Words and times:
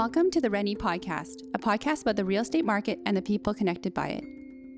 Welcome 0.00 0.30
to 0.30 0.40
the 0.40 0.48
Rennie 0.48 0.74
Podcast, 0.74 1.42
a 1.52 1.58
podcast 1.58 2.00
about 2.00 2.16
the 2.16 2.24
real 2.24 2.40
estate 2.40 2.64
market 2.64 2.98
and 3.04 3.14
the 3.14 3.20
people 3.20 3.52
connected 3.52 3.92
by 3.92 4.08
it. 4.08 4.24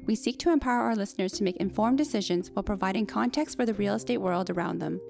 We 0.05 0.17
seek 0.17 0.37
to 0.41 0.51
empower 0.51 0.81
our 0.81 0.97
listeners 0.97 1.31
to 1.35 1.45
make 1.45 1.59
informed 1.59 1.99
decisions 1.99 2.51
while 2.53 2.65
providing 2.65 3.07
context 3.07 3.57
for 3.57 3.65
the 3.65 3.75
real 3.75 3.95
estate 3.95 4.19
world 4.19 4.51
around 4.51 4.81
them. 4.81 5.01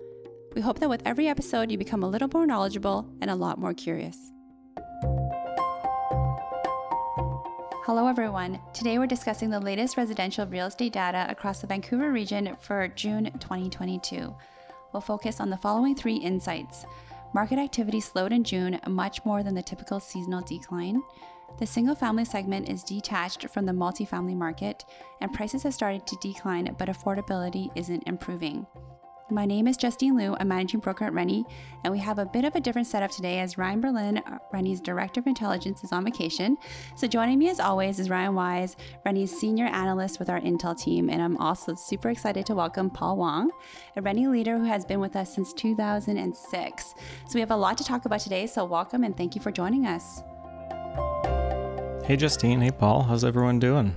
We 0.55 0.61
hope 0.61 0.81
that 0.81 0.91
with 0.91 1.01
every 1.07 1.29
episode, 1.29 1.71
you 1.71 1.79
become 1.79 2.03
a 2.03 2.09
little 2.11 2.29
more 2.31 2.47
knowledgeable 2.47 3.09
and 3.23 3.31
a 3.31 3.35
lot 3.35 3.59
more 3.59 3.73
curious. 3.73 4.19
Hello, 7.87 8.07
everyone. 8.07 8.61
Today 8.75 8.99
we're 8.99 9.07
discussing 9.07 9.49
the 9.49 9.61
latest 9.61 9.97
residential 9.97 10.47
real 10.47 10.67
estate 10.67 10.93
data 10.93 11.25
across 11.31 11.63
the 11.63 11.67
Vancouver 11.67 12.13
region 12.13 12.55
for 12.61 12.87
June 12.89 13.33
2022. 13.41 14.37
We'll 14.93 15.01
focus 15.01 15.41
on 15.41 15.49
the 15.49 15.57
following 15.57 15.95
three 15.95 16.17
insights 16.17 16.85
Market 17.35 17.59
activity 17.59 18.01
slowed 18.01 18.33
in 18.33 18.45
June 18.45 18.79
much 18.87 19.25
more 19.25 19.43
than 19.43 19.55
the 19.55 19.63
typical 19.63 19.99
seasonal 20.01 20.43
decline. 20.43 21.03
The 21.59 21.67
single 21.67 21.95
family 21.95 22.27
segment 22.27 22.69
is 22.69 22.85
detached 22.85 23.49
from 23.49 23.65
the 23.65 23.73
multifamily 23.73 24.37
market, 24.37 24.85
and 25.21 25.33
prices 25.33 25.63
have 25.63 25.73
started 25.73 26.07
to 26.07 26.17
decline, 26.21 26.75
but 26.79 26.89
affordability 26.89 27.71
isn't 27.75 28.07
improving. 28.07 28.67
My 29.33 29.47
name 29.47 29.67
is 29.67 29.79
Justine 29.79 30.15
Loo. 30.15 30.37
I'm 30.39 30.49
managing 30.49 30.81
broker 30.81 31.07
at 31.07 31.15
Rennie, 31.15 31.47
and 31.85 31.91
we 31.91 31.99
have 32.01 32.19
a 32.19 32.27
bit 32.27 32.45
of 32.45 32.55
a 32.55 32.61
different 32.61 32.87
setup 32.87 33.11
today 33.11 33.39
as 33.39 33.57
Ryan 33.57 33.81
Berlin, 33.81 34.19
uh, 34.19 34.37
Rennie's 34.53 34.79
Director 34.79 35.21
of 35.21 35.27
Intelligence, 35.27 35.83
is 35.83 35.91
on 35.91 36.05
vacation. 36.05 36.59
So 36.97 37.07
joining 37.07 37.39
me 37.39 37.49
as 37.49 37.59
always 37.59 37.99
is 37.99 38.11
Ryan 38.11 38.35
Wyse, 38.35 38.77
Rennie's 39.07 39.35
Senior 39.35 39.69
Analyst 39.69 40.19
with 40.19 40.29
our 40.29 40.39
Intel 40.39 40.79
team, 40.79 41.09
and 41.09 41.23
I'm 41.23 41.39
also 41.39 41.75
super 41.75 42.11
excited 42.11 42.45
to 42.45 42.55
welcome 42.55 42.91
Paul 42.91 43.17
Wong, 43.17 43.51
a 43.97 44.03
Rennie 44.03 44.27
leader 44.27 44.59
who 44.59 44.67
has 44.67 44.85
been 44.85 45.01
with 45.01 45.17
us 45.17 45.35
since 45.35 45.55
2006. 45.55 46.85
So 46.85 46.95
we 47.33 47.41
have 47.41 47.51
a 47.51 47.57
lot 47.57 47.79
to 47.79 47.85
talk 47.85 48.05
about 48.05 48.21
today, 48.21 48.47
so 48.47 48.67
welcome 48.67 49.03
and 49.03 49.17
thank 49.17 49.35
you 49.35 49.41
for 49.41 49.51
joining 49.51 49.87
us. 49.87 50.23
Hey 52.05 52.17
Justine, 52.17 52.61
hey 52.61 52.71
Paul, 52.71 53.05
how's 53.05 53.25
everyone 53.25 53.61
doing? 53.61 53.97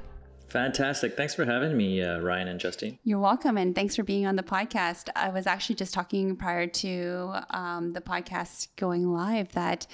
Fantastic. 0.49 1.17
Thanks 1.17 1.35
for 1.35 1.45
having 1.45 1.75
me, 1.75 2.01
uh, 2.01 2.19
Ryan 2.19 2.47
and 2.47 2.59
Justine. 2.59 2.97
You're 3.03 3.19
welcome. 3.19 3.57
And 3.57 3.75
thanks 3.75 3.95
for 3.95 4.03
being 4.03 4.25
on 4.25 4.35
the 4.35 4.43
podcast. 4.43 5.09
I 5.15 5.29
was 5.29 5.47
actually 5.47 5.75
just 5.75 5.93
talking 5.93 6.35
prior 6.35 6.67
to 6.67 7.41
um, 7.49 7.93
the 7.93 8.01
podcast 8.01 8.69
going 8.75 9.11
live 9.11 9.51
that 9.53 9.87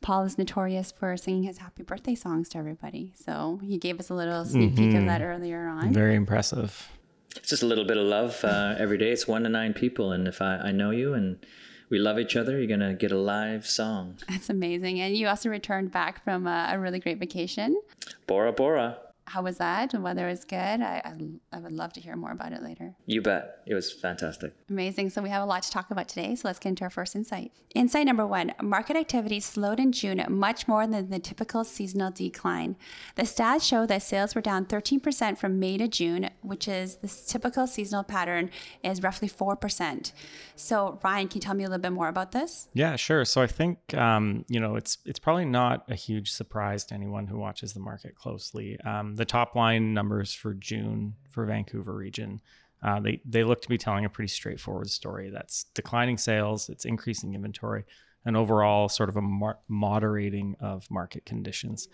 Paul 0.00 0.24
is 0.24 0.38
notorious 0.38 0.92
for 0.92 1.16
singing 1.16 1.42
his 1.42 1.58
happy 1.58 1.82
birthday 1.82 2.14
songs 2.14 2.48
to 2.50 2.58
everybody. 2.58 3.12
So 3.14 3.60
he 3.62 3.78
gave 3.78 3.98
us 3.98 4.08
a 4.10 4.14
little 4.14 4.44
sneak 4.44 4.70
mm-hmm. 4.70 4.76
peek 4.76 4.88
of 4.90 4.94
mm-hmm. 4.98 5.06
that 5.06 5.22
earlier 5.22 5.66
on. 5.66 5.92
Very 5.92 6.14
impressive. 6.14 6.88
It's 7.36 7.48
just 7.48 7.62
a 7.62 7.66
little 7.66 7.84
bit 7.84 7.96
of 7.96 8.06
love 8.06 8.42
uh, 8.44 8.76
every 8.78 8.98
day. 8.98 9.10
It's 9.10 9.26
one 9.26 9.42
to 9.42 9.48
nine 9.48 9.74
people. 9.74 10.12
And 10.12 10.26
if 10.26 10.40
I, 10.40 10.56
I 10.56 10.72
know 10.72 10.90
you 10.90 11.12
and 11.14 11.44
we 11.90 11.98
love 11.98 12.18
each 12.18 12.36
other, 12.36 12.56
you're 12.58 12.66
going 12.66 12.80
to 12.80 12.94
get 12.94 13.12
a 13.12 13.18
live 13.18 13.66
song. 13.66 14.16
That's 14.28 14.48
amazing. 14.48 15.00
And 15.00 15.16
you 15.16 15.28
also 15.28 15.50
returned 15.50 15.92
back 15.92 16.24
from 16.24 16.46
a, 16.46 16.70
a 16.72 16.78
really 16.78 17.00
great 17.00 17.18
vacation. 17.18 17.80
Bora 18.26 18.52
Bora 18.52 18.98
how 19.26 19.42
was 19.42 19.58
that? 19.58 19.92
And 19.92 20.02
whether 20.02 20.28
it's 20.28 20.44
good. 20.44 20.56
I, 20.56 21.02
I, 21.04 21.14
I, 21.52 21.58
would 21.58 21.72
love 21.72 21.92
to 21.94 22.00
hear 22.00 22.16
more 22.16 22.30
about 22.30 22.52
it 22.52 22.62
later. 22.62 22.94
You 23.06 23.22
bet. 23.22 23.62
It 23.66 23.74
was 23.74 23.92
fantastic. 23.92 24.52
Amazing. 24.70 25.10
So 25.10 25.20
we 25.20 25.30
have 25.30 25.42
a 25.42 25.46
lot 25.46 25.64
to 25.64 25.70
talk 25.70 25.90
about 25.90 26.08
today. 26.08 26.34
So 26.36 26.48
let's 26.48 26.58
get 26.58 26.70
into 26.70 26.84
our 26.84 26.90
first 26.90 27.16
insight. 27.16 27.52
Insight 27.74 28.06
number 28.06 28.26
one 28.26 28.54
market 28.62 28.96
activity 28.96 29.38
slowed 29.40 29.78
in 29.78 29.92
june 29.92 30.24
much 30.28 30.66
more 30.66 30.86
than 30.86 31.10
the 31.10 31.18
typical 31.18 31.64
seasonal 31.64 32.10
decline. 32.10 32.76
The 33.16 33.22
stats 33.22 33.68
show 33.68 33.84
that 33.84 34.02
sales 34.02 34.34
were 34.34 34.40
down 34.40 34.64
13% 34.64 35.36
from 35.36 35.58
may 35.58 35.76
to 35.76 35.86
june 35.88 36.30
which 36.40 36.68
is 36.68 36.96
the 36.96 37.08
typical 37.08 37.66
seasonal 37.66 38.02
pattern 38.02 38.50
is 38.82 39.02
roughly 39.02 39.28
4% 39.28 40.12
so 40.54 40.98
ryan 41.04 41.28
can 41.28 41.36
you 41.36 41.40
tell 41.42 41.54
me 41.54 41.64
a 41.64 41.68
little 41.68 41.82
bit 41.82 41.92
more 41.92 42.08
about 42.08 42.32
this? 42.32 42.68
Yeah 42.72 42.96
sure. 42.96 43.24
So 43.26 43.42
i 43.42 43.46
think 43.46 43.92
um, 43.94 44.44
you 44.48 44.60
know 44.60 44.76
it's 44.76 44.98
it's 45.04 45.18
probably 45.18 45.44
not 45.44 45.84
a 45.88 45.94
huge 45.94 46.30
surprise 46.32 46.84
to 46.86 46.94
anyone 46.94 47.26
who 47.26 47.38
watches 47.38 47.74
the 47.74 47.80
market 47.80 48.14
closely. 48.14 48.78
Um, 48.80 49.15
the 49.16 49.24
top 49.24 49.54
line 49.54 49.94
numbers 49.94 50.32
for 50.32 50.54
June 50.54 51.14
for 51.30 51.44
Vancouver 51.44 51.94
region, 51.94 52.40
uh, 52.82 53.00
they 53.00 53.20
they 53.24 53.44
look 53.44 53.62
to 53.62 53.68
be 53.68 53.78
telling 53.78 54.04
a 54.04 54.08
pretty 54.08 54.28
straightforward 54.28 54.90
story. 54.90 55.30
That's 55.30 55.64
declining 55.74 56.18
sales, 56.18 56.68
it's 56.68 56.84
increasing 56.84 57.34
inventory, 57.34 57.84
and 58.24 58.36
overall 58.36 58.88
sort 58.88 59.08
of 59.08 59.16
a 59.16 59.22
mar- 59.22 59.58
moderating 59.68 60.56
of 60.60 60.90
market 60.90 61.24
conditions. 61.24 61.88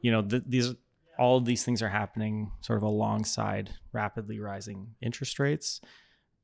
You 0.00 0.12
know, 0.12 0.22
th- 0.22 0.44
these 0.46 0.74
all 1.18 1.36
of 1.36 1.44
these 1.44 1.64
things 1.64 1.82
are 1.82 1.88
happening 1.88 2.52
sort 2.60 2.76
of 2.76 2.84
alongside 2.84 3.70
rapidly 3.92 4.38
rising 4.38 4.94
interest 5.00 5.40
rates, 5.40 5.80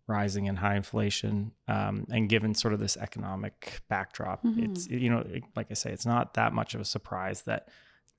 rising 0.06 0.48
and 0.48 0.58
high 0.58 0.76
inflation, 0.76 1.52
um, 1.68 2.06
and 2.10 2.28
given 2.28 2.54
sort 2.54 2.74
of 2.74 2.80
this 2.80 2.96
economic 2.96 3.80
backdrop, 3.88 4.42
mm-hmm. 4.42 4.64
it's 4.64 4.88
you 4.88 5.08
know, 5.08 5.24
like 5.54 5.68
I 5.70 5.74
say, 5.74 5.92
it's 5.92 6.06
not 6.06 6.34
that 6.34 6.52
much 6.52 6.74
of 6.74 6.80
a 6.80 6.84
surprise 6.84 7.42
that 7.42 7.68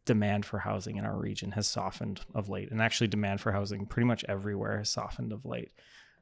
demand 0.06 0.46
for 0.46 0.60
housing 0.60 0.98
in 0.98 1.06
our 1.06 1.18
region 1.18 1.52
has 1.52 1.68
softened 1.68 2.22
of 2.34 2.50
late, 2.50 2.72
and 2.72 2.82
actually 2.82 3.08
demand 3.08 3.42
for 3.42 3.52
housing 3.52 3.86
pretty 3.86 4.06
much 4.06 4.24
everywhere 4.28 4.78
has 4.78 4.90
softened 4.90 5.32
of 5.32 5.46
late. 5.46 5.72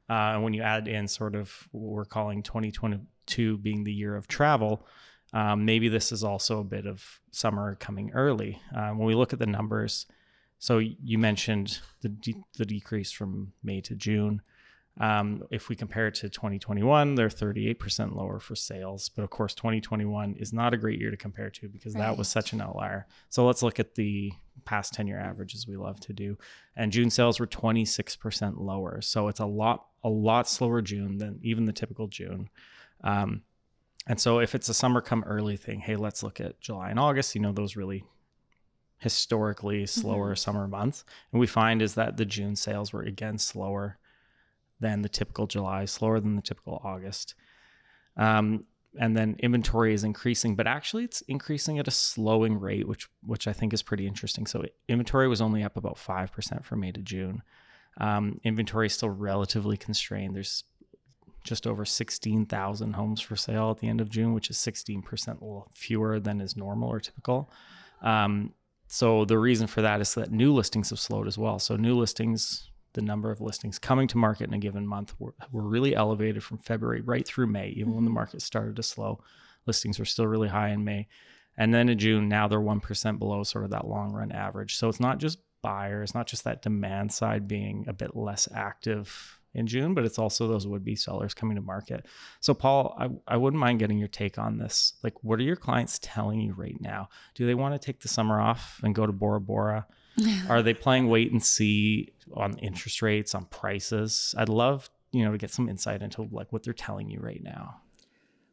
Uh, 0.08 0.32
and 0.34 0.42
when 0.42 0.52
you 0.52 0.62
add 0.62 0.88
in 0.88 1.08
sort 1.08 1.34
of 1.34 1.68
what 1.72 1.92
we're 1.92 2.04
calling 2.04 2.42
2022 2.42 3.58
being 3.58 3.84
the 3.84 3.92
year 3.92 4.16
of 4.16 4.28
travel, 4.28 4.86
um, 5.32 5.64
maybe 5.64 5.88
this 5.88 6.12
is 6.12 6.22
also 6.22 6.60
a 6.60 6.64
bit 6.64 6.86
of 6.86 7.20
summer 7.30 7.74
coming 7.76 8.10
early. 8.14 8.60
Uh, 8.74 8.90
when 8.90 9.06
we 9.06 9.14
look 9.14 9.32
at 9.32 9.38
the 9.38 9.46
numbers, 9.46 10.06
so 10.58 10.78
you 10.78 11.18
mentioned 11.18 11.80
the 12.02 12.08
de- 12.08 12.44
the 12.56 12.64
decrease 12.64 13.10
from 13.10 13.52
May 13.62 13.80
to 13.82 13.94
June. 13.94 14.42
Um, 15.00 15.42
if 15.50 15.68
we 15.68 15.74
compare 15.74 16.06
it 16.06 16.14
to 16.16 16.28
2021, 16.28 17.16
they're 17.16 17.28
38% 17.28 18.14
lower 18.14 18.38
for 18.38 18.54
sales. 18.54 19.08
But 19.08 19.22
of 19.22 19.30
course, 19.30 19.54
2021 19.54 20.36
is 20.38 20.52
not 20.52 20.72
a 20.72 20.76
great 20.76 21.00
year 21.00 21.10
to 21.10 21.16
compare 21.16 21.50
to 21.50 21.68
because 21.68 21.94
right. 21.94 22.02
that 22.02 22.16
was 22.16 22.28
such 22.28 22.52
an 22.52 22.60
outlier. 22.60 23.06
So 23.28 23.44
let's 23.44 23.62
look 23.62 23.80
at 23.80 23.96
the 23.96 24.32
past 24.64 24.94
10 24.94 25.08
year 25.08 25.18
averages 25.18 25.66
we 25.66 25.76
love 25.76 25.98
to 26.00 26.12
do. 26.12 26.38
And 26.76 26.92
June 26.92 27.10
sales 27.10 27.40
were 27.40 27.46
26% 27.46 28.58
lower. 28.58 29.00
So 29.00 29.26
it's 29.28 29.40
a 29.40 29.46
lot, 29.46 29.86
a 30.04 30.08
lot 30.08 30.48
slower 30.48 30.80
June 30.80 31.18
than 31.18 31.40
even 31.42 31.64
the 31.64 31.72
typical 31.72 32.06
June. 32.06 32.48
Um, 33.02 33.42
and 34.06 34.20
so 34.20 34.38
if 34.38 34.54
it's 34.54 34.68
a 34.68 34.74
summer 34.74 35.00
come 35.00 35.24
early 35.24 35.56
thing, 35.56 35.80
hey, 35.80 35.96
let's 35.96 36.22
look 36.22 36.40
at 36.40 36.60
July 36.60 36.90
and 36.90 37.00
August, 37.00 37.34
you 37.34 37.40
know, 37.40 37.52
those 37.52 37.74
really 37.74 38.04
historically 38.98 39.86
slower 39.86 40.30
mm-hmm. 40.30 40.36
summer 40.36 40.68
months. 40.68 41.04
And 41.32 41.40
we 41.40 41.46
find 41.46 41.82
is 41.82 41.94
that 41.94 42.16
the 42.16 42.24
June 42.24 42.54
sales 42.54 42.92
were 42.92 43.02
again 43.02 43.38
slower 43.38 43.98
than 44.80 45.02
the 45.02 45.08
typical 45.08 45.46
July, 45.46 45.84
slower 45.84 46.20
than 46.20 46.36
the 46.36 46.42
typical 46.42 46.80
August. 46.84 47.34
Um, 48.16 48.64
and 48.98 49.16
then 49.16 49.36
inventory 49.40 49.92
is 49.92 50.04
increasing, 50.04 50.54
but 50.54 50.66
actually 50.66 51.04
it's 51.04 51.20
increasing 51.22 51.78
at 51.78 51.88
a 51.88 51.90
slowing 51.90 52.60
rate, 52.60 52.86
which 52.86 53.08
which 53.26 53.48
I 53.48 53.52
think 53.52 53.72
is 53.72 53.82
pretty 53.82 54.06
interesting. 54.06 54.46
So 54.46 54.64
inventory 54.88 55.26
was 55.26 55.40
only 55.40 55.64
up 55.64 55.76
about 55.76 55.98
five 55.98 56.32
percent 56.32 56.64
from 56.64 56.80
May 56.80 56.92
to 56.92 57.02
June. 57.02 57.42
Um, 57.98 58.40
inventory 58.44 58.86
is 58.86 58.94
still 58.94 59.10
relatively 59.10 59.76
constrained. 59.76 60.34
There's 60.34 60.64
just 61.44 61.66
over 61.66 61.84
16,000 61.84 62.94
homes 62.94 63.20
for 63.20 63.36
sale 63.36 63.70
at 63.70 63.78
the 63.78 63.88
end 63.88 64.00
of 64.00 64.08
June, 64.08 64.32
which 64.32 64.48
is 64.48 64.56
16% 64.56 65.68
fewer 65.74 66.18
than 66.18 66.40
is 66.40 66.56
normal 66.56 66.88
or 66.88 67.00
typical. 67.00 67.50
Um, 68.02 68.54
so 68.88 69.24
the 69.26 69.38
reason 69.38 69.66
for 69.66 69.82
that 69.82 70.00
is 70.00 70.14
that 70.14 70.32
new 70.32 70.52
listings 70.52 70.90
have 70.90 70.98
slowed 70.98 71.28
as 71.28 71.36
well. 71.36 71.58
So 71.58 71.76
new 71.76 71.96
listings 71.96 72.70
the 72.94 73.02
number 73.02 73.30
of 73.30 73.40
listings 73.40 73.78
coming 73.78 74.08
to 74.08 74.18
market 74.18 74.48
in 74.48 74.54
a 74.54 74.58
given 74.58 74.86
month 74.86 75.14
were, 75.18 75.34
were 75.52 75.62
really 75.62 75.94
elevated 75.94 76.42
from 76.42 76.58
February 76.58 77.02
right 77.02 77.26
through 77.26 77.46
May. 77.46 77.68
Even 77.68 77.84
mm-hmm. 77.84 77.94
when 77.94 78.04
the 78.04 78.08
mm-hmm. 78.08 78.14
market 78.14 78.42
started 78.42 78.76
to 78.76 78.82
slow, 78.82 79.20
listings 79.66 79.98
were 79.98 80.04
still 80.04 80.26
really 80.26 80.48
high 80.48 80.70
in 80.70 80.84
May. 80.84 81.08
And 81.56 81.72
then 81.72 81.88
in 81.88 81.98
June, 81.98 82.28
now 82.28 82.48
they're 82.48 82.58
1% 82.58 83.18
below 83.18 83.44
sort 83.44 83.64
of 83.64 83.70
that 83.70 83.86
long 83.86 84.12
run 84.12 84.32
average. 84.32 84.76
So 84.76 84.88
it's 84.88 85.00
not 85.00 85.18
just 85.18 85.38
buyers, 85.62 86.14
not 86.14 86.26
just 86.26 86.44
that 86.44 86.62
demand 86.62 87.12
side 87.12 87.46
being 87.46 87.84
a 87.88 87.92
bit 87.92 88.16
less 88.16 88.48
active 88.54 89.40
in 89.54 89.66
June, 89.66 89.94
but 89.94 90.04
it's 90.04 90.18
also 90.18 90.48
those 90.48 90.66
would 90.66 90.84
be 90.84 90.96
sellers 90.96 91.32
coming 91.32 91.54
to 91.54 91.62
market. 91.62 92.06
So, 92.40 92.54
Paul, 92.54 92.96
I, 92.98 93.34
I 93.34 93.36
wouldn't 93.36 93.60
mind 93.60 93.78
getting 93.78 93.98
your 93.98 94.08
take 94.08 94.36
on 94.36 94.58
this. 94.58 94.94
Like, 95.02 95.14
what 95.22 95.38
are 95.38 95.44
your 95.44 95.56
clients 95.56 96.00
telling 96.02 96.40
you 96.40 96.52
right 96.54 96.80
now? 96.80 97.08
Do 97.34 97.46
they 97.46 97.54
want 97.54 97.80
to 97.80 97.84
take 97.84 98.00
the 98.00 98.08
summer 98.08 98.40
off 98.40 98.80
and 98.82 98.94
go 98.94 99.06
to 99.06 99.12
Bora 99.12 99.40
Bora? 99.40 99.86
Are 100.48 100.62
they 100.62 100.74
playing 100.74 101.08
wait 101.08 101.32
and 101.32 101.42
see 101.42 102.12
on 102.32 102.58
interest 102.58 103.02
rates, 103.02 103.34
on 103.34 103.46
prices? 103.46 104.34
I'd 104.38 104.48
love, 104.48 104.90
you 105.12 105.24
know, 105.24 105.32
to 105.32 105.38
get 105.38 105.50
some 105.50 105.68
insight 105.68 106.02
into 106.02 106.28
like 106.30 106.52
what 106.52 106.62
they're 106.62 106.72
telling 106.72 107.10
you 107.10 107.20
right 107.20 107.42
now. 107.42 107.80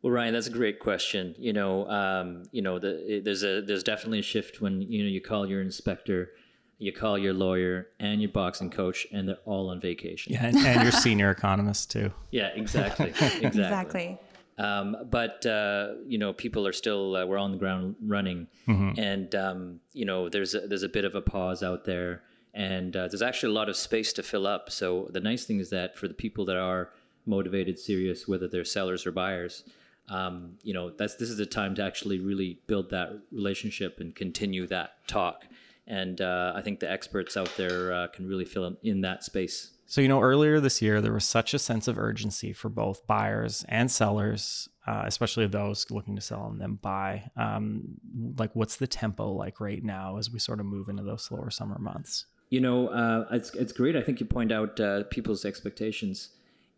Well, 0.02 0.12
Ryan, 0.12 0.34
that's 0.34 0.48
a 0.48 0.52
great 0.52 0.80
question. 0.80 1.36
You 1.38 1.54
know, 1.54 1.88
um, 1.88 2.44
you 2.52 2.62
know, 2.62 2.80
the, 2.80 3.22
there's 3.24 3.44
a 3.44 3.62
there's 3.62 3.84
definitely 3.84 4.20
a 4.20 4.24
shift 4.24 4.60
when 4.60 4.82
you 4.82 5.04
know 5.04 5.10
you 5.10 5.22
call 5.22 5.48
your 5.48 5.62
inspector, 5.62 6.32
you 6.80 6.92
call 6.92 7.18
your 7.18 7.34
lawyer 7.34 7.90
and 8.00 8.20
your 8.20 8.32
boxing 8.32 8.72
coach, 8.72 9.06
and 9.12 9.30
they're 9.30 9.38
all 9.46 9.70
on 9.70 9.80
vacation. 9.80 10.34
Yeah, 10.34 10.46
and, 10.48 10.58
and 10.58 10.82
your 10.82 10.92
senior 10.92 11.30
economist 11.30 11.92
too. 11.92 12.12
Yeah, 12.32 12.48
exactly, 12.56 13.10
exactly. 13.10 13.46
exactly. 13.46 14.20
Um, 14.58 14.98
but 15.10 15.46
uh, 15.46 15.94
you 16.06 16.18
know, 16.18 16.34
people 16.34 16.68
are 16.68 16.74
still 16.74 17.16
uh, 17.16 17.26
we're 17.26 17.38
on 17.38 17.52
the 17.52 17.58
ground 17.58 17.96
running, 18.06 18.48
mm-hmm. 18.68 19.00
and 19.00 19.34
um, 19.36 19.80
you 19.94 20.06
know, 20.06 20.30
there's 20.30 20.54
a, 20.54 20.68
there's 20.68 20.84
a 20.84 20.90
bit 20.90 21.06
of 21.06 21.16
a 21.16 21.22
pause 21.22 21.64
out 21.64 21.86
there, 21.86 22.22
and 22.54 22.96
uh, 22.96 23.08
there's 23.08 23.22
actually 23.22 23.52
a 23.52 23.56
lot 23.56 23.70
of 23.70 23.76
space 23.76 24.14
to 24.14 24.24
fill 24.24 24.46
up. 24.46 24.70
So 24.70 25.10
the 25.12 25.20
nice 25.20 25.46
thing 25.46 25.60
is 25.60 25.70
that 25.72 25.98
for 25.98 26.08
the 26.08 26.14
people 26.14 26.46
that 26.46 26.58
are 26.58 26.90
motivated, 27.26 27.80
serious, 27.80 28.28
whether 28.28 28.48
they're 28.48 28.66
sellers 28.66 29.06
or 29.06 29.12
buyers, 29.12 29.64
um, 30.10 30.58
you 30.64 30.74
know 30.74 30.90
that's 30.90 31.16
this 31.16 31.30
is 31.30 31.38
the 31.38 31.46
time 31.46 31.74
to 31.76 31.84
actually 31.84 32.20
really 32.20 32.60
build 32.68 32.90
that 32.92 33.10
relationship 33.32 34.00
and 34.00 34.16
continue 34.16 34.68
that 34.68 35.08
talk. 35.08 35.46
And 35.88 36.22
uh, 36.22 36.54
I 36.56 36.62
think 36.62 36.80
the 36.80 36.92
experts 36.92 37.36
out 37.36 37.52
there 37.58 37.94
uh, 37.94 38.08
can 38.08 38.28
really 38.28 38.46
fill 38.46 38.78
in 38.84 39.02
that 39.02 39.24
space. 39.24 39.72
So, 39.92 40.00
you 40.00 40.08
know, 40.08 40.22
earlier 40.22 40.62
this 40.62 40.82
year, 40.82 41.02
there 41.02 41.12
was 41.12 41.26
such 41.26 41.54
a 41.54 41.60
sense 41.60 41.86
of 41.90 42.00
urgency 42.00 42.54
for 42.54 42.70
both 42.70 43.06
buyers 43.08 43.66
and 43.68 43.92
sellers, 43.92 44.70
uh, 44.88 45.04
especially 45.06 45.48
those 45.48 45.92
looking 45.92 46.16
to 46.16 46.22
sell 46.22 46.48
and 46.48 46.62
then 46.62 46.76
buy. 46.76 47.30
Um, 47.36 48.00
like, 48.38 48.56
what's 48.56 48.78
the 48.78 48.88
tempo 48.88 49.30
like 49.34 49.60
right 49.60 49.84
now 49.84 50.16
as 50.16 50.32
we 50.32 50.40
sort 50.40 50.62
of 50.62 50.66
move 50.66 50.88
into 50.88 51.04
those 51.04 51.26
slower 51.26 51.50
summer 51.50 51.78
months? 51.78 52.28
You 52.50 52.62
know, 52.62 52.88
uh, 52.88 53.26
it's, 53.32 53.54
it's 53.54 53.74
great. 53.74 53.98
I 53.98 54.02
think 54.02 54.22
you 54.22 54.26
point 54.26 54.54
out 54.54 54.80
uh, 54.80 55.04
people's 55.10 55.44
expectations. 55.44 56.30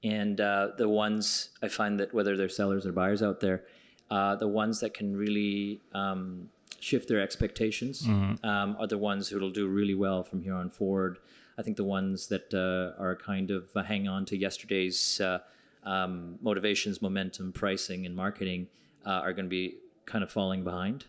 And 0.04 0.42
uh, 0.42 0.70
the 0.80 0.90
ones 0.90 1.50
I 1.62 1.68
find 1.68 2.00
that 2.00 2.16
whether 2.16 2.36
they're 2.36 2.50
sellers 2.50 2.88
or 2.88 2.94
buyers 2.94 3.22
out 3.22 3.42
there, 3.42 3.66
uh, 4.10 4.38
the 4.38 4.48
ones 4.48 4.80
that 4.80 4.96
can 4.96 5.16
really 5.16 5.82
um, 5.94 6.50
shift 6.80 7.10
their 7.10 7.22
expectations 7.22 8.08
mm-hmm. 8.08 8.44
um, 8.44 8.76
are 8.80 8.88
the 8.88 8.98
ones 8.98 9.30
who'll 9.30 9.52
do 9.52 9.68
really 9.68 9.94
well 9.94 10.24
from 10.24 10.42
here 10.42 10.56
on 10.56 10.72
forward. 10.72 11.20
I 11.58 11.62
think 11.62 11.78
the 11.78 11.84
ones 11.84 12.28
that 12.28 12.54
uh, 12.54 13.02
are 13.02 13.16
kind 13.16 13.52
of 13.52 13.70
uh, 13.76 13.84
hang 13.84 14.08
on 14.08 14.26
to 14.26 14.38
yesterday's 14.38 15.22
uh, 15.22 15.40
um, 15.84 16.38
motivations, 16.42 17.02
momentum, 17.02 17.52
pricing, 17.52 18.06
and 18.06 18.16
marketing 18.16 18.68
uh, 19.06 19.12
are 19.12 19.34
going 19.34 19.46
to 19.46 19.50
be 19.50 19.78
kind 20.06 20.24
of 20.24 20.32
falling 20.32 20.64
behind. 20.64 21.06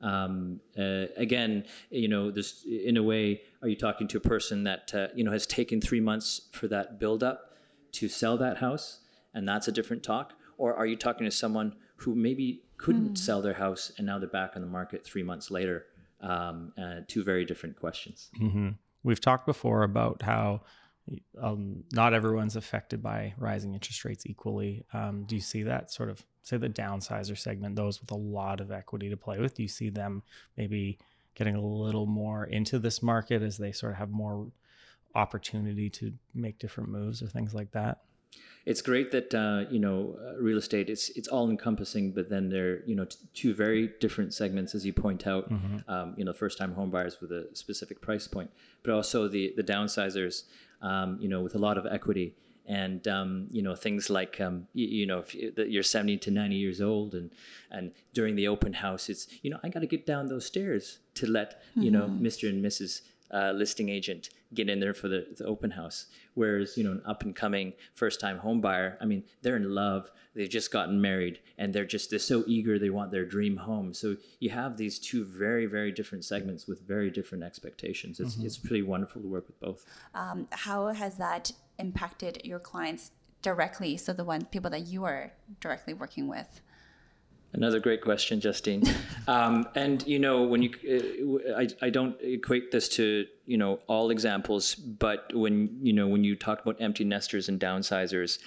Um, 0.00 0.60
uh, 0.78 1.06
again, 1.16 1.64
you 1.90 2.06
know, 2.06 2.30
this 2.30 2.64
in 2.64 2.96
a 2.96 3.02
way, 3.02 3.42
are 3.62 3.68
you 3.68 3.76
talking 3.76 4.06
to 4.08 4.18
a 4.18 4.20
person 4.20 4.64
that 4.64 4.94
uh, 4.94 5.08
you 5.14 5.24
know 5.24 5.32
has 5.32 5.46
taken 5.46 5.80
three 5.80 6.00
months 6.00 6.42
for 6.52 6.68
that 6.68 7.00
build 7.00 7.24
up 7.24 7.56
to 7.92 8.08
sell 8.08 8.36
that 8.38 8.58
house, 8.58 9.00
and 9.34 9.48
that's 9.48 9.66
a 9.66 9.72
different 9.72 10.04
talk, 10.04 10.34
or 10.56 10.74
are 10.74 10.86
you 10.86 10.96
talking 10.96 11.24
to 11.24 11.30
someone 11.30 11.74
who 11.96 12.14
maybe 12.14 12.62
couldn't 12.76 13.14
mm. 13.14 13.18
sell 13.18 13.42
their 13.42 13.54
house 13.54 13.90
and 13.98 14.06
now 14.06 14.20
they're 14.20 14.28
back 14.28 14.52
on 14.54 14.62
the 14.62 14.68
market 14.68 15.04
three 15.04 15.24
months 15.24 15.50
later? 15.50 15.86
Um, 16.20 16.72
two 17.06 17.24
very 17.24 17.44
different 17.44 17.78
questions. 17.78 18.30
Mm-hmm. 18.40 18.70
We've 19.08 19.18
talked 19.18 19.46
before 19.46 19.84
about 19.84 20.20
how 20.20 20.60
um, 21.40 21.84
not 21.92 22.12
everyone's 22.12 22.56
affected 22.56 23.02
by 23.02 23.32
rising 23.38 23.72
interest 23.72 24.04
rates 24.04 24.26
equally. 24.26 24.84
Um, 24.92 25.24
do 25.26 25.34
you 25.34 25.40
see 25.40 25.62
that 25.62 25.90
sort 25.90 26.10
of, 26.10 26.26
say, 26.42 26.58
the 26.58 26.68
downsizer 26.68 27.38
segment, 27.38 27.74
those 27.74 28.02
with 28.02 28.10
a 28.10 28.18
lot 28.18 28.60
of 28.60 28.70
equity 28.70 29.08
to 29.08 29.16
play 29.16 29.38
with? 29.38 29.54
Do 29.54 29.62
you 29.62 29.68
see 29.68 29.88
them 29.88 30.24
maybe 30.58 30.98
getting 31.34 31.54
a 31.54 31.60
little 31.62 32.04
more 32.04 32.44
into 32.44 32.78
this 32.78 33.02
market 33.02 33.40
as 33.40 33.56
they 33.56 33.72
sort 33.72 33.92
of 33.92 33.98
have 33.98 34.10
more 34.10 34.48
opportunity 35.14 35.88
to 35.88 36.12
make 36.34 36.58
different 36.58 36.90
moves 36.90 37.22
or 37.22 37.28
things 37.28 37.54
like 37.54 37.70
that? 37.70 38.02
It's 38.68 38.82
great 38.82 39.10
that 39.12 39.34
uh, 39.34 39.64
you 39.70 39.78
know 39.78 40.18
uh, 40.20 40.36
real 40.36 40.58
estate 40.58 40.90
it's 40.90 41.08
it's 41.10 41.28
all 41.28 41.48
encompassing 41.48 42.12
but 42.12 42.28
then 42.28 42.50
they're 42.50 42.84
you 42.84 42.94
know 42.94 43.06
t- 43.06 43.16
two 43.32 43.54
very 43.54 43.90
different 43.98 44.34
segments 44.34 44.74
as 44.74 44.84
you 44.84 44.92
point 44.92 45.26
out 45.26 45.50
mm-hmm. 45.50 45.90
um, 45.90 46.14
you 46.18 46.24
know 46.24 46.34
first 46.34 46.58
time 46.58 46.72
home 46.74 46.90
buyers 46.90 47.18
with 47.20 47.32
a 47.32 47.48
specific 47.54 48.00
price 48.00 48.28
point 48.28 48.50
but 48.82 48.92
also 48.92 49.26
the 49.26 49.54
the 49.56 49.62
downsizers 49.62 50.44
um, 50.82 51.16
you 51.18 51.28
know 51.28 51.40
with 51.40 51.54
a 51.54 51.58
lot 51.58 51.78
of 51.78 51.86
equity 51.86 52.34
and 52.66 53.08
um, 53.08 53.46
you 53.50 53.62
know 53.62 53.74
things 53.74 54.10
like 54.10 54.38
um, 54.40 54.68
you, 54.74 54.86
you, 54.86 55.06
know 55.06 55.20
if 55.20 55.34
you're 55.34 55.82
70 55.82 56.18
to 56.18 56.30
90 56.30 56.54
years 56.54 56.82
old 56.82 57.14
and 57.14 57.30
and 57.70 57.92
during 58.12 58.36
the 58.36 58.46
open 58.46 58.74
house 58.74 59.08
it's 59.08 59.28
you 59.42 59.50
know 59.50 59.58
I 59.62 59.70
got 59.70 59.80
to 59.80 59.86
get 59.86 60.04
down 60.04 60.26
those 60.26 60.44
stairs 60.44 60.98
to 61.14 61.26
let 61.26 61.62
mm-hmm. 61.70 61.82
you 61.82 61.90
know 61.90 62.06
Mr. 62.06 62.44
Mm-hmm. 62.44 62.56
and 62.56 62.64
Mrs 62.64 63.00
uh, 63.32 63.52
listing 63.52 63.88
agent 63.88 64.28
get 64.54 64.70
in 64.70 64.80
there 64.80 64.94
for 64.94 65.08
the, 65.08 65.26
the, 65.36 65.44
open 65.44 65.70
house. 65.70 66.06
Whereas, 66.34 66.76
you 66.76 66.84
know, 66.84 66.92
an 66.92 67.02
up 67.06 67.22
and 67.22 67.36
coming 67.36 67.74
first 67.94 68.20
time 68.20 68.38
home 68.38 68.60
buyer, 68.60 68.96
I 69.00 69.04
mean, 69.04 69.24
they're 69.42 69.56
in 69.56 69.74
love. 69.74 70.10
They've 70.34 70.48
just 70.48 70.72
gotten 70.72 71.00
married 71.00 71.40
and 71.58 71.74
they're 71.74 71.84
just, 71.84 72.10
they're 72.10 72.18
so 72.18 72.44
eager. 72.46 72.78
They 72.78 72.90
want 72.90 73.10
their 73.10 73.26
dream 73.26 73.56
home. 73.56 73.92
So 73.92 74.16
you 74.40 74.50
have 74.50 74.76
these 74.76 74.98
two 74.98 75.24
very, 75.24 75.66
very 75.66 75.92
different 75.92 76.24
segments 76.24 76.66
with 76.66 76.86
very 76.86 77.10
different 77.10 77.44
expectations. 77.44 78.20
It's, 78.20 78.36
mm-hmm. 78.36 78.46
it's 78.46 78.56
pretty 78.56 78.82
wonderful 78.82 79.20
to 79.20 79.28
work 79.28 79.46
with 79.46 79.60
both. 79.60 79.84
Um, 80.14 80.46
how 80.50 80.88
has 80.88 81.16
that 81.18 81.52
impacted 81.78 82.40
your 82.44 82.58
clients 82.58 83.10
directly? 83.42 83.96
So 83.96 84.12
the 84.12 84.24
one 84.24 84.46
people 84.46 84.70
that 84.70 84.86
you 84.86 85.04
are 85.04 85.32
directly 85.60 85.92
working 85.92 86.26
with? 86.26 86.62
Another 87.52 87.80
great 87.80 88.02
question, 88.02 88.40
Justine. 88.40 88.82
Um, 89.28 89.68
and 89.74 90.06
you 90.06 90.18
know, 90.18 90.44
when 90.44 90.62
you, 90.62 91.42
uh, 91.50 91.58
I, 91.60 91.68
I 91.82 91.90
don't 91.90 92.16
equate 92.22 92.70
this 92.70 92.88
to 92.96 93.26
you 93.44 93.58
know 93.58 93.80
all 93.86 94.08
examples, 94.08 94.74
but 94.74 95.30
when 95.34 95.78
you 95.82 95.92
know 95.92 96.08
when 96.08 96.24
you 96.24 96.34
talk 96.34 96.62
about 96.62 96.80
empty 96.80 97.04
nesters 97.04 97.46
and 97.46 97.60
downsizers, 97.60 98.38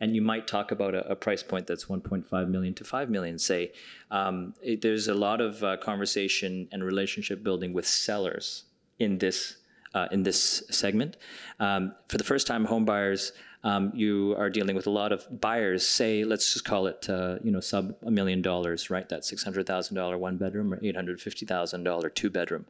and 0.00 0.16
you 0.16 0.22
might 0.22 0.46
talk 0.46 0.72
about 0.72 0.94
a, 0.94 1.06
a 1.10 1.14
price 1.14 1.42
point 1.42 1.66
that's 1.66 1.84
1.5 1.84 2.48
million 2.48 2.72
to 2.74 2.84
5 2.84 3.10
million, 3.10 3.38
say, 3.38 3.72
um, 4.10 4.54
it, 4.62 4.80
there's 4.80 5.08
a 5.08 5.14
lot 5.14 5.42
of 5.42 5.62
uh, 5.62 5.76
conversation 5.76 6.68
and 6.72 6.82
relationship 6.82 7.42
building 7.42 7.74
with 7.74 7.86
sellers 7.86 8.64
in 8.98 9.18
this 9.18 9.56
uh, 9.92 10.06
in 10.10 10.22
this 10.22 10.62
segment. 10.70 11.16
Um, 11.58 11.94
for 12.08 12.16
the 12.16 12.24
first 12.24 12.46
time 12.46 12.64
home 12.64 12.84
buyers, 12.84 13.32
um, 13.62 13.92
you 13.94 14.34
are 14.38 14.50
dealing 14.50 14.74
with 14.76 14.86
a 14.86 14.90
lot 14.90 15.12
of 15.12 15.40
buyers. 15.40 15.86
Say, 15.86 16.24
let's 16.24 16.52
just 16.52 16.64
call 16.64 16.86
it, 16.86 17.08
uh, 17.08 17.38
you 17.42 17.50
know, 17.50 17.60
sub 17.60 17.94
a 18.02 18.10
million 18.10 18.42
dollars, 18.42 18.90
right? 18.90 19.08
That 19.08 19.24
six 19.24 19.42
hundred 19.42 19.66
thousand 19.66 19.96
dollar 19.96 20.16
one 20.16 20.36
bedroom 20.36 20.72
or 20.72 20.78
eight 20.82 20.96
hundred 20.96 21.20
fifty 21.20 21.46
thousand 21.46 21.84
dollar 21.84 22.08
two 22.08 22.30
bedroom. 22.30 22.66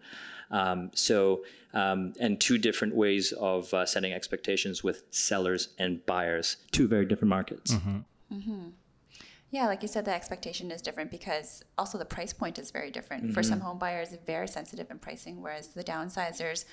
Um, 0.50 0.90
so, 0.94 1.44
um, 1.74 2.12
and 2.18 2.40
two 2.40 2.58
different 2.58 2.94
ways 2.96 3.32
of 3.32 3.72
uh, 3.72 3.86
setting 3.86 4.12
expectations 4.12 4.82
with 4.82 5.04
sellers 5.10 5.68
and 5.78 6.04
buyers. 6.06 6.56
Two 6.72 6.88
very 6.88 7.06
different 7.06 7.30
markets. 7.30 7.74
Mm-hmm. 7.74 7.98
Mm-hmm. 8.34 8.68
Yeah, 9.52 9.66
like 9.66 9.82
you 9.82 9.88
said, 9.88 10.04
the 10.04 10.14
expectation 10.14 10.70
is 10.70 10.80
different 10.80 11.10
because 11.10 11.64
also 11.76 11.98
the 11.98 12.04
price 12.04 12.32
point 12.32 12.58
is 12.58 12.70
very 12.70 12.90
different. 12.90 13.24
Mm-hmm. 13.24 13.32
For 13.32 13.42
some 13.42 13.60
home 13.60 13.78
buyers, 13.78 14.14
very 14.26 14.46
sensitive 14.46 14.90
in 14.90 14.98
pricing, 14.98 15.42
whereas 15.42 15.68
the 15.68 15.82
downsizers 15.82 16.64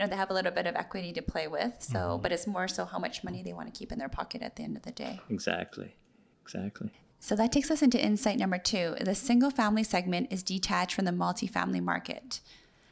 you 0.00 0.06
know 0.06 0.10
they 0.10 0.16
have 0.16 0.30
a 0.30 0.34
little 0.34 0.52
bit 0.52 0.66
of 0.66 0.76
equity 0.76 1.12
to 1.12 1.20
play 1.20 1.46
with 1.46 1.74
so 1.78 1.98
mm-hmm. 1.98 2.22
but 2.22 2.32
it's 2.32 2.46
more 2.46 2.66
so 2.66 2.86
how 2.86 2.98
much 2.98 3.22
money 3.22 3.42
they 3.42 3.52
want 3.52 3.72
to 3.72 3.78
keep 3.78 3.92
in 3.92 3.98
their 3.98 4.08
pocket 4.08 4.40
at 4.40 4.56
the 4.56 4.62
end 4.62 4.76
of 4.76 4.82
the 4.82 4.92
day. 4.92 5.20
Exactly 5.28 5.94
exactly. 6.42 6.90
So 7.18 7.36
that 7.36 7.52
takes 7.52 7.70
us 7.70 7.82
into 7.82 8.02
insight 8.02 8.38
number 8.38 8.56
two. 8.56 8.96
The 8.98 9.14
single 9.14 9.50
family 9.50 9.84
segment 9.84 10.28
is 10.30 10.42
detached 10.42 10.94
from 10.94 11.04
the 11.04 11.10
multifamily 11.10 11.82
market. 11.82 12.40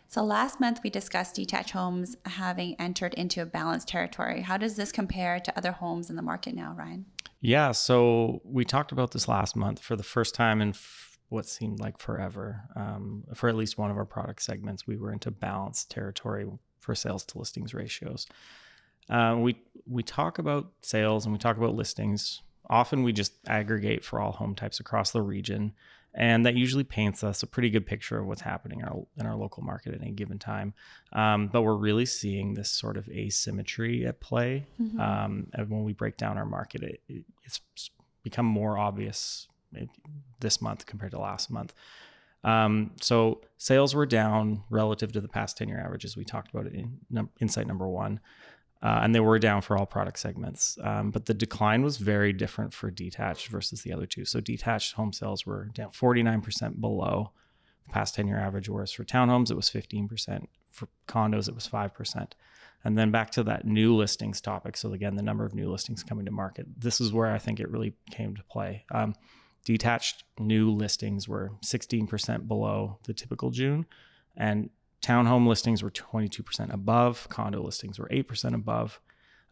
So 0.06 0.22
last 0.22 0.60
month 0.60 0.80
we 0.84 0.90
discussed 0.90 1.36
detached 1.36 1.70
homes 1.70 2.16
having 2.26 2.76
entered 2.78 3.14
into 3.14 3.40
a 3.40 3.46
balanced 3.46 3.88
territory. 3.88 4.42
How 4.42 4.58
does 4.58 4.76
this 4.76 4.92
compare 4.92 5.40
to 5.40 5.56
other 5.56 5.72
homes 5.72 6.10
in 6.10 6.16
the 6.16 6.22
market 6.22 6.54
now 6.54 6.74
ryan? 6.76 7.06
Yeah 7.40 7.72
so 7.72 8.42
we 8.44 8.64
talked 8.64 8.92
about 8.92 9.12
this 9.12 9.28
last 9.28 9.56
month 9.56 9.78
for 9.80 9.96
the 9.96 10.02
first 10.02 10.34
time 10.34 10.60
in 10.60 10.70
f- 10.70 11.18
what 11.30 11.46
seemed 11.46 11.78
like 11.80 11.98
forever. 11.98 12.64
Um, 12.76 13.24
for 13.34 13.48
at 13.48 13.54
least 13.54 13.78
one 13.78 13.90
of 13.90 13.96
our 13.96 14.06
product 14.06 14.42
segments 14.42 14.86
we 14.86 14.96
were 14.96 15.12
into 15.12 15.30
balanced 15.30 15.90
territory 15.90 16.46
for 16.88 16.94
sales 16.94 17.22
to 17.22 17.38
listings 17.38 17.74
ratios. 17.74 18.26
Uh, 19.10 19.36
we 19.38 19.60
we 19.86 20.02
talk 20.02 20.38
about 20.38 20.72
sales 20.80 21.26
and 21.26 21.34
we 21.34 21.38
talk 21.38 21.58
about 21.58 21.74
listings. 21.74 22.40
Often 22.70 23.02
we 23.02 23.12
just 23.12 23.34
aggregate 23.46 24.02
for 24.02 24.20
all 24.20 24.32
home 24.32 24.54
types 24.54 24.80
across 24.80 25.10
the 25.10 25.20
region, 25.20 25.74
and 26.14 26.46
that 26.46 26.54
usually 26.54 26.84
paints 26.84 27.22
us 27.22 27.42
a 27.42 27.46
pretty 27.46 27.68
good 27.68 27.84
picture 27.84 28.18
of 28.18 28.26
what's 28.26 28.40
happening 28.40 28.80
in 28.80 28.86
our, 28.86 29.06
in 29.18 29.26
our 29.26 29.36
local 29.36 29.62
market 29.62 29.92
at 29.94 30.00
any 30.00 30.12
given 30.12 30.38
time. 30.38 30.72
Um, 31.12 31.48
but 31.48 31.60
we're 31.60 31.74
really 31.74 32.06
seeing 32.06 32.54
this 32.54 32.70
sort 32.70 32.96
of 32.96 33.06
asymmetry 33.10 34.06
at 34.06 34.20
play. 34.20 34.64
Mm-hmm. 34.80 34.98
Um, 34.98 35.48
and 35.52 35.68
when 35.68 35.84
we 35.84 35.92
break 35.92 36.16
down 36.16 36.38
our 36.38 36.46
market, 36.46 36.82
it, 36.82 37.02
it, 37.06 37.24
it's 37.44 37.60
become 38.22 38.46
more 38.46 38.78
obvious 38.78 39.46
this 40.40 40.62
month 40.62 40.86
compared 40.86 41.12
to 41.12 41.18
last 41.18 41.50
month. 41.50 41.74
Um, 42.44 42.92
so 43.00 43.40
sales 43.56 43.94
were 43.94 44.06
down 44.06 44.62
relative 44.70 45.12
to 45.12 45.20
the 45.20 45.28
past 45.28 45.56
10 45.56 45.68
year 45.68 45.80
averages. 45.80 46.16
We 46.16 46.24
talked 46.24 46.50
about 46.50 46.66
it 46.66 46.74
in 46.74 46.98
num- 47.10 47.30
insight 47.40 47.66
number 47.66 47.88
one. 47.88 48.20
Uh, 48.80 49.00
and 49.02 49.12
they 49.12 49.20
were 49.20 49.40
down 49.40 49.60
for 49.60 49.76
all 49.76 49.86
product 49.86 50.20
segments. 50.20 50.78
Um, 50.82 51.10
but 51.10 51.26
the 51.26 51.34
decline 51.34 51.82
was 51.82 51.96
very 51.96 52.32
different 52.32 52.72
for 52.72 52.90
detached 52.92 53.48
versus 53.48 53.82
the 53.82 53.92
other 53.92 54.06
two. 54.06 54.24
So 54.24 54.40
detached 54.40 54.94
home 54.94 55.12
sales 55.12 55.44
were 55.44 55.64
down 55.74 55.90
49% 55.90 56.80
below 56.80 57.32
the 57.84 57.92
past 57.92 58.14
10 58.14 58.28
year 58.28 58.38
average, 58.38 58.68
whereas 58.68 58.92
for 58.92 59.04
townhomes, 59.04 59.50
it 59.50 59.56
was 59.56 59.68
15%. 59.68 60.46
For 60.70 60.88
condos, 61.08 61.48
it 61.48 61.56
was 61.56 61.66
5%. 61.66 62.32
And 62.84 62.96
then 62.96 63.10
back 63.10 63.30
to 63.32 63.42
that 63.42 63.66
new 63.66 63.96
listings 63.96 64.40
topic. 64.40 64.76
So, 64.76 64.92
again, 64.92 65.16
the 65.16 65.22
number 65.22 65.44
of 65.44 65.54
new 65.54 65.68
listings 65.68 66.04
coming 66.04 66.26
to 66.26 66.30
market. 66.30 66.66
This 66.78 67.00
is 67.00 67.12
where 67.12 67.26
I 67.26 67.38
think 67.38 67.58
it 67.58 67.68
really 67.68 67.94
came 68.10 68.36
to 68.36 68.44
play. 68.44 68.84
Um, 68.92 69.14
detached 69.68 70.24
new 70.38 70.70
listings 70.70 71.28
were 71.28 71.52
16% 71.62 72.48
below 72.48 72.98
the 73.04 73.12
typical 73.12 73.50
June, 73.50 73.84
and 74.34 74.70
townhome 75.02 75.46
listings 75.46 75.82
were 75.82 75.90
22% 75.90 76.72
above, 76.72 77.28
condo 77.28 77.62
listings 77.62 77.98
were 77.98 78.08
8% 78.08 78.54
above. 78.54 78.98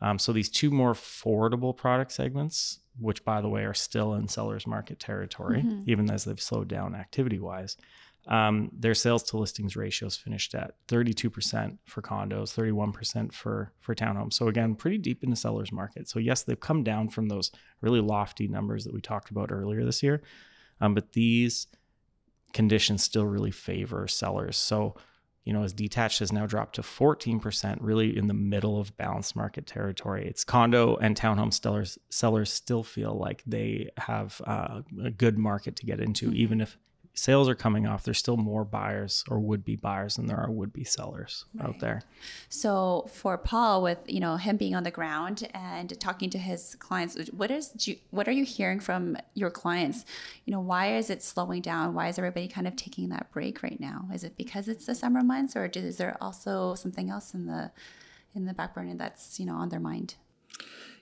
Um, 0.01 0.19
so 0.19 0.33
these 0.33 0.49
two 0.49 0.71
more 0.71 0.95
affordable 0.95 1.77
product 1.77 2.13
segments, 2.13 2.79
which 2.99 3.27
by 3.27 3.43
the 3.43 3.49
way 3.51 3.65
are 3.65 3.75
still 3.75 4.15
in 4.15 4.27
sellers 4.27 4.67
market 4.67 4.99
territory, 4.99 5.61
mm-hmm. 5.61 5.83
even 5.87 6.11
as 6.11 6.25
they've 6.25 6.41
slowed 6.41 6.69
down 6.69 6.95
activity 6.95 7.39
wise, 7.39 7.77
um, 8.29 8.71
their 8.73 8.95
sales 8.95 9.23
to 9.25 9.37
listings 9.37 9.77
ratios 9.77 10.17
finished 10.17 10.55
at 10.55 10.75
32% 10.89 11.79
for 11.85 12.03
condos, 12.03 12.55
31% 12.55 13.33
for 13.33 13.73
for 13.81 13.95
townhomes. 13.95 14.35
So 14.35 14.49
again, 14.49 14.75
pretty 14.75 14.99
deep 14.99 15.23
in 15.23 15.31
the 15.31 15.37
sellers 15.37 15.71
market. 15.71 16.09
So 16.09 16.19
yes, 16.19 16.43
they've 16.43 16.59
come 16.59 16.83
down 16.83 17.09
from 17.09 17.29
those 17.29 17.53
really 17.81 18.01
lofty 18.01 18.49
numbers 18.49 18.85
that 18.85 18.95
we 18.95 19.01
talked 19.01 19.31
about 19.31 19.53
earlier 19.53 19.85
this 19.85 20.03
year, 20.03 20.23
um, 20.81 20.95
but 20.95 21.13
these 21.13 21.69
conditions 22.53 23.03
still 23.03 23.27
really 23.27 23.51
favor 23.51 24.09
sellers. 24.09 24.57
So 24.57 24.97
you 25.47 25.53
know, 25.53 25.63
as 25.63 25.73
detached 25.73 26.19
has 26.19 26.33
now 26.33 26.45
dropped 26.45 26.75
to 26.75 26.83
14%, 26.83 27.79
really 27.81 28.17
in 28.19 28.27
the 28.27 28.35
middle 28.35 28.81
of 28.81 28.97
balanced 28.97 29.37
market 29.37 29.65
territory. 29.65 30.27
It's 30.27 30.43
condo 30.43 30.97
and 30.97 31.17
townhome 31.17 31.55
sellers 31.55 31.99
sellers 32.11 32.53
still 32.53 32.83
feel 32.83 33.17
like 33.17 33.45
they 33.47 33.91
have 33.97 34.43
uh, 34.45 34.81
a 35.05 35.11
good 35.13 35.39
market 35.39 35.77
to 35.77 35.87
get 35.87 36.01
into, 36.01 36.27
mm-hmm. 36.27 36.37
even 36.37 36.61
if 36.61 36.77
sales 37.17 37.49
are 37.49 37.55
coming 37.55 37.87
off, 37.87 38.05
there's 38.05 38.19
still 38.19 38.37
more 38.37 38.63
buyers 38.63 39.25
or 39.29 39.41
would 39.41 39.65
be 39.65 39.75
buyers 39.75 40.17
than 40.17 40.27
there 40.27 40.39
are 40.39 40.51
would 40.51 40.73
be 40.73 40.85
sellers 40.85 41.47
right. 41.55 41.67
out 41.67 41.81
there. 41.81 42.03
So 42.51 43.09
for 43.13 43.37
Paul, 43.39 43.83
with 43.83 43.99
you 44.07 44.21
know 44.21 44.37
him 44.37 44.57
being 44.57 44.75
on 44.75 44.85
the 44.85 44.91
ground 44.91 45.49
and 45.55 45.99
talking 45.99 46.31
to 46.31 46.39
his 46.39 46.77
clients, 46.77 47.17
what 47.33 47.51
is 47.51 47.73
what 48.11 48.29
are 48.29 48.33
you 48.33 48.45
hearing 48.45 48.81
from 48.81 49.17
your 49.35 49.51
clients? 49.51 50.05
You 50.45 50.53
know, 50.53 50.61
why 50.61 50.95
is 50.97 51.11
it 51.11 51.23
slowing 51.23 51.63
down? 51.63 51.95
Why 51.95 52.09
is 52.09 52.19
everybody 52.19 52.49
kind 52.49 52.69
of 52.69 52.77
taking 52.77 53.09
that 53.09 53.33
break 53.33 53.63
right 53.63 53.81
now? 53.81 54.09
Is 54.13 54.23
it 54.23 54.37
because 54.37 54.69
it's 54.69 54.87
the 54.87 54.95
summer 54.95 55.23
months, 55.23 55.57
or 55.57 55.65
is 55.75 55.97
there 55.97 56.17
also 56.21 56.75
something 56.75 57.11
else 57.11 57.35
in 57.35 57.47
the 57.47 57.71
in 58.35 58.45
the 58.45 58.55
back 58.55 58.75
burner 58.75 58.95
that's 58.95 59.41
you 59.41 59.47
know 59.47 59.55
on 59.55 59.71
their 59.71 59.81
mind? 59.81 60.17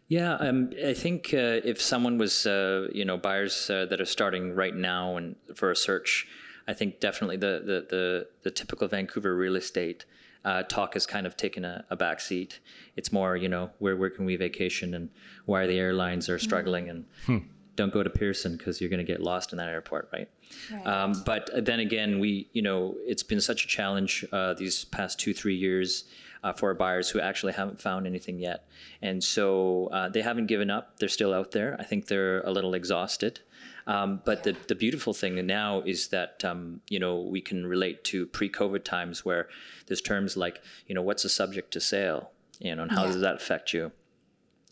Yeah, 0.08 0.34
um, 0.34 0.70
I 0.84 0.92
think 0.92 1.32
uh, 1.32 1.64
if 1.64 1.80
someone 1.80 2.18
was, 2.18 2.46
uh, 2.46 2.88
you 2.92 3.04
know, 3.04 3.16
buyers 3.16 3.70
uh, 3.70 3.86
that 3.86 4.00
are 4.00 4.06
starting 4.06 4.54
right 4.54 4.74
now 4.74 5.16
and 5.16 5.36
for 5.54 5.70
a 5.70 5.76
search, 5.76 6.26
I 6.68 6.74
think 6.74 7.00
definitely 7.00 7.36
the 7.36 7.62
the 7.64 7.86
the, 7.88 8.26
the 8.42 8.50
typical 8.50 8.86
Vancouver 8.88 9.34
real 9.34 9.56
estate 9.56 10.04
uh, 10.44 10.62
talk 10.64 10.94
has 10.94 11.06
kind 11.06 11.26
of 11.26 11.36
taken 11.36 11.64
a, 11.64 11.84
a 11.88 11.96
back 11.96 12.20
seat. 12.20 12.60
It's 12.96 13.12
more, 13.12 13.36
you 13.36 13.48
know, 13.48 13.70
where 13.78 13.96
where 13.96 14.10
can 14.10 14.26
we 14.26 14.36
vacation 14.36 14.94
and 14.94 15.08
why 15.46 15.62
are 15.62 15.66
the 15.66 15.78
airlines 15.78 16.28
are 16.28 16.38
struggling 16.38 16.88
and. 16.88 17.04
Hmm. 17.26 17.38
Don't 17.76 17.92
go 17.92 18.04
to 18.04 18.10
Pearson 18.10 18.56
because 18.56 18.80
you're 18.80 18.88
going 18.88 19.04
to 19.04 19.12
get 19.12 19.20
lost 19.20 19.50
in 19.50 19.58
that 19.58 19.68
airport, 19.68 20.08
right? 20.12 20.28
right. 20.70 20.86
Um, 20.86 21.24
but 21.26 21.50
then 21.56 21.80
again, 21.80 22.20
we, 22.20 22.48
you 22.52 22.62
know, 22.62 22.94
it's 23.04 23.24
been 23.24 23.40
such 23.40 23.64
a 23.64 23.66
challenge 23.66 24.24
uh, 24.30 24.54
these 24.54 24.84
past 24.84 25.18
two, 25.18 25.34
three 25.34 25.56
years 25.56 26.04
uh, 26.44 26.52
for 26.52 26.72
buyers 26.74 27.08
who 27.08 27.18
actually 27.18 27.54
haven't 27.54 27.80
found 27.80 28.06
anything 28.06 28.38
yet. 28.38 28.68
And 29.00 29.24
so 29.24 29.88
uh, 29.90 30.10
they 30.10 30.20
haven't 30.20 30.46
given 30.46 30.70
up. 30.70 30.98
They're 30.98 31.08
still 31.08 31.32
out 31.32 31.50
there. 31.52 31.74
I 31.80 31.84
think 31.84 32.06
they're 32.06 32.42
a 32.42 32.52
little 32.52 32.74
exhausted. 32.74 33.40
Um, 33.86 34.20
but 34.24 34.44
the, 34.44 34.56
the 34.68 34.74
beautiful 34.74 35.14
thing 35.14 35.44
now 35.46 35.82
is 35.82 36.08
that 36.08 36.44
um, 36.44 36.80
you 36.88 36.98
know 36.98 37.20
we 37.20 37.40
can 37.40 37.66
relate 37.66 38.04
to 38.04 38.26
pre-COVID 38.26 38.82
times 38.84 39.24
where 39.24 39.48
there's 39.86 40.00
terms 40.00 40.38
like 40.38 40.62
you 40.86 40.94
know 40.94 41.02
what's 41.02 41.24
a 41.24 41.28
subject 41.28 41.72
to 41.72 41.80
sale, 41.80 42.30
you 42.60 42.74
know, 42.74 42.82
and 42.82 42.92
how 42.92 43.02
yeah. 43.02 43.12
does 43.12 43.20
that 43.20 43.36
affect 43.36 43.74
you? 43.74 43.92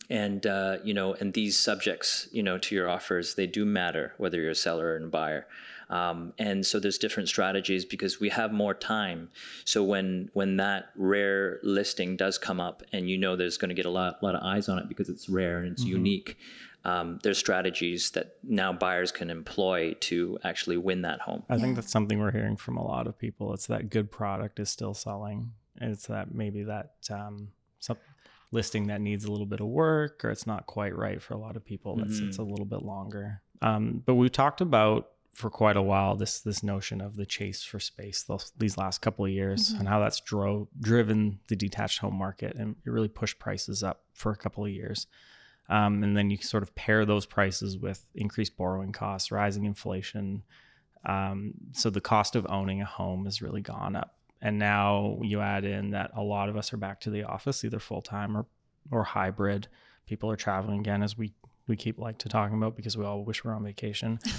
And 0.09 0.45
uh, 0.47 0.77
you 0.83 0.95
know, 0.95 1.13
and 1.13 1.33
these 1.33 1.59
subjects, 1.59 2.27
you 2.31 2.41
know, 2.41 2.57
to 2.57 2.75
your 2.75 2.89
offers, 2.89 3.35
they 3.35 3.45
do 3.45 3.65
matter 3.65 4.13
whether 4.17 4.41
you're 4.41 4.51
a 4.51 4.55
seller 4.55 4.87
or 4.87 4.97
a 4.97 5.07
buyer. 5.07 5.45
Um, 5.93 6.33
and 6.39 6.65
so 6.65 6.79
there's 6.79 6.97
different 6.97 7.29
strategies 7.29 7.85
because 7.85 8.19
we 8.19 8.29
have 8.29 8.51
more 8.51 8.73
time. 8.73 9.29
So 9.63 9.83
when 9.83 10.31
when 10.33 10.57
that 10.57 10.85
rare 10.95 11.59
listing 11.61 12.17
does 12.17 12.39
come 12.39 12.59
up, 12.59 12.81
and 12.91 13.07
you 13.07 13.17
know 13.19 13.35
there's 13.35 13.57
going 13.57 13.69
to 13.69 13.75
get 13.75 13.85
a 13.85 13.91
lot 13.91 14.21
lot 14.23 14.33
of 14.33 14.41
eyes 14.41 14.67
on 14.67 14.79
it 14.79 14.89
because 14.89 15.07
it's 15.07 15.29
rare 15.29 15.59
and 15.59 15.71
it's 15.71 15.83
mm-hmm. 15.83 15.97
unique. 15.97 16.37
Um, 16.83 17.19
there's 17.21 17.37
strategies 17.37 18.09
that 18.11 18.37
now 18.41 18.73
buyers 18.73 19.11
can 19.11 19.29
employ 19.29 19.93
to 20.01 20.39
actually 20.43 20.77
win 20.77 21.03
that 21.03 21.21
home. 21.21 21.43
I 21.47 21.59
think 21.59 21.75
that's 21.75 21.91
something 21.91 22.19
we're 22.19 22.31
hearing 22.31 22.57
from 22.57 22.75
a 22.75 22.83
lot 22.83 23.05
of 23.05 23.17
people. 23.17 23.53
It's 23.53 23.67
that 23.67 23.91
good 23.91 24.11
product 24.11 24.59
is 24.59 24.71
still 24.71 24.95
selling. 24.95 25.51
It's 25.79 26.07
that 26.07 26.33
maybe 26.33 26.63
that 26.63 26.95
um, 27.11 27.49
some 27.79 27.97
listing 28.51 28.87
that 28.87 28.99
needs 28.99 29.25
a 29.25 29.31
little 29.31 29.45
bit 29.45 29.61
of 29.61 29.67
work 29.67 30.25
or 30.25 30.31
it's 30.31 30.45
not 30.45 30.65
quite 30.65 30.95
right 30.95 31.21
for 31.21 31.35
a 31.35 31.37
lot 31.37 31.55
of 31.55 31.63
people. 31.63 31.95
That's 31.95 32.15
mm-hmm. 32.15 32.29
it's 32.29 32.37
a 32.39 32.43
little 32.43 32.65
bit 32.65 32.81
longer. 32.81 33.41
Um, 33.61 34.03
but 34.05 34.15
we've 34.15 34.31
talked 34.31 34.59
about 34.59 35.12
for 35.33 35.49
quite 35.49 35.75
a 35.75 35.81
while 35.81 36.15
this 36.15 36.41
this 36.41 36.61
notion 36.61 37.01
of 37.01 37.15
the 37.15 37.25
chase 37.25 37.63
for 37.63 37.79
space 37.79 38.23
those, 38.23 38.51
these 38.57 38.77
last 38.77 39.01
couple 39.01 39.25
of 39.25 39.31
years 39.31 39.69
mm-hmm. 39.69 39.79
and 39.79 39.89
how 39.89 39.99
that's 39.99 40.19
drove 40.21 40.67
driven 40.79 41.39
the 41.47 41.55
detached 41.55 41.99
home 41.99 42.15
market 42.15 42.55
and 42.55 42.75
it 42.85 42.89
really 42.89 43.07
pushed 43.07 43.39
prices 43.39 43.83
up 43.83 44.03
for 44.13 44.31
a 44.31 44.37
couple 44.37 44.63
of 44.63 44.71
years. 44.71 45.07
Um, 45.69 46.03
and 46.03 46.15
then 46.15 46.29
you 46.29 46.37
sort 46.37 46.61
of 46.61 46.75
pair 46.75 47.05
those 47.05 47.25
prices 47.25 47.77
with 47.77 48.07
increased 48.13 48.57
borrowing 48.57 48.91
costs 48.91 49.31
rising 49.31 49.65
inflation. 49.65 50.43
Um, 51.05 51.53
so 51.71 51.89
the 51.89 52.01
cost 52.01 52.35
of 52.35 52.45
owning 52.49 52.81
a 52.81 52.85
home 52.85 53.25
has 53.25 53.41
really 53.41 53.61
gone 53.61 53.95
up. 53.95 54.15
And 54.41 54.59
now 54.59 55.19
you 55.21 55.39
add 55.39 55.63
in 55.63 55.91
that 55.91 56.11
a 56.15 56.21
lot 56.21 56.49
of 56.49 56.57
us 56.57 56.73
are 56.73 56.77
back 56.77 56.99
to 57.01 57.09
the 57.09 57.23
office 57.23 57.63
either 57.63 57.79
full-time 57.79 58.37
or 58.37 58.45
or 58.91 59.03
hybrid. 59.03 59.69
People 60.05 60.29
are 60.29 60.35
traveling 60.35 60.79
again 60.81 61.01
as 61.01 61.17
we 61.17 61.33
we 61.67 61.75
keep 61.75 61.97
like 61.97 62.17
to 62.19 62.29
talking 62.29 62.57
about 62.57 62.75
because 62.75 62.97
we 62.97 63.05
all 63.05 63.23
wish 63.23 63.43
we 63.43 63.51
are 63.51 63.55
on 63.55 63.63
vacation. 63.63 64.19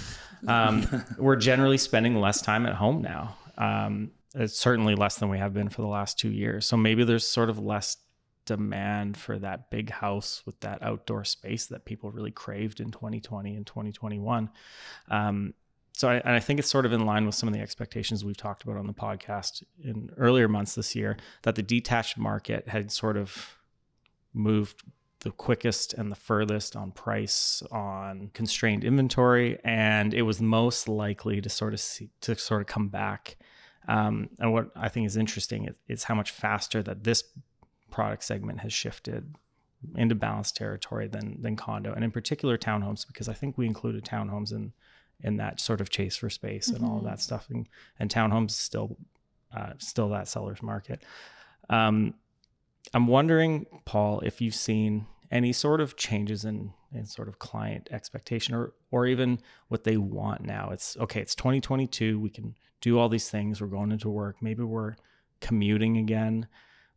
Um, 0.47 1.03
we're 1.17 1.37
generally 1.37 1.79
spending 1.79 2.19
less 2.19 2.39
time 2.39 2.67
at 2.67 2.75
home 2.75 3.01
now. 3.01 3.35
Um, 3.57 4.11
it's 4.35 4.55
certainly 4.55 4.93
less 4.93 5.15
than 5.15 5.29
we 5.29 5.39
have 5.39 5.55
been 5.55 5.69
for 5.69 5.81
the 5.81 5.87
last 5.87 6.19
two 6.19 6.29
years. 6.29 6.67
So 6.67 6.77
maybe 6.77 7.03
there's 7.03 7.27
sort 7.27 7.49
of 7.49 7.57
less 7.57 7.97
demand 8.45 9.17
for 9.17 9.39
that 9.39 9.69
big 9.69 9.89
house 9.89 10.43
with 10.45 10.59
that 10.59 10.81
outdoor 10.83 11.23
space 11.23 11.65
that 11.67 11.85
people 11.85 12.11
really 12.11 12.31
craved 12.31 12.79
in 12.79 12.91
2020 12.91 13.55
and 13.55 13.65
2021. 13.65 14.49
Um, 15.09 15.53
so 15.93 16.09
I, 16.09 16.21
I, 16.23 16.39
think 16.39 16.59
it's 16.59 16.69
sort 16.69 16.85
of 16.85 16.93
in 16.93 17.05
line 17.05 17.25
with 17.25 17.35
some 17.35 17.47
of 17.47 17.55
the 17.55 17.61
expectations 17.61 18.23
we've 18.23 18.37
talked 18.37 18.63
about 18.63 18.77
on 18.77 18.85
the 18.85 18.93
podcast 18.93 19.63
in 19.81 20.11
earlier 20.17 20.47
months 20.47 20.75
this 20.75 20.95
year 20.95 21.17
that 21.43 21.55
the 21.55 21.63
detached 21.63 22.17
market 22.17 22.67
had 22.67 22.91
sort 22.91 23.17
of 23.17 23.57
moved 24.33 24.83
the 25.25 25.31
quickest 25.31 25.91
and 25.95 26.11
the 26.11 26.15
furthest 26.15 26.75
on 26.75 26.91
price 26.91 27.63
on 27.71 28.29
constrained 28.35 28.83
inventory 28.83 29.57
and 29.63 30.13
it 30.13 30.21
was 30.21 30.39
most 30.39 30.87
likely 30.87 31.41
to 31.41 31.49
sort 31.49 31.73
of 31.73 31.79
see, 31.79 32.11
to 32.21 32.37
sort 32.37 32.61
of 32.61 32.67
come 32.67 32.89
back 32.89 33.35
um, 33.87 34.29
and 34.37 34.53
what 34.53 34.69
i 34.75 34.87
think 34.87 35.07
is 35.07 35.17
interesting 35.17 35.65
is, 35.65 35.75
is, 35.87 36.03
how 36.03 36.13
much 36.13 36.29
faster 36.29 36.83
that 36.83 37.03
this 37.03 37.23
product 37.89 38.23
segment 38.23 38.59
has 38.59 38.71
shifted 38.71 39.33
into 39.95 40.13
balanced 40.13 40.55
territory 40.55 41.07
than 41.07 41.41
than 41.41 41.55
condo 41.55 41.91
and 41.91 42.03
in 42.03 42.11
particular 42.11 42.55
townhomes 42.55 43.07
because 43.07 43.27
i 43.27 43.33
think 43.33 43.57
we 43.57 43.65
included 43.65 44.05
townhomes 44.05 44.51
in 44.51 44.73
in 45.21 45.37
that 45.37 45.59
sort 45.59 45.81
of 45.81 45.89
chase 45.89 46.15
for 46.15 46.29
space 46.29 46.67
mm-hmm. 46.67 46.75
and 46.75 46.85
all 46.85 46.97
of 46.97 47.01
mm-hmm. 47.01 47.09
that 47.09 47.19
stuff 47.19 47.47
and, 47.49 47.67
and 47.97 48.11
townhomes 48.11 48.51
still 48.51 48.95
uh, 49.55 49.73
still 49.79 50.09
that 50.09 50.27
seller's 50.27 50.61
market 50.61 51.01
um, 51.71 52.13
i'm 52.93 53.07
wondering 53.07 53.65
paul 53.85 54.19
if 54.19 54.39
you've 54.39 54.53
seen 54.53 55.07
any 55.35 55.51
sort 55.51 55.81
of 55.81 55.97
changes 55.97 56.45
in 56.45 56.71
in 56.93 57.05
sort 57.05 57.27
of 57.27 57.39
client 57.39 57.89
expectation 57.91 58.55
or 58.55 58.73
or 58.89 59.05
even 59.05 59.39
what 59.67 59.83
they 59.83 59.97
want 59.97 60.41
now. 60.41 60.69
It's 60.71 60.95
okay, 60.97 61.19
it's 61.19 61.35
2022, 61.35 62.17
we 62.17 62.29
can 62.29 62.55
do 62.79 62.97
all 62.97 63.09
these 63.09 63.29
things, 63.29 63.59
we're 63.59 63.67
going 63.67 63.91
into 63.91 64.09
work, 64.09 64.37
maybe 64.41 64.63
we're 64.63 64.95
commuting 65.41 65.97
again, 65.97 66.47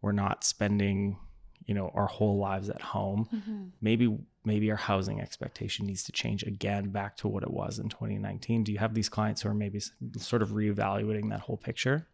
we're 0.01 0.13
not 0.13 0.45
spending, 0.45 1.19
you 1.67 1.75
know, 1.75 1.91
our 1.95 2.07
whole 2.07 2.39
lives 2.39 2.71
at 2.71 2.81
home. 2.81 3.29
Mm-hmm. 3.35 3.65
Maybe 3.81 4.17
maybe 4.45 4.71
our 4.71 4.77
housing 4.77 5.21
expectation 5.21 5.87
needs 5.87 6.05
to 6.05 6.13
change 6.13 6.45
again 6.45 6.91
back 6.91 7.17
to 7.17 7.29
what 7.29 7.43
it 7.43 7.51
was 7.51 7.81
in 7.81 7.89
2019. 7.89 8.63
Do 8.63 8.73
you 8.73 8.79
have 8.79 8.95
these 8.95 9.09
clients 9.09 9.43
who 9.43 9.49
are 9.49 9.55
maybe 9.55 9.81
sort 10.17 10.43
of 10.43 10.51
reevaluating 10.51 11.31
that 11.31 11.41
whole 11.41 11.57
picture? 11.57 12.07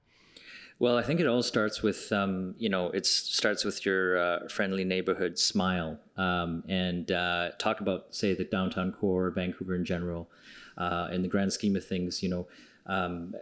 Well, 0.79 0.99
I 0.99 1.03
think 1.03 1.21
it 1.21 1.27
all 1.27 1.43
starts 1.43 1.83
with, 1.83 2.13
um, 2.13 2.55
you 2.59 2.69
know, 2.69 2.89
it 2.89 3.07
starts 3.07 3.65
with 3.65 3.87
your 3.87 4.19
uh, 4.19 4.49
friendly 4.49 4.85
neighborhood 4.85 5.39
smile 5.39 5.99
um, 6.17 6.65
and 6.69 7.11
uh, 7.13 7.51
talk 7.59 7.81
about, 7.81 8.07
say, 8.11 8.35
the 8.35 8.45
downtown 8.45 8.93
core, 8.93 9.31
Vancouver 9.31 9.75
in 9.75 9.85
general. 9.85 10.29
Uh, 10.77 11.09
in 11.13 11.23
the 11.23 11.29
grand 11.29 11.53
scheme 11.53 11.77
of 11.77 11.87
things, 11.87 12.21
you 12.21 12.29
know, 12.29 12.49
um, 12.87 13.33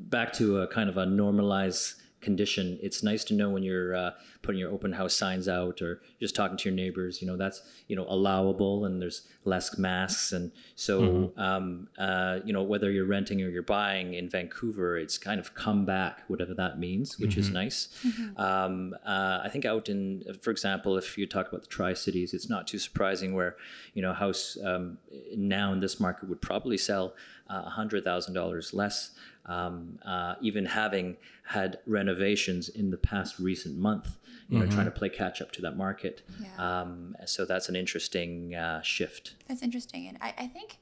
back 0.00 0.32
to 0.32 0.62
a 0.62 0.66
kind 0.66 0.88
of 0.88 0.96
a 0.96 1.04
normalized 1.04 2.01
condition. 2.22 2.78
It's 2.82 3.02
nice 3.02 3.24
to 3.24 3.34
know 3.34 3.50
when 3.50 3.62
you're 3.62 3.94
uh, 3.94 4.10
putting 4.40 4.58
your 4.58 4.70
open 4.70 4.92
house 4.92 5.14
signs 5.14 5.48
out 5.48 5.82
or 5.82 6.00
just 6.20 6.34
talking 6.34 6.56
to 6.56 6.68
your 6.68 6.76
neighbors. 6.76 7.20
You 7.20 7.28
know 7.28 7.36
that's 7.36 7.62
you 7.88 7.96
know 7.96 8.06
allowable, 8.08 8.86
and 8.86 9.02
there's 9.02 9.28
less 9.44 9.76
masks, 9.76 10.32
and 10.32 10.52
so 10.76 11.02
mm-hmm. 11.02 11.40
um, 11.40 11.88
uh, 11.98 12.38
you 12.44 12.52
know 12.52 12.62
whether 12.62 12.90
you're 12.90 13.06
renting 13.06 13.42
or 13.42 13.48
you're 13.48 13.62
buying 13.62 14.14
in 14.14 14.28
Vancouver, 14.28 14.96
it's 14.96 15.18
kind 15.18 15.40
of 15.40 15.54
come 15.54 15.84
back, 15.84 16.22
whatever 16.28 16.54
that 16.54 16.78
means, 16.78 17.18
which 17.18 17.32
mm-hmm. 17.32 17.40
is 17.40 17.50
nice. 17.50 17.88
Mm-hmm. 18.06 18.40
Um, 18.40 18.94
uh, 19.04 19.40
I 19.44 19.48
think 19.50 19.64
out 19.64 19.88
in, 19.88 20.24
for 20.40 20.50
example, 20.50 20.96
if 20.96 21.18
you 21.18 21.26
talk 21.26 21.48
about 21.48 21.62
the 21.62 21.68
Tri 21.68 21.92
Cities, 21.92 22.32
it's 22.32 22.48
not 22.48 22.66
too 22.66 22.78
surprising 22.78 23.34
where 23.34 23.56
you 23.94 24.02
know 24.02 24.12
a 24.12 24.14
house 24.14 24.56
um, 24.64 24.98
now 25.36 25.72
in 25.72 25.80
this 25.80 26.00
market 26.00 26.28
would 26.28 26.40
probably 26.40 26.78
sell 26.78 27.14
uh, 27.52 27.70
$100,000 27.70 28.74
less 28.74 29.10
um, 29.46 29.98
uh, 30.04 30.34
even 30.40 30.64
having 30.64 31.16
had 31.44 31.78
renovations 31.86 32.68
in 32.68 32.90
the 32.90 32.96
past 32.96 33.38
recent 33.38 33.76
month, 33.76 34.16
you 34.48 34.58
know, 34.58 34.64
mm-hmm. 34.64 34.74
trying 34.74 34.86
to 34.86 34.92
play 34.92 35.08
catch 35.08 35.42
up 35.42 35.52
to 35.52 35.62
that 35.62 35.76
market. 35.76 36.22
Yeah. 36.40 36.80
Um, 36.80 37.16
so 37.26 37.44
that's 37.44 37.68
an 37.68 37.76
interesting 37.76 38.54
uh, 38.54 38.82
shift. 38.82 39.34
That's 39.48 39.62
interesting. 39.62 40.08
And 40.08 40.18
I, 40.20 40.34
I, 40.38 40.46
think, 40.46 40.78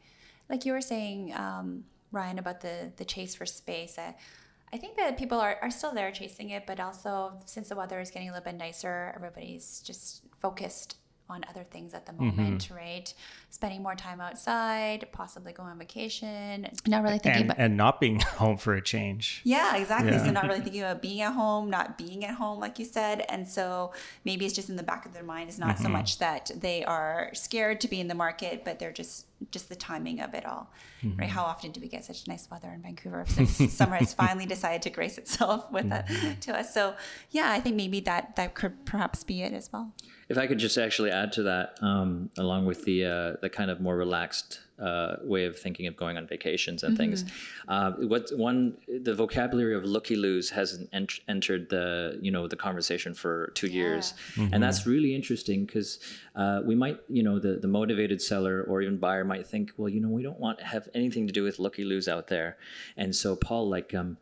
like 0.49 0.67
you 0.67 0.73
were 0.73 0.81
saying, 0.81 1.35
um, 1.35 1.85
Ryan, 2.13 2.39
about 2.39 2.61
the 2.61 2.93
the 2.97 3.05
chase 3.05 3.35
for 3.35 3.47
space. 3.47 3.97
I, 3.99 4.17
I 4.73 4.77
think 4.77 4.97
that 4.97 5.17
people 5.17 5.41
are, 5.41 5.57
are 5.63 5.71
still 5.71 5.93
there 5.93 6.13
chasing 6.13 6.51
it, 6.51 6.65
but 6.67 6.79
also 6.79 7.33
since 7.45 7.69
the 7.69 7.77
weather 7.77 8.01
is 8.01 8.11
getting 8.11 8.29
a 8.29 8.33
little 8.33 8.45
bit 8.45 8.57
nicer, 8.57 9.13
everybody's 9.17 9.81
just 9.81 10.23
focused 10.39 10.97
on 11.31 11.45
other 11.49 11.65
things 11.65 11.95
at 11.95 12.07
the 12.07 12.13
moment, 12.13 12.65
mm-hmm. 12.65 12.75
right? 12.75 13.13
Spending 13.51 13.83
more 13.83 13.95
time 13.95 14.21
outside, 14.21 15.07
possibly 15.13 15.53
going 15.53 15.69
on 15.69 15.79
vacation, 15.79 16.69
not 16.87 17.03
really 17.03 17.19
thinking 17.19 17.43
and, 17.43 17.51
about 17.51 17.61
and 17.61 17.77
not 17.77 18.01
being 18.01 18.21
home 18.39 18.57
for 18.57 18.75
a 18.75 18.83
change. 18.83 19.41
Yeah, 19.45 19.77
exactly. 19.77 20.13
Yeah. 20.13 20.25
So 20.25 20.31
not 20.31 20.45
really 20.45 20.61
thinking 20.63 20.83
about 20.83 21.03
being 21.03 21.21
at 21.23 21.33
home, 21.33 21.71
not 21.71 21.97
being 21.97 22.25
at 22.25 22.35
home, 22.35 22.61
like 22.61 22.79
you 22.79 22.85
said, 22.85 23.25
and 23.29 23.49
so 23.49 23.93
maybe 24.25 24.45
it's 24.45 24.55
just 24.55 24.69
in 24.69 24.77
the 24.77 24.83
back 24.83 25.07
of 25.07 25.13
their 25.13 25.23
mind. 25.23 25.49
It's 25.49 25.59
not 25.59 25.77
mm-hmm. 25.77 25.85
so 25.85 25.89
much 25.89 26.19
that 26.19 26.51
they 26.55 26.85
are 26.85 27.31
scared 27.33 27.81
to 27.83 27.89
be 27.89 28.01
in 28.01 28.09
the 28.09 28.15
market, 28.15 28.65
but 28.65 28.79
they're 28.79 28.93
just 28.93 29.27
just 29.51 29.69
the 29.69 29.77
timing 29.77 30.21
of 30.21 30.35
it 30.35 30.45
all, 30.47 30.73
mm-hmm. 31.03 31.19
right? 31.19 31.29
How 31.29 31.45
often 31.45 31.71
do 31.71 31.81
we 31.81 31.89
get 31.89 32.05
such 32.05 32.27
nice 32.29 32.49
weather 32.51 32.69
in 32.69 32.83
Vancouver 32.83 33.25
since 33.27 33.57
summer 33.73 33.97
has 33.97 34.15
finally 34.15 34.47
decided 34.47 34.83
to 34.83 34.91
grace 34.91 35.19
itself 35.19 35.71
with 35.73 35.87
mm-hmm. 35.87 36.39
to 36.41 36.59
us? 36.59 36.73
So 36.75 36.95
yeah, 37.31 37.51
I 37.51 37.61
think 37.61 37.77
maybe 37.77 38.01
that 38.01 38.37
that 38.37 38.55
could 38.55 38.85
perhaps 38.85 39.25
be 39.25 39.43
it 39.43 39.53
as 39.53 39.73
well. 39.73 39.93
If 40.29 40.39
I 40.39 40.47
could 40.47 40.59
just 40.59 40.79
actually 40.79 41.11
add 41.11 41.33
to 41.33 41.43
that, 41.45 41.79
um, 41.83 42.31
along 42.39 42.67
with 42.67 42.85
the 42.85 43.05
uh, 43.05 43.33
the 43.41 43.51
kind 43.51 43.71
of 43.71 43.81
more 43.81 43.97
relaxed 43.97 44.61
uh, 44.81 45.17
way 45.23 45.45
of 45.45 45.59
thinking 45.59 45.87
of 45.87 45.97
going 45.97 46.17
on 46.17 46.27
vacations 46.27 46.83
and 46.83 46.97
mm-hmm. 46.97 47.03
things, 47.03 47.25
uh, 47.69 47.93
what 47.93 48.31
one 48.37 48.77
the 48.89 49.15
vocabulary 49.15 49.75
of 49.75 49.85
looky 49.85 50.17
loos 50.17 50.51
hasn't 50.51 50.89
ent- 50.93 51.21
entered 51.29 51.69
the 51.71 52.19
you 52.21 52.31
know 52.31 52.49
the 52.49 52.57
conversation 52.57 53.15
for 53.15 53.53
two 53.55 53.67
yeah. 53.67 53.75
years, 53.75 54.15
mm-hmm. 54.35 54.53
and 54.55 54.63
that's 54.63 54.87
really 54.87 55.15
interesting 55.15 55.65
because 55.65 55.99
uh, 56.37 56.61
we 56.65 56.75
might 56.75 56.99
you 57.09 57.23
know 57.23 57.39
the 57.39 57.57
the 57.57 57.69
motivated 57.69 58.21
seller 58.21 58.63
or 58.69 58.83
even 58.83 58.97
buyer 58.97 59.25
might 59.25 59.47
think, 59.47 59.73
well, 59.77 59.89
you 59.89 60.01
know, 60.01 60.09
we 60.09 60.23
don't 60.23 60.41
want 60.41 60.59
to 60.59 60.65
have 60.65 60.89
anything 60.95 61.27
to 61.27 61.33
do 61.33 61.43
with 61.43 61.59
looky 61.59 61.85
loos 61.85 62.09
out 62.09 62.29
there, 62.29 62.57
and 62.97 63.15
so 63.15 63.37
Paul 63.37 63.69
like. 63.69 63.95
Um, 63.95 64.17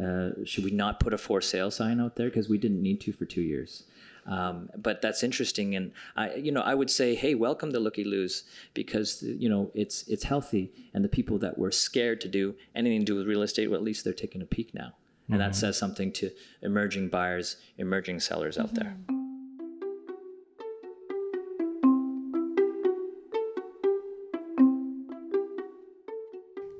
uh, 0.00 0.30
should 0.44 0.62
we 0.62 0.70
not 0.70 1.00
put 1.00 1.12
a 1.12 1.18
for 1.18 1.40
sale 1.40 1.72
sign 1.72 1.98
out 1.98 2.14
there 2.14 2.28
because 2.28 2.48
we 2.48 2.56
didn't 2.56 2.80
need 2.80 3.00
to 3.00 3.12
for 3.12 3.24
two 3.24 3.40
years 3.40 3.82
um, 4.28 4.68
but 4.76 5.00
that's 5.00 5.22
interesting, 5.22 5.74
and 5.74 5.90
I, 6.14 6.34
you 6.34 6.52
know, 6.52 6.60
I 6.60 6.74
would 6.74 6.90
say, 6.90 7.14
hey, 7.14 7.34
welcome 7.34 7.72
to 7.72 7.80
Looky 7.80 8.04
Loos 8.04 8.44
because 8.74 9.22
you 9.22 9.48
know 9.48 9.70
it's 9.74 10.06
it's 10.06 10.24
healthy, 10.24 10.70
and 10.92 11.02
the 11.02 11.08
people 11.08 11.38
that 11.38 11.56
were 11.56 11.70
scared 11.70 12.20
to 12.20 12.28
do 12.28 12.54
anything 12.74 13.00
to 13.00 13.04
do 13.06 13.14
with 13.14 13.26
real 13.26 13.40
estate, 13.40 13.70
well, 13.70 13.78
at 13.78 13.84
least 13.84 14.04
they're 14.04 14.12
taking 14.12 14.42
a 14.42 14.46
peek 14.46 14.74
now, 14.74 14.92
and 15.28 15.38
mm-hmm. 15.38 15.38
that 15.38 15.56
says 15.56 15.78
something 15.78 16.12
to 16.12 16.30
emerging 16.60 17.08
buyers, 17.08 17.56
emerging 17.78 18.20
sellers 18.20 18.58
out 18.58 18.74
there. 18.74 18.94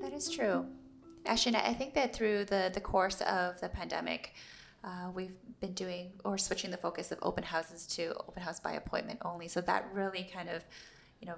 That 0.02 0.12
is 0.12 0.28
true. 0.28 0.67
Actually, 1.25 1.57
I 1.57 1.73
think 1.73 1.95
that 1.95 2.14
through 2.14 2.45
the 2.45 2.71
the 2.75 2.81
course 2.83 3.23
of 3.23 3.59
the 3.61 3.71
pandemic 3.71 4.35
uh, 4.85 5.11
we've 5.14 5.35
been 5.61 5.73
doing 5.73 6.12
or 6.25 6.38
switching 6.38 6.70
the 6.70 6.76
focus 6.76 7.11
of 7.12 7.18
open 7.23 7.44
houses 7.44 7.87
to 7.87 8.14
open 8.28 8.42
house 8.42 8.61
by 8.61 8.73
appointment 8.73 9.20
only. 9.25 9.49
So 9.49 9.61
that 9.62 9.87
really 9.92 10.28
kind 10.32 10.49
of, 10.49 10.64
you 11.20 11.26
know, 11.26 11.35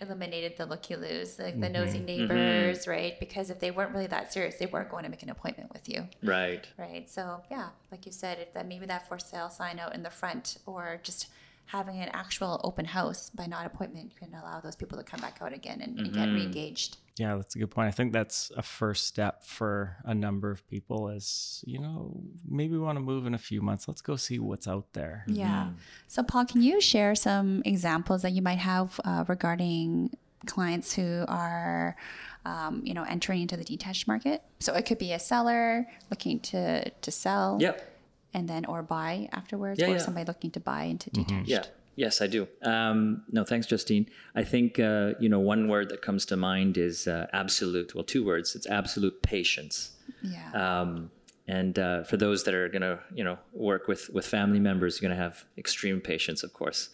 eliminated 0.00 0.56
the 0.56 0.66
looky 0.66 0.94
loos, 0.94 1.38
like 1.38 1.58
the 1.58 1.66
mm-hmm. 1.66 1.72
nosy 1.72 1.98
mm-hmm. 1.98 2.06
neighbors, 2.06 2.80
mm-hmm. 2.80 2.90
right? 2.90 3.20
Because 3.20 3.50
if 3.50 3.60
they 3.60 3.70
weren't 3.70 3.92
really 3.92 4.06
that 4.08 4.32
serious, 4.32 4.56
they 4.56 4.66
weren't 4.66 4.90
going 4.90 5.04
to 5.04 5.10
make 5.10 5.22
an 5.22 5.30
appointment 5.30 5.72
with 5.72 5.88
you. 5.88 6.06
Right. 6.22 6.66
Right. 6.78 7.08
So 7.10 7.42
yeah, 7.50 7.68
like 7.90 8.06
you 8.06 8.12
said, 8.12 8.38
if 8.38 8.52
that 8.54 8.66
maybe 8.66 8.86
that 8.86 9.08
for 9.08 9.18
sale 9.18 9.50
sign 9.50 9.78
out 9.78 9.94
in 9.94 10.02
the 10.02 10.10
front 10.10 10.58
or 10.66 11.00
just 11.02 11.28
having 11.66 12.00
an 12.00 12.10
actual 12.12 12.60
open 12.62 12.84
house 12.84 13.30
by 13.30 13.46
not 13.46 13.66
appointment 13.66 14.14
can 14.16 14.32
allow 14.34 14.60
those 14.60 14.76
people 14.76 14.98
to 14.98 15.04
come 15.04 15.20
back 15.20 15.38
out 15.40 15.52
again 15.52 15.80
and, 15.80 15.96
mm-hmm. 15.96 16.04
and 16.04 16.14
get 16.14 16.26
mm-hmm. 16.26 16.36
re-engaged. 16.36 16.98
Yeah, 17.18 17.36
that's 17.36 17.54
a 17.56 17.58
good 17.58 17.70
point. 17.70 17.88
I 17.88 17.92
think 17.92 18.12
that's 18.12 18.52
a 18.56 18.62
first 18.62 19.06
step 19.06 19.42
for 19.42 19.96
a 20.04 20.14
number 20.14 20.50
of 20.50 20.68
people 20.68 21.08
is, 21.08 21.64
you 21.66 21.78
know, 21.78 22.20
maybe 22.46 22.74
we 22.74 22.78
want 22.78 22.96
to 22.96 23.00
move 23.00 23.26
in 23.26 23.32
a 23.32 23.38
few 23.38 23.62
months. 23.62 23.88
Let's 23.88 24.02
go 24.02 24.16
see 24.16 24.38
what's 24.38 24.68
out 24.68 24.92
there. 24.92 25.24
Yeah. 25.26 25.46
Mm-hmm. 25.46 25.76
So, 26.08 26.22
Paul, 26.22 26.44
can 26.44 26.60
you 26.60 26.80
share 26.80 27.14
some 27.14 27.62
examples 27.64 28.20
that 28.20 28.32
you 28.32 28.42
might 28.42 28.58
have 28.58 29.00
uh, 29.04 29.24
regarding 29.28 30.10
clients 30.44 30.92
who 30.92 31.24
are, 31.26 31.96
um, 32.44 32.82
you 32.84 32.92
know, 32.92 33.04
entering 33.04 33.40
into 33.40 33.56
the 33.56 33.64
detached 33.64 34.06
market? 34.06 34.42
So 34.60 34.74
it 34.74 34.84
could 34.84 34.98
be 34.98 35.12
a 35.12 35.18
seller 35.18 35.86
looking 36.10 36.40
to, 36.40 36.90
to 36.90 37.10
sell. 37.10 37.56
Yep. 37.60 37.94
And 38.34 38.46
then, 38.46 38.66
or 38.66 38.82
buy 38.82 39.30
afterwards, 39.32 39.80
yeah, 39.80 39.86
or 39.86 39.92
yeah. 39.92 39.98
somebody 39.98 40.26
looking 40.26 40.50
to 40.50 40.60
buy 40.60 40.82
into 40.82 41.08
mm-hmm. 41.08 41.22
detached. 41.22 41.50
Mm-hmm. 41.50 41.50
Yeah. 41.50 41.64
Yes, 41.96 42.20
I 42.20 42.26
do. 42.26 42.46
Um, 42.62 43.22
no, 43.32 43.42
thanks, 43.42 43.66
Justine. 43.66 44.06
I 44.34 44.44
think 44.44 44.78
uh, 44.78 45.14
you 45.18 45.30
know 45.30 45.40
one 45.40 45.66
word 45.66 45.88
that 45.88 46.02
comes 46.02 46.26
to 46.26 46.36
mind 46.36 46.76
is 46.76 47.08
uh, 47.08 47.26
absolute. 47.32 47.94
Well, 47.94 48.04
two 48.04 48.24
words. 48.24 48.54
It's 48.54 48.66
absolute 48.66 49.22
patience. 49.22 49.92
Yeah. 50.22 50.52
Um, 50.52 51.10
and 51.48 51.78
uh, 51.78 52.02
for 52.04 52.16
those 52.16 52.44
that 52.44 52.54
are 52.54 52.68
going 52.68 52.82
to 52.82 52.98
you 53.14 53.24
know 53.24 53.38
work 53.52 53.88
with 53.88 54.10
with 54.10 54.26
family 54.26 54.60
members, 54.60 55.00
you're 55.00 55.08
going 55.08 55.16
to 55.16 55.22
have 55.22 55.44
extreme 55.56 56.00
patience, 56.00 56.42
of 56.42 56.52
course. 56.52 56.90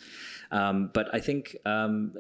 Um, 0.53 0.91
but 0.93 1.13
I 1.13 1.19
think 1.19 1.57
um, 1.65 2.15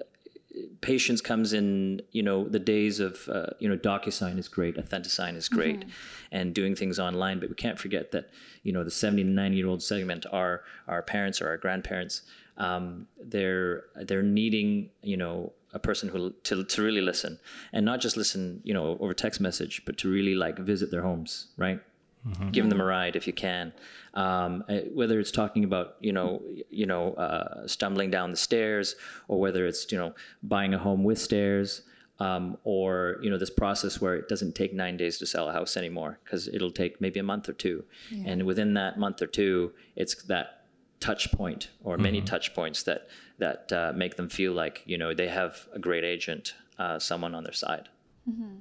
patience 0.80 1.20
comes 1.20 1.52
in 1.52 2.02
you 2.10 2.22
know 2.22 2.48
the 2.48 2.58
days 2.58 2.98
of 2.98 3.28
uh, 3.28 3.50
you 3.60 3.68
know 3.68 3.76
DocuSign 3.76 4.38
is 4.38 4.48
great, 4.48 4.76
Authentisign 4.76 5.36
is 5.36 5.48
great, 5.48 5.80
mm-hmm. 5.80 5.88
and 6.32 6.54
doing 6.54 6.74
things 6.74 6.98
online. 6.98 7.38
But 7.38 7.48
we 7.48 7.54
can't 7.54 7.78
forget 7.78 8.10
that 8.12 8.30
you 8.62 8.72
know 8.72 8.82
the 8.82 8.90
70 8.90 9.22
to 9.24 9.28
90 9.28 9.56
year 9.56 9.66
old 9.68 9.82
segment 9.82 10.26
are 10.32 10.62
our 10.88 11.02
parents 11.02 11.40
or 11.40 11.48
our 11.48 11.56
grandparents 11.56 12.22
um, 12.58 13.06
they're 13.20 13.84
they're 14.06 14.22
needing 14.22 14.90
you 15.02 15.16
know 15.16 15.52
a 15.72 15.78
person 15.78 16.08
who 16.08 16.30
to, 16.44 16.64
to 16.64 16.82
really 16.82 17.00
listen 17.00 17.38
and 17.72 17.84
not 17.84 18.00
just 18.00 18.16
listen 18.16 18.60
you 18.64 18.74
know 18.74 18.96
over 19.00 19.14
text 19.14 19.40
message 19.40 19.82
but 19.86 19.96
to 19.98 20.10
really 20.10 20.34
like 20.34 20.58
visit 20.58 20.90
their 20.90 21.02
homes 21.02 21.48
right 21.56 21.80
mm-hmm. 22.26 22.50
give 22.50 22.68
them 22.68 22.80
a 22.80 22.84
ride 22.84 23.16
if 23.16 23.26
you 23.26 23.32
can 23.32 23.72
um, 24.14 24.64
eh, 24.68 24.82
whether 24.92 25.18
it's 25.18 25.30
talking 25.30 25.64
about 25.64 25.96
you 26.00 26.12
know 26.12 26.42
you 26.70 26.86
know 26.86 27.14
uh, 27.14 27.66
stumbling 27.66 28.10
down 28.10 28.30
the 28.30 28.36
stairs 28.36 28.96
or 29.28 29.40
whether 29.40 29.66
it's 29.66 29.90
you 29.90 29.98
know 29.98 30.14
buying 30.42 30.74
a 30.74 30.78
home 30.78 31.04
with 31.04 31.18
stairs 31.18 31.82
um, 32.18 32.58
or 32.64 33.18
you 33.22 33.30
know 33.30 33.38
this 33.38 33.50
process 33.50 34.00
where 34.00 34.14
it 34.14 34.28
doesn't 34.28 34.54
take 34.54 34.74
nine 34.74 34.96
days 34.96 35.18
to 35.18 35.26
sell 35.26 35.48
a 35.48 35.52
house 35.52 35.76
anymore 35.76 36.18
because 36.22 36.48
it'll 36.48 36.70
take 36.70 37.00
maybe 37.00 37.18
a 37.18 37.22
month 37.22 37.48
or 37.48 37.54
two 37.54 37.82
yeah. 38.10 38.30
and 38.30 38.42
within 38.44 38.74
that 38.74 38.98
month 38.98 39.22
or 39.22 39.26
two 39.26 39.72
it's 39.96 40.22
that 40.24 40.61
touch 41.02 41.32
point 41.32 41.68
or 41.82 41.98
many 41.98 42.18
mm-hmm. 42.18 42.26
touch 42.26 42.54
points 42.54 42.84
that 42.84 43.08
that 43.38 43.72
uh, 43.72 43.92
make 43.94 44.16
them 44.16 44.28
feel 44.28 44.52
like 44.52 44.82
you 44.86 44.96
know 44.96 45.12
they 45.12 45.28
have 45.28 45.68
a 45.72 45.78
great 45.78 46.04
agent, 46.04 46.54
uh, 46.78 46.98
someone 46.98 47.34
on 47.34 47.42
their 47.44 47.58
side. 47.64 47.88
Mm-hmm. 48.30 48.56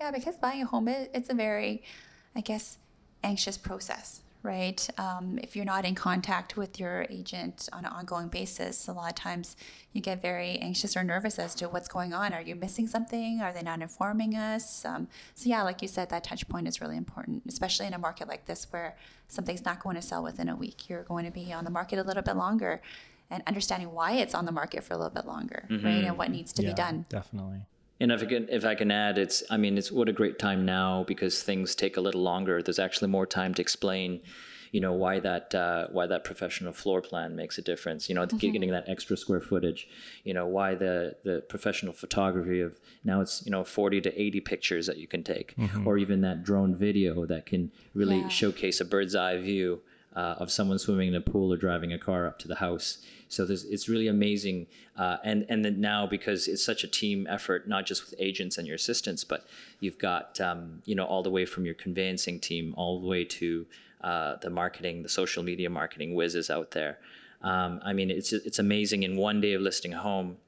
Yeah, 0.00 0.10
because 0.10 0.36
buying 0.36 0.62
a 0.62 0.66
home 0.66 0.88
it's 0.88 1.30
a 1.30 1.34
very, 1.34 1.82
I 2.34 2.42
guess, 2.42 2.78
anxious 3.24 3.56
process 3.56 4.20
right? 4.46 4.88
Um, 4.96 5.38
if 5.42 5.56
you're 5.56 5.64
not 5.64 5.84
in 5.84 5.96
contact 5.96 6.56
with 6.56 6.78
your 6.78 7.04
agent 7.10 7.68
on 7.72 7.84
an 7.84 7.92
ongoing 7.92 8.28
basis, 8.28 8.86
a 8.86 8.92
lot 8.92 9.10
of 9.10 9.16
times 9.16 9.56
you 9.92 10.00
get 10.00 10.22
very 10.22 10.56
anxious 10.58 10.96
or 10.96 11.02
nervous 11.02 11.38
as 11.38 11.54
to 11.56 11.68
what's 11.68 11.88
going 11.88 12.14
on. 12.14 12.32
Are 12.32 12.40
you 12.40 12.54
missing 12.54 12.86
something? 12.86 13.40
Are 13.42 13.52
they 13.52 13.62
not 13.62 13.82
informing 13.82 14.36
us? 14.36 14.84
Um, 14.84 15.08
so, 15.34 15.48
yeah, 15.48 15.62
like 15.62 15.82
you 15.82 15.88
said, 15.88 16.08
that 16.10 16.22
touch 16.22 16.48
point 16.48 16.68
is 16.68 16.80
really 16.80 16.96
important, 16.96 17.42
especially 17.48 17.86
in 17.86 17.94
a 17.94 17.98
market 17.98 18.28
like 18.28 18.46
this 18.46 18.68
where 18.70 18.96
something's 19.28 19.64
not 19.64 19.82
going 19.82 19.96
to 19.96 20.02
sell 20.02 20.22
within 20.22 20.48
a 20.48 20.56
week. 20.56 20.88
You're 20.88 21.02
going 21.02 21.24
to 21.24 21.32
be 21.32 21.52
on 21.52 21.64
the 21.64 21.70
market 21.70 21.98
a 21.98 22.02
little 22.02 22.22
bit 22.22 22.36
longer 22.36 22.80
and 23.28 23.42
understanding 23.48 23.90
why 23.92 24.12
it's 24.12 24.34
on 24.34 24.46
the 24.46 24.52
market 24.52 24.84
for 24.84 24.94
a 24.94 24.96
little 24.96 25.12
bit 25.12 25.26
longer, 25.26 25.66
mm-hmm. 25.68 25.84
right? 25.84 26.04
And 26.04 26.16
what 26.16 26.30
needs 26.30 26.52
to 26.54 26.62
yeah, 26.62 26.70
be 26.70 26.74
done. 26.74 27.06
Definitely. 27.08 27.62
And 28.00 28.12
if 28.12 28.22
I 28.22 28.26
can, 28.26 28.48
if 28.50 28.64
I 28.64 28.74
can 28.74 28.90
add, 28.90 29.18
it's 29.18 29.42
I 29.50 29.56
mean, 29.56 29.78
it's 29.78 29.90
what 29.90 30.08
a 30.08 30.12
great 30.12 30.38
time 30.38 30.64
now 30.64 31.04
because 31.04 31.42
things 31.42 31.74
take 31.74 31.96
a 31.96 32.00
little 32.00 32.22
longer. 32.22 32.62
There's 32.62 32.78
actually 32.78 33.08
more 33.08 33.26
time 33.26 33.54
to 33.54 33.62
explain, 33.62 34.20
you 34.70 34.80
know, 34.82 34.92
why 34.92 35.18
that 35.20 35.54
uh, 35.54 35.86
why 35.92 36.06
that 36.06 36.22
professional 36.22 36.74
floor 36.74 37.00
plan 37.00 37.36
makes 37.36 37.56
a 37.56 37.62
difference. 37.62 38.08
You 38.08 38.14
know, 38.14 38.26
mm-hmm. 38.26 38.36
getting 38.36 38.70
that 38.70 38.84
extra 38.86 39.16
square 39.16 39.40
footage. 39.40 39.88
You 40.24 40.34
know, 40.34 40.46
why 40.46 40.74
the 40.74 41.16
the 41.24 41.42
professional 41.48 41.94
photography 41.94 42.60
of 42.60 42.78
now 43.02 43.22
it's 43.22 43.44
you 43.46 43.50
know 43.50 43.64
40 43.64 44.02
to 44.02 44.20
80 44.20 44.40
pictures 44.40 44.86
that 44.86 44.98
you 44.98 45.06
can 45.06 45.22
take, 45.22 45.56
mm-hmm. 45.56 45.86
or 45.86 45.96
even 45.96 46.20
that 46.20 46.44
drone 46.44 46.76
video 46.76 47.24
that 47.24 47.46
can 47.46 47.72
really 47.94 48.20
yeah. 48.20 48.28
showcase 48.28 48.80
a 48.80 48.84
bird's 48.84 49.14
eye 49.14 49.38
view 49.38 49.80
uh, 50.16 50.36
of 50.38 50.50
someone 50.50 50.78
swimming 50.78 51.08
in 51.08 51.14
a 51.14 51.20
pool 51.20 51.52
or 51.52 51.56
driving 51.56 51.92
a 51.92 51.98
car 51.98 52.26
up 52.26 52.38
to 52.40 52.48
the 52.48 52.56
house. 52.56 53.04
So 53.28 53.46
it's 53.48 53.88
really 53.88 54.08
amazing. 54.08 54.66
Uh, 54.96 55.18
and 55.22 55.44
and 55.48 55.64
then 55.64 55.80
now 55.80 56.06
because 56.06 56.48
it's 56.48 56.64
such 56.64 56.84
a 56.84 56.88
team 56.88 57.26
effort, 57.28 57.68
not 57.68 57.84
just 57.84 58.04
with 58.04 58.14
agents 58.18 58.56
and 58.56 58.66
your 58.66 58.76
assistants, 58.76 59.24
but 59.24 59.46
you've 59.80 59.98
got 59.98 60.40
um, 60.40 60.82
you 60.84 60.94
know 60.94 61.04
all 61.04 61.22
the 61.22 61.30
way 61.30 61.44
from 61.44 61.66
your 61.66 61.74
conveyancing 61.74 62.40
team 62.40 62.74
all 62.76 63.00
the 63.00 63.06
way 63.06 63.24
to 63.24 63.66
uh, 64.00 64.36
the 64.36 64.50
marketing, 64.50 65.02
the 65.02 65.08
social 65.08 65.42
media 65.42 65.68
marketing 65.68 66.14
whizzes 66.14 66.50
out 66.50 66.70
there. 66.70 66.98
Um, 67.42 67.80
I 67.84 67.92
mean, 67.92 68.10
it's 68.10 68.32
it's 68.32 68.58
amazing 68.58 69.02
in 69.02 69.16
one 69.16 69.40
day 69.40 69.52
of 69.52 69.60
listing 69.60 69.92
a 69.92 69.98
home 69.98 70.38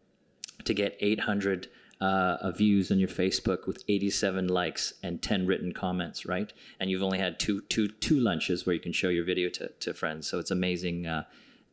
to 0.64 0.72
get 0.72 0.96
800 1.00 1.68
uh, 2.00 2.50
views 2.52 2.90
on 2.90 2.98
your 2.98 3.08
Facebook 3.08 3.66
with 3.66 3.84
87 3.88 4.48
likes 4.48 4.94
and 5.02 5.20
10 5.20 5.46
written 5.46 5.72
comments, 5.72 6.26
right? 6.26 6.52
And 6.78 6.90
you've 6.90 7.02
only 7.02 7.18
had 7.18 7.40
two, 7.40 7.62
two, 7.62 7.88
two 7.88 8.20
lunches 8.20 8.66
where 8.66 8.74
you 8.74 8.80
can 8.80 8.92
show 8.92 9.08
your 9.08 9.24
video 9.24 9.48
to, 9.50 9.68
to 9.80 9.94
friends. 9.94 10.28
So 10.28 10.38
it's 10.38 10.50
amazing 10.50 11.06
uh, 11.06 11.24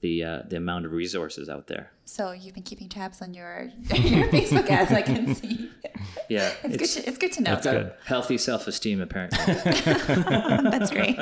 the 0.02 0.24
uh, 0.24 0.42
the 0.48 0.58
amount 0.58 0.86
of 0.86 0.92
resources 0.92 1.50
out 1.50 1.68
there. 1.68 1.92
So 2.06 2.32
you've 2.32 2.54
been 2.54 2.64
keeping 2.64 2.90
tabs 2.90 3.22
on 3.22 3.34
your 3.34 3.72
your 3.94 4.28
Facebook 4.30 4.70
ads, 4.70 4.92
I 4.92 5.02
can 5.02 5.34
see. 5.34 5.72
Yeah, 6.30 6.54
it's, 6.64 6.76
it's 6.76 6.96
good. 6.96 7.02
To, 7.02 7.10
it's 7.10 7.18
good 7.18 7.32
to 7.34 7.42
know. 7.42 7.52
That's 7.52 7.66
good. 7.66 7.94
Healthy 8.06 8.38
self 8.38 8.68
esteem, 8.68 9.02
apparently. 9.02 9.54
That's 9.56 10.92
great. 10.92 11.18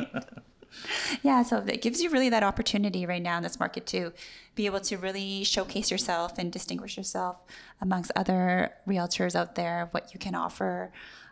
Yeah, 1.21 1.43
so 1.43 1.57
it 1.67 1.81
gives 1.81 2.01
you 2.01 2.09
really 2.09 2.29
that 2.29 2.43
opportunity 2.43 3.05
right 3.05 3.21
now 3.21 3.37
in 3.37 3.43
this 3.43 3.59
market 3.59 3.85
to 3.87 4.13
be 4.55 4.65
able 4.65 4.79
to 4.81 4.97
really 4.97 5.43
showcase 5.43 5.89
yourself 5.89 6.37
and 6.37 6.51
distinguish 6.51 6.97
yourself 6.97 7.37
amongst 7.81 8.11
other 8.15 8.73
realtors 8.87 9.35
out 9.35 9.55
there, 9.55 9.87
what 9.91 10.13
you 10.13 10.19
can 10.19 10.35
offer. 10.35 10.91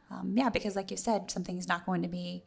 Um, 0.10 0.34
yeah, 0.36 0.50
because 0.50 0.76
like 0.76 0.92
you 0.92 0.98
said, 0.98 1.32
something's 1.32 1.68
not 1.68 1.86
going 1.86 2.02
to 2.02 2.08
be 2.08 2.44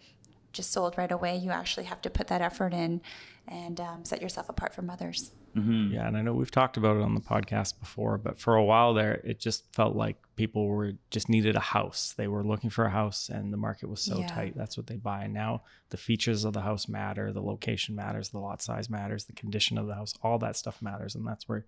just 0.54 0.72
sold 0.72 0.96
right 0.96 1.12
away. 1.12 1.36
You 1.36 1.50
actually 1.50 1.84
have 1.84 2.00
to 2.02 2.10
put 2.10 2.28
that 2.28 2.40
effort 2.40 2.72
in 2.72 3.02
and 3.46 3.78
um, 3.80 4.04
set 4.04 4.22
yourself 4.22 4.48
apart 4.48 4.74
from 4.74 4.88
others. 4.88 5.32
Mm-hmm. 5.54 5.94
Yeah, 5.94 6.08
and 6.08 6.16
I 6.16 6.22
know 6.22 6.32
we've 6.32 6.50
talked 6.50 6.76
about 6.76 6.96
it 6.96 7.02
on 7.02 7.14
the 7.14 7.20
podcast 7.20 7.78
before, 7.78 8.18
but 8.18 8.40
for 8.40 8.56
a 8.56 8.64
while 8.64 8.92
there, 8.92 9.20
it 9.22 9.38
just 9.38 9.72
felt 9.72 9.94
like 9.94 10.16
people 10.34 10.66
were 10.66 10.94
just 11.10 11.28
needed 11.28 11.54
a 11.54 11.60
house. 11.60 12.12
They 12.16 12.26
were 12.26 12.42
looking 12.42 12.70
for 12.70 12.86
a 12.86 12.90
house, 12.90 13.28
and 13.28 13.52
the 13.52 13.56
market 13.56 13.88
was 13.88 14.00
so 14.00 14.18
yeah. 14.18 14.26
tight. 14.26 14.56
That's 14.56 14.76
what 14.76 14.88
they 14.88 14.96
buy. 14.96 15.24
And 15.24 15.34
now 15.34 15.62
the 15.90 15.96
features 15.96 16.44
of 16.44 16.54
the 16.54 16.62
house 16.62 16.88
matter, 16.88 17.32
the 17.32 17.42
location 17.42 17.94
matters, 17.94 18.30
the 18.30 18.38
lot 18.38 18.62
size 18.62 18.90
matters, 18.90 19.26
the 19.26 19.32
condition 19.32 19.78
of 19.78 19.86
the 19.86 19.94
house, 19.94 20.14
all 20.22 20.38
that 20.38 20.56
stuff 20.56 20.82
matters, 20.82 21.14
and 21.14 21.26
that's 21.26 21.48
where, 21.48 21.66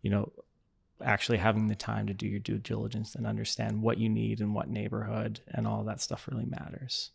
you 0.00 0.10
know, 0.10 0.32
actually 1.04 1.36
having 1.36 1.66
the 1.66 1.74
time 1.74 2.06
to 2.06 2.14
do 2.14 2.26
your 2.26 2.40
due 2.40 2.56
diligence 2.56 3.14
and 3.14 3.26
understand 3.26 3.82
what 3.82 3.98
you 3.98 4.08
need 4.08 4.40
and 4.40 4.54
what 4.54 4.70
neighborhood 4.70 5.40
and 5.48 5.66
all 5.66 5.84
that 5.84 6.00
stuff 6.00 6.26
really 6.30 6.46
matters. 6.46 7.10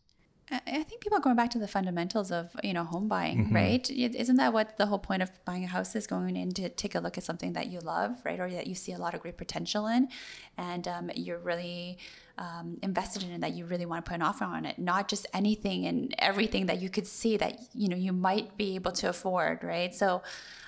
I 0.52 0.84
think 0.84 1.00
people 1.00 1.18
are 1.18 1.22
going 1.22 1.38
back 1.38 1.50
to 1.52 1.60
the 1.60 1.68
fundamentals 1.68 2.30
of 2.30 2.52
you 2.62 2.74
know 2.74 2.84
home 2.84 3.08
buying, 3.08 3.46
mm-hmm. 3.46 3.56
right? 3.56 3.90
Isn't 3.90 4.36
that 4.36 4.52
what 4.52 4.78
the 4.78 4.86
whole 4.86 5.00
point 5.00 5.22
of 5.22 5.30
buying 5.46 5.64
a 5.64 5.68
house 5.68 5.96
is? 5.96 6.08
Going 6.08 6.36
in 6.36 6.52
to 6.54 6.68
take 6.68 6.94
a 6.94 7.00
look 7.00 7.18
at 7.18 7.24
something 7.24 7.54
that 7.54 7.68
you 7.68 7.80
love, 7.80 8.20
right, 8.26 8.40
or 8.40 8.50
that 8.50 8.68
you 8.68 8.76
see 8.76 8.92
a 8.92 8.98
lot 8.98 9.14
of 9.14 9.22
great 9.22 9.38
potential 9.38 9.88
in, 9.88 10.10
and 10.58 10.88
um, 10.90 11.10
you're 11.16 11.40
really 11.40 12.00
um, 12.38 12.78
invested 12.82 13.24
in 13.24 13.32
it. 13.32 13.42
That 13.42 13.54
you 13.54 13.66
really 13.66 13.86
want 13.86 14.04
to 14.04 14.10
put 14.10 14.16
an 14.16 14.22
offer 14.24 14.44
on 14.44 14.66
it, 14.66 14.78
not 14.78 15.08
just 15.08 15.26
anything 15.34 15.86
and 15.86 16.14
everything 16.20 16.66
that 16.66 16.82
you 16.82 16.90
could 16.90 17.08
see 17.08 17.38
that 17.38 17.58
you 17.74 17.88
know 17.88 17.98
you 17.98 18.12
might 18.12 18.58
be 18.58 18.76
able 18.76 18.92
to 18.94 19.10
afford, 19.10 19.64
right? 19.64 19.94
So. 19.94 20.22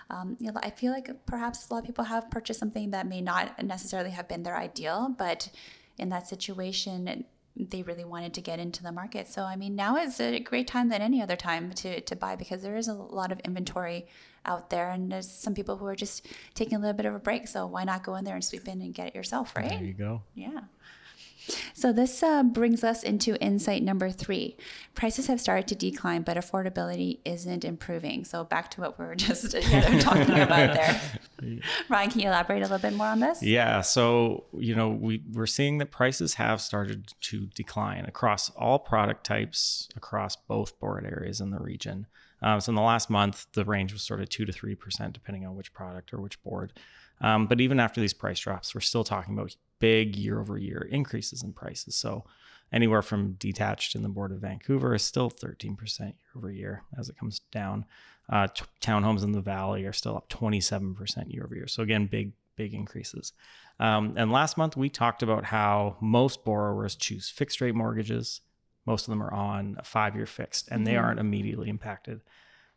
Um, 0.10 0.36
you 0.38 0.52
know, 0.52 0.60
I 0.62 0.70
feel 0.70 0.92
like 0.92 1.10
perhaps 1.26 1.70
a 1.70 1.74
lot 1.74 1.80
of 1.80 1.86
people 1.86 2.04
have 2.04 2.30
purchased 2.30 2.60
something 2.60 2.92
that 2.92 3.08
may 3.08 3.22
not 3.22 3.64
necessarily 3.64 4.12
have 4.12 4.28
been 4.28 4.44
their 4.44 4.56
ideal, 4.56 5.16
but 5.18 5.50
in 5.98 6.10
that 6.10 6.28
situation, 6.28 7.26
they 7.56 7.84
really 7.84 8.04
wanted 8.04 8.34
to 8.34 8.42
get 8.42 8.60
into 8.60 8.82
the 8.82 8.92
market. 8.92 9.28
So 9.28 9.44
I 9.44 9.56
mean, 9.56 9.76
now 9.76 9.98
is 9.98 10.20
a 10.20 10.40
great 10.40 10.68
time 10.68 10.90
than 10.90 11.02
any 11.02 11.22
other 11.22 11.36
time 11.36 11.72
to 11.74 12.02
to 12.02 12.16
buy 12.16 12.36
because 12.36 12.62
there 12.62 12.78
is 12.78 12.88
a 12.88 12.94
lot 12.94 13.32
of 13.32 13.40
inventory 13.42 14.08
out 14.46 14.70
there, 14.70 14.90
and 14.90 15.12
there's 15.12 15.30
some 15.30 15.54
people 15.54 15.78
who 15.78 15.86
are 15.86 15.96
just 15.96 16.28
taking 16.54 16.78
a 16.78 16.80
little 16.80 16.94
bit 16.96 17.06
of 17.06 17.16
a 17.16 17.20
break. 17.20 17.48
So 17.48 17.66
why 17.66 17.84
not 17.84 18.04
go 18.04 18.16
in 18.16 18.26
there 18.26 18.36
and 18.36 18.44
sweep 18.44 18.68
in 18.68 18.82
and 18.82 18.94
get 18.94 19.08
it 19.08 19.16
yourself, 19.16 19.56
right? 19.56 19.70
There 19.70 19.84
you 19.84 19.94
go. 19.94 20.22
Yeah. 20.36 20.62
So 21.74 21.92
this 21.92 22.24
uh, 22.24 22.44
brings 22.44 22.84
us 22.84 23.04
into 23.04 23.40
insight 23.42 23.84
number 23.84 24.10
three. 24.10 24.56
Prices 24.96 25.28
have 25.28 25.42
started 25.42 25.68
to 25.68 25.76
decline, 25.76 26.22
but 26.22 26.38
affordability 26.38 27.20
isn't 27.26 27.66
improving. 27.66 28.24
So 28.26 28.44
back 28.44 28.72
to 28.72 28.82
what 28.82 28.98
we 28.98 29.06
were 29.06 29.16
just 29.16 29.52
talking 29.52 30.40
about 30.40 30.74
there. 30.74 31.02
Ryan, 31.90 32.10
can 32.10 32.22
you 32.22 32.28
elaborate 32.28 32.60
a 32.60 32.62
little 32.62 32.78
bit 32.78 32.94
more 32.94 33.08
on 33.08 33.20
this? 33.20 33.42
Yeah. 33.44 33.82
So 33.82 34.46
you 34.54 34.76
know 34.76 34.90
we 34.90 35.24
we're 35.34 35.46
seeing 35.46 35.78
that 35.80 35.92
prices 35.92 36.36
have 36.36 36.62
started 36.62 37.14
to 37.22 37.48
decline 37.48 38.06
across 38.06 38.50
all 38.52 38.80
product 38.80 39.26
types 39.26 39.90
across 39.96 40.36
both 40.36 40.80
board 40.80 41.06
areas 41.06 41.42
in 41.42 41.52
the 41.52 41.60
region. 41.60 42.08
Um, 42.42 42.60
so 42.60 42.72
in 42.72 42.76
the 42.76 42.82
last 42.82 43.10
month, 43.10 43.48
the 43.54 43.64
range 43.64 43.94
was 43.94 44.02
sort 44.02 44.20
of 44.20 44.30
two 44.30 44.46
to 44.46 44.52
three 44.52 44.76
percent, 44.76 45.14
depending 45.14 45.46
on 45.46 45.56
which 45.56 45.74
product 45.74 46.14
or 46.14 46.22
which 46.22 46.42
board. 46.44 46.74
Um, 47.22 47.48
but 47.48 47.62
even 47.62 47.80
after 47.80 48.02
these 48.02 48.14
price 48.14 48.40
drops, 48.40 48.76
we're 48.76 48.82
still 48.82 49.04
talking 49.04 49.34
about 49.34 49.56
big 49.80 50.16
year 50.16 50.40
over 50.40 50.58
year 50.58 50.88
increases 50.92 51.44
in 51.44 51.54
prices. 51.54 51.96
So 51.96 52.26
anywhere 52.72 53.02
from 53.02 53.34
detached 53.34 53.96
in 53.96 54.02
the 54.02 54.10
board 54.10 54.32
of 54.32 54.40
Vancouver 54.40 54.96
is 54.96 55.04
still 55.04 55.30
13% 55.30 56.00
year 56.00 56.14
over 56.36 56.52
year 56.52 56.84
as 56.98 57.10
it 57.10 57.18
comes 57.18 57.40
down. 57.52 57.86
Uh, 58.30 58.48
t- 58.48 58.64
townhomes 58.82 59.24
in 59.24 59.34
the 59.34 59.42
valley 59.42 59.86
are 59.86 59.94
still 59.94 60.16
up 60.16 60.30
27% 60.30 61.32
year 61.32 61.44
over 61.44 61.56
year. 61.56 61.68
So 61.68 61.84
again, 61.84 62.08
big, 62.08 62.32
big 62.56 62.74
increases. 62.74 63.34
Um, 63.80 64.14
and 64.18 64.32
last 64.32 64.58
month 64.58 64.78
we 64.78 64.90
talked 64.90 65.24
about 65.24 65.46
how 65.46 65.98
most 66.00 66.44
borrowers 66.44 66.96
choose 66.96 67.30
fixed 67.30 67.62
rate 67.62 67.76
mortgages. 67.76 68.42
Most 68.86 69.08
of 69.08 69.12
them 69.12 69.24
are 69.24 69.34
on 69.34 69.76
a 69.80 69.84
five 69.84 70.16
year 70.16 70.26
fixed 70.26 70.68
and 70.70 70.80
mm-hmm. 70.80 70.86
they 70.86 70.98
aren't 70.98 71.20
immediately 71.20 71.70
impacted. 71.70 72.22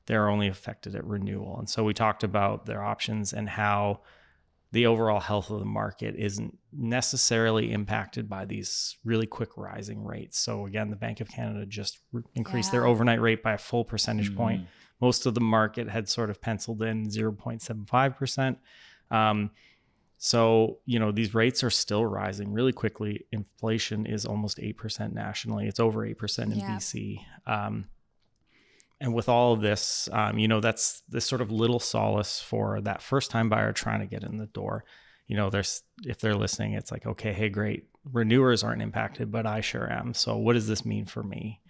They're 0.06 0.28
only 0.28 0.48
affected 0.48 0.94
at 0.94 1.04
renewal. 1.04 1.58
And 1.58 1.68
so 1.68 1.84
we 1.84 1.94
talked 1.94 2.22
about 2.22 2.66
their 2.66 2.82
options 2.82 3.32
and 3.32 3.48
how 3.48 4.00
the 4.76 4.84
overall 4.84 5.20
health 5.20 5.48
of 5.48 5.58
the 5.58 5.64
market 5.64 6.14
isn't 6.18 6.58
necessarily 6.70 7.72
impacted 7.72 8.28
by 8.28 8.44
these 8.44 8.98
really 9.04 9.24
quick 9.24 9.56
rising 9.56 10.04
rates. 10.04 10.38
So 10.38 10.66
again, 10.66 10.90
the 10.90 10.96
Bank 10.96 11.22
of 11.22 11.28
Canada 11.28 11.64
just 11.64 12.00
re- 12.12 12.22
increased 12.34 12.68
yeah. 12.68 12.80
their 12.80 12.86
overnight 12.86 13.22
rate 13.22 13.42
by 13.42 13.54
a 13.54 13.58
full 13.58 13.86
percentage 13.86 14.28
mm-hmm. 14.28 14.36
point. 14.36 14.66
Most 15.00 15.24
of 15.24 15.32
the 15.32 15.40
market 15.40 15.88
had 15.88 16.10
sort 16.10 16.28
of 16.28 16.42
penciled 16.42 16.82
in 16.82 17.08
0.75%. 17.08 18.56
Um, 19.10 19.50
so, 20.18 20.80
you 20.84 20.98
know, 20.98 21.10
these 21.10 21.32
rates 21.32 21.64
are 21.64 21.70
still 21.70 22.04
rising 22.04 22.52
really 22.52 22.72
quickly. 22.72 23.24
Inflation 23.32 24.04
is 24.04 24.26
almost 24.26 24.58
8% 24.58 25.14
nationally. 25.14 25.68
It's 25.68 25.80
over 25.80 26.06
8% 26.06 26.52
in 26.52 26.58
yeah. 26.58 26.76
BC. 26.76 27.20
Um, 27.46 27.86
and 29.00 29.12
with 29.12 29.28
all 29.28 29.52
of 29.52 29.60
this, 29.60 30.08
um, 30.12 30.38
you 30.38 30.48
know, 30.48 30.60
that's 30.60 31.02
this 31.08 31.26
sort 31.26 31.40
of 31.40 31.50
little 31.50 31.80
solace 31.80 32.40
for 32.40 32.80
that 32.80 33.02
first 33.02 33.30
time 33.30 33.48
buyer 33.48 33.72
trying 33.72 34.00
to 34.00 34.06
get 34.06 34.22
in 34.22 34.38
the 34.38 34.46
door. 34.46 34.84
You 35.26 35.36
know, 35.36 35.50
there's 35.50 35.82
if 36.04 36.18
they're 36.18 36.36
listening, 36.36 36.72
it's 36.72 36.90
like, 36.90 37.06
okay, 37.06 37.32
hey, 37.32 37.48
great, 37.48 37.88
renewers 38.10 38.62
aren't 38.62 38.82
impacted, 38.82 39.30
but 39.30 39.46
I 39.46 39.60
sure 39.60 39.90
am. 39.90 40.14
So 40.14 40.36
what 40.36 40.54
does 40.54 40.68
this 40.68 40.84
mean 40.84 41.04
for 41.04 41.22
me? 41.22 41.60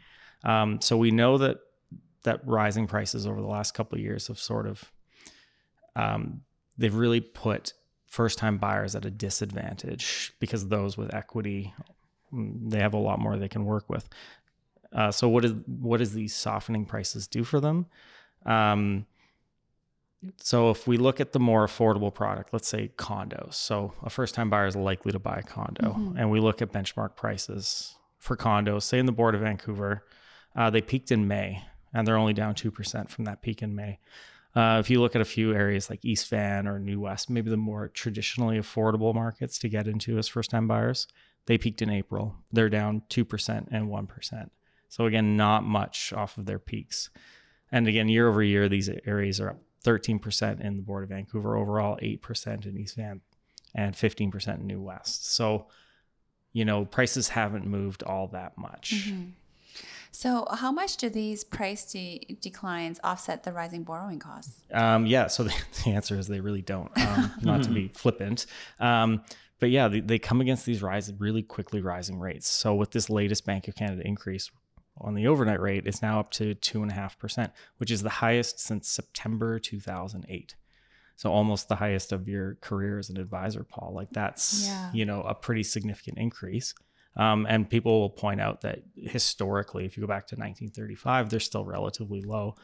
Um, 0.45 0.81
so 0.81 0.97
we 0.97 1.11
know 1.11 1.39
that 1.39 1.59
that 2.23 2.47
rising 2.47 2.87
prices 2.87 3.27
over 3.27 3.41
the 3.41 3.47
last 3.47 3.73
couple 3.73 3.97
of 3.97 4.03
years 4.03 4.27
have 4.29 4.39
sort 4.39 4.67
of 4.67 4.93
um, 5.95 6.43
they've 6.77 6.95
really 6.95 7.21
put 7.21 7.73
first 8.07 8.39
time 8.39 8.59
buyers 8.59 8.95
at 8.95 9.05
a 9.05 9.11
disadvantage 9.11 10.33
because 10.39 10.69
those 10.69 10.97
with 10.97 11.15
equity 11.15 11.73
mm, 12.33 12.71
they 12.71 12.79
have 12.79 12.95
a 12.95 12.99
lot 12.99 13.19
more 13.19 13.37
they 13.37 13.49
can 13.49 13.65
work 13.65 13.89
with 13.89 14.09
uh, 14.93 15.11
so 15.11 15.29
what 15.29 15.45
is 15.45 15.53
what 15.67 15.99
does 15.99 16.13
these 16.13 16.35
softening 16.35 16.85
prices 16.85 17.27
do 17.27 17.45
for 17.45 17.61
them? 17.61 17.87
Um, 18.45 19.07
so 20.39 20.71
if 20.71 20.87
we 20.87 20.97
look 20.97 21.21
at 21.21 21.33
the 21.33 21.39
more 21.39 21.67
affordable 21.67 22.13
product, 22.13 22.53
let's 22.53 22.69
say 22.69 22.91
condos. 22.97 23.55
So 23.55 23.93
a 24.03 24.11
first-time 24.11 24.51
buyer 24.51 24.67
is 24.67 24.75
likely 24.75 25.13
to 25.13 25.19
buy 25.19 25.37
a 25.37 25.43
condo, 25.43 25.93
mm-hmm. 25.93 26.17
and 26.17 26.31
we 26.31 26.41
look 26.41 26.63
at 26.63 26.73
benchmark 26.73 27.17
prices 27.17 27.97
for 28.19 28.37
condos. 28.37 28.83
Say 28.83 28.99
in 28.99 29.07
the 29.07 29.13
Board 29.13 29.35
of 29.35 29.43
Vancouver, 29.43 30.05
uh, 30.57 30.71
they 30.71 30.81
peaked 30.81 31.13
in 31.13 31.29
May, 31.29 31.63
and 31.93 32.07
they're 32.07 32.17
only 32.17 32.33
down 32.33 32.55
two 32.55 32.71
percent 32.71 33.11
from 33.11 33.25
that 33.25 33.43
peak 33.43 33.63
in 33.63 33.75
May. 33.75 33.99
Uh, 34.55 34.79
if 34.81 34.89
you 34.89 35.01
look 35.03 35.15
at 35.15 35.21
a 35.21 35.27
few 35.27 35.53
areas 35.55 35.91
like 35.91 36.03
East 36.03 36.31
Van 36.31 36.67
or 36.67 36.79
New 36.79 37.01
West, 37.01 37.29
maybe 37.29 37.51
the 37.51 37.59
more 37.59 37.89
traditionally 37.89 38.59
affordable 38.59 39.15
markets 39.15 39.59
to 39.59 39.69
get 39.69 39.87
into 39.87 40.17
as 40.17 40.29
first-time 40.29 40.67
buyers, 40.67 41.07
they 41.45 41.59
peaked 41.59 41.83
in 41.83 41.91
April. 41.91 42.35
They're 42.51 42.71
down 42.71 43.03
two 43.11 43.25
percent 43.25 43.69
and 43.71 43.91
one 43.91 44.07
percent. 44.07 44.51
So 44.89 45.07
again, 45.07 45.37
not 45.37 45.65
much 45.65 46.13
off 46.13 46.39
of 46.39 46.47
their 46.47 46.59
peaks. 46.59 47.11
And 47.73 47.89
again, 47.89 48.09
year 48.09 48.29
over 48.29 48.43
year, 48.43 48.69
these 48.69 48.89
areas 49.07 49.41
are 49.41 49.51
up 49.51 49.59
13% 49.85 50.61
in 50.61 50.77
the 50.77 50.83
Board 50.83 51.05
of 51.05 51.11
Vancouver 51.11 51.57
overall, 51.57 51.99
8% 52.03 52.67
in 52.67 52.77
East 52.77 52.97
Van, 52.97 53.21
and 53.75 53.95
15% 53.95 54.61
in 54.61 54.67
New 54.67 54.81
West. 54.81 55.33
So, 55.33 55.67
you 56.53 56.65
know, 56.65 56.85
prices 56.85 57.29
haven't 57.29 57.67
moved 57.67 58.03
all 58.03 58.29
that 58.29 58.59
much. 58.59 58.95
Mm-hmm. 58.95 59.31
So, 60.11 60.47
how 60.51 60.73
much 60.73 60.97
do 60.97 61.11
these 61.11 61.45
price 61.45 61.93
de- 61.93 62.39
declines 62.41 62.99
offset 63.05 63.43
the 63.43 63.53
rising 63.53 63.83
borrowing 63.83 64.19
costs? 64.19 64.63
Um, 64.73 65.05
yeah, 65.05 65.27
so 65.27 65.45
the, 65.45 65.55
the, 65.85 65.91
answer 65.91 66.19
is 66.19 66.27
they 66.27 66.41
really 66.41 66.63
don't. 66.63 66.91
Um, 66.97 67.33
not 67.43 67.63
to 67.65 67.71
be 67.71 67.89
flippant, 67.95 68.47
um, 68.81 69.23
but 69.61 69.69
yeah, 69.69 69.89
they, 69.89 70.01
they, 70.01 70.19
come 70.19 70.41
against 70.41 70.65
these 70.65 70.83
rising, 70.83 71.17
really 71.19 71.43
quickly 71.43 71.83
rising 71.83 72.19
rates. 72.19 72.49
So, 72.49 72.75
with 72.75 72.93
this 72.93 73.11
latest 73.11 73.45
Bank 73.45 73.69
of 73.69 73.75
Canada 73.75 74.07
increase, 74.07 74.51
on 74.99 75.15
the 75.15 75.27
overnight 75.27 75.61
rate 75.61 75.87
is 75.87 76.03
now 76.03 76.21
up 76.21 76.31
to 76.33 76.55
2.5%, 76.55 77.51
which 77.79 77.91
is 77.91 78.03
the 78.03 78.09
highest 78.09 78.61
since 78.61 78.89
September 78.89 79.59
2008. 79.59 80.55
So 81.17 81.33
almost 81.33 81.69
the 81.69 81.77
highest 81.77 82.13
of 82.13 82.29
your 82.29 82.57
career 82.61 82.99
as 82.99 83.09
an 83.09 83.17
advisor, 83.17 83.65
Paul. 83.65 83.93
Like 83.95 84.11
that's, 84.11 84.67
yeah. 84.67 84.91
you 84.93 85.05
know, 85.05 85.23
a 85.23 85.35
pretty 85.35 85.63
significant 85.63 86.19
increase. 86.19 86.75
Um, 87.17 87.47
and 87.49 87.69
people 87.69 88.01
will 88.01 88.11
point 88.11 88.41
out 88.41 88.61
that 88.61 88.81
historically, 88.95 89.87
if 89.87 89.97
you 89.97 90.03
go 90.03 90.07
back 90.07 90.27
to 90.29 90.35
1935, 90.35 91.31
they're 91.31 91.41
still 91.41 91.65
relatively 91.65 92.23
low. 92.23 92.57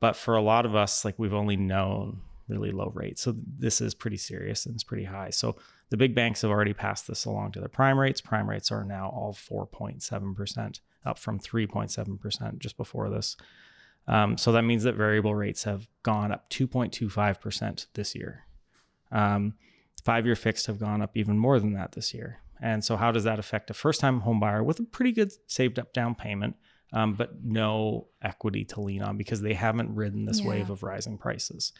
But 0.00 0.16
for 0.16 0.36
a 0.36 0.42
lot 0.42 0.66
of 0.66 0.74
us, 0.74 1.04
like 1.04 1.18
we've 1.18 1.32
only 1.32 1.56
known 1.56 2.20
really 2.48 2.70
low 2.70 2.92
rates. 2.94 3.22
So 3.22 3.34
this 3.58 3.80
is 3.80 3.94
pretty 3.94 4.18
serious 4.18 4.66
and 4.66 4.74
it's 4.74 4.84
pretty 4.84 5.04
high. 5.04 5.30
So 5.30 5.56
the 5.88 5.96
big 5.96 6.14
banks 6.14 6.42
have 6.42 6.50
already 6.50 6.74
passed 6.74 7.06
this 7.06 7.24
along 7.24 7.52
to 7.52 7.60
their 7.60 7.68
prime 7.68 7.98
rates. 7.98 8.20
Prime 8.20 8.48
rates 8.48 8.70
are 8.70 8.84
now 8.84 9.08
all 9.08 9.32
4.7% 9.32 10.80
up 11.06 11.18
from 11.18 11.38
3.7% 11.38 12.58
just 12.58 12.76
before 12.76 13.08
this. 13.10 13.36
Um, 14.08 14.36
so 14.36 14.52
that 14.52 14.62
means 14.62 14.82
that 14.84 14.94
variable 14.94 15.34
rates 15.34 15.64
have 15.64 15.88
gone 16.02 16.30
up 16.32 16.48
2.25% 16.50 17.86
this 17.94 18.14
year. 18.14 18.44
Um, 19.10 19.54
five 20.04 20.26
year 20.26 20.36
fixed 20.36 20.66
have 20.66 20.78
gone 20.78 21.02
up 21.02 21.16
even 21.16 21.38
more 21.38 21.58
than 21.58 21.72
that 21.74 21.92
this 21.92 22.12
year. 22.14 22.38
And 22.60 22.84
so, 22.84 22.96
how 22.96 23.12
does 23.12 23.24
that 23.24 23.38
affect 23.38 23.70
a 23.70 23.74
first 23.74 24.00
time 24.00 24.20
home 24.20 24.40
buyer 24.40 24.62
with 24.62 24.80
a 24.80 24.84
pretty 24.84 25.12
good 25.12 25.30
saved 25.46 25.78
up 25.78 25.92
down 25.92 26.14
payment, 26.14 26.56
um, 26.92 27.12
but 27.14 27.44
no 27.44 28.06
equity 28.22 28.64
to 28.66 28.80
lean 28.80 29.02
on 29.02 29.16
because 29.18 29.42
they 29.42 29.52
haven't 29.54 29.94
ridden 29.94 30.24
this 30.24 30.40
Yeah. 30.40 30.48
wave 30.50 30.70
of 30.70 30.82
rising 30.82 31.18
prices? 31.18 31.72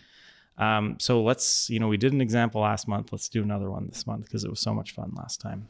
Um, 0.59 0.97
so 0.99 1.23
let's, 1.23 1.69
you 1.71 1.79
know, 1.79 1.89
we 1.89 1.97
did 1.97 2.13
an 2.13 2.21
example 2.21 2.61
last 2.63 2.89
month. 2.89 3.13
Let's 3.13 3.29
do 3.29 3.43
another 3.43 3.71
one 3.71 3.87
this 3.87 4.07
month 4.07 4.25
because 4.25 4.43
it 4.45 4.51
was 4.51 4.61
so 4.61 4.75
much 4.75 4.93
fun 4.93 5.13
last 5.17 5.41
time. 5.41 5.69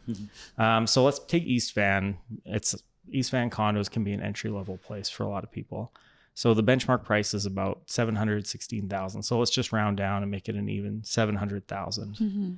Um, 0.58 0.86
so 0.86 1.04
let's 1.04 1.18
take 1.18 1.42
East 1.44 1.74
Van. 1.74 2.18
It's 2.44 2.74
East 3.10 3.30
Van 3.30 3.50
condos 3.50 3.90
can 3.90 4.04
be 4.04 4.12
an 4.12 4.22
entry 4.22 4.50
level 4.50 4.78
place 4.78 5.08
for 5.08 5.24
a 5.24 5.28
lot 5.28 5.44
of 5.44 5.50
people. 5.50 5.92
So 6.34 6.52
the 6.52 6.62
benchmark 6.62 7.02
price 7.04 7.32
is 7.32 7.46
about 7.46 7.82
seven 7.86 8.16
hundred 8.16 8.46
sixteen 8.46 8.88
thousand. 8.88 9.22
So 9.22 9.38
let's 9.38 9.50
just 9.50 9.72
round 9.72 9.96
down 9.96 10.22
and 10.22 10.30
make 10.30 10.48
it 10.48 10.54
an 10.54 10.68
even 10.68 11.02
seven 11.02 11.36
hundred 11.36 11.66
thousand. 11.66 12.16
Mm-hmm. 12.16 12.52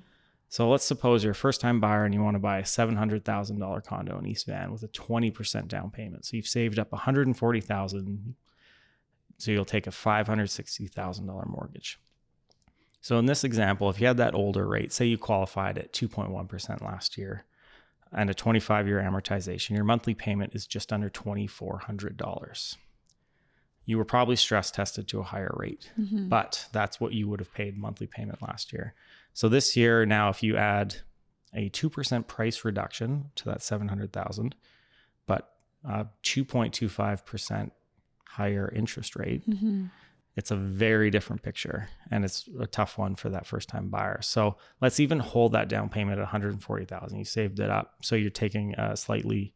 So 0.48 0.68
let's 0.68 0.84
suppose 0.84 1.22
you're 1.22 1.32
a 1.32 1.34
first 1.36 1.60
time 1.60 1.78
buyer 1.78 2.04
and 2.04 2.14
you 2.14 2.22
want 2.22 2.34
to 2.34 2.40
buy 2.40 2.58
a 2.58 2.64
seven 2.64 2.96
hundred 2.96 3.24
thousand 3.24 3.60
dollar 3.60 3.80
condo 3.80 4.18
in 4.18 4.26
East 4.26 4.46
Van 4.46 4.72
with 4.72 4.82
a 4.82 4.88
twenty 4.88 5.30
percent 5.30 5.68
down 5.68 5.90
payment. 5.90 6.24
So 6.24 6.36
you've 6.36 6.48
saved 6.48 6.78
up 6.78 6.90
one 6.90 7.02
hundred 7.02 7.28
and 7.28 7.36
forty 7.38 7.60
thousand. 7.60 8.34
So 9.36 9.52
you'll 9.52 9.64
take 9.64 9.86
a 9.86 9.92
five 9.92 10.26
hundred 10.26 10.48
sixty 10.50 10.88
thousand 10.88 11.26
dollar 11.26 11.46
mortgage. 11.46 12.00
So 13.00 13.18
in 13.18 13.26
this 13.26 13.44
example, 13.44 13.88
if 13.90 14.00
you 14.00 14.06
had 14.06 14.16
that 14.16 14.34
older 14.34 14.66
rate, 14.66 14.92
say 14.92 15.06
you 15.06 15.18
qualified 15.18 15.78
at 15.78 15.92
2.1% 15.92 16.82
last 16.82 17.16
year 17.16 17.44
and 18.12 18.30
a 18.30 18.34
25 18.34 18.86
year 18.86 18.98
amortization, 19.00 19.70
your 19.70 19.84
monthly 19.84 20.14
payment 20.14 20.54
is 20.54 20.66
just 20.66 20.92
under 20.92 21.10
$2,400. 21.10 22.76
You 23.84 23.96
were 23.96 24.04
probably 24.04 24.36
stress 24.36 24.70
tested 24.70 25.08
to 25.08 25.20
a 25.20 25.22
higher 25.24 25.54
rate, 25.56 25.90
but 26.28 26.66
that's 26.72 27.00
what 27.00 27.12
you 27.14 27.26
would 27.28 27.40
have 27.40 27.52
paid 27.54 27.76
monthly 27.78 28.06
payment 28.06 28.42
last 28.42 28.72
year. 28.72 28.94
So 29.32 29.48
this 29.48 29.76
year, 29.76 30.04
now 30.04 30.28
if 30.28 30.42
you 30.42 30.56
add 30.56 30.96
a 31.54 31.70
2% 31.70 32.26
price 32.26 32.64
reduction 32.64 33.30
to 33.36 33.44
that 33.46 33.62
700,000, 33.62 34.54
but 35.26 35.54
uh, 35.88 36.04
2.25% 36.22 37.70
higher 38.26 38.70
interest 38.74 39.16
rate, 39.16 39.42
it's 40.38 40.52
a 40.52 40.56
very 40.56 41.10
different 41.10 41.42
picture 41.42 41.88
and 42.12 42.24
it's 42.24 42.48
a 42.60 42.66
tough 42.66 42.96
one 42.96 43.16
for 43.16 43.28
that 43.28 43.44
first 43.44 43.68
time 43.68 43.88
buyer. 43.88 44.22
So 44.22 44.56
let's 44.80 45.00
even 45.00 45.18
hold 45.18 45.50
that 45.50 45.68
down 45.68 45.88
payment 45.88 46.20
at 46.20 46.22
140,000. 46.22 47.18
You 47.18 47.24
saved 47.24 47.58
it 47.58 47.68
up. 47.68 47.96
So 48.02 48.14
you're 48.14 48.30
taking 48.30 48.72
a 48.74 48.96
slightly 48.96 49.52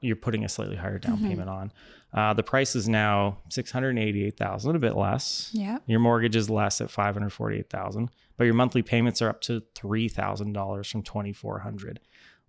you're 0.00 0.16
putting 0.16 0.44
a 0.44 0.48
slightly 0.48 0.76
higher 0.76 0.98
down 0.98 1.18
payment 1.18 1.48
on. 1.48 1.72
Uh, 2.12 2.32
the 2.32 2.42
price 2.42 2.74
is 2.74 2.88
now 2.88 3.38
688,000, 3.50 4.74
a 4.74 4.78
bit 4.80 4.96
less. 4.96 5.50
Yeah. 5.52 5.78
Your 5.86 6.00
mortgage 6.00 6.34
is 6.34 6.48
less 6.48 6.80
at 6.80 6.90
548,000, 6.90 8.08
but 8.36 8.44
your 8.44 8.54
monthly 8.54 8.82
payments 8.82 9.20
are 9.20 9.28
up 9.28 9.42
to 9.42 9.62
$3,000 9.76 10.90
from 10.90 11.02
2400, 11.02 12.00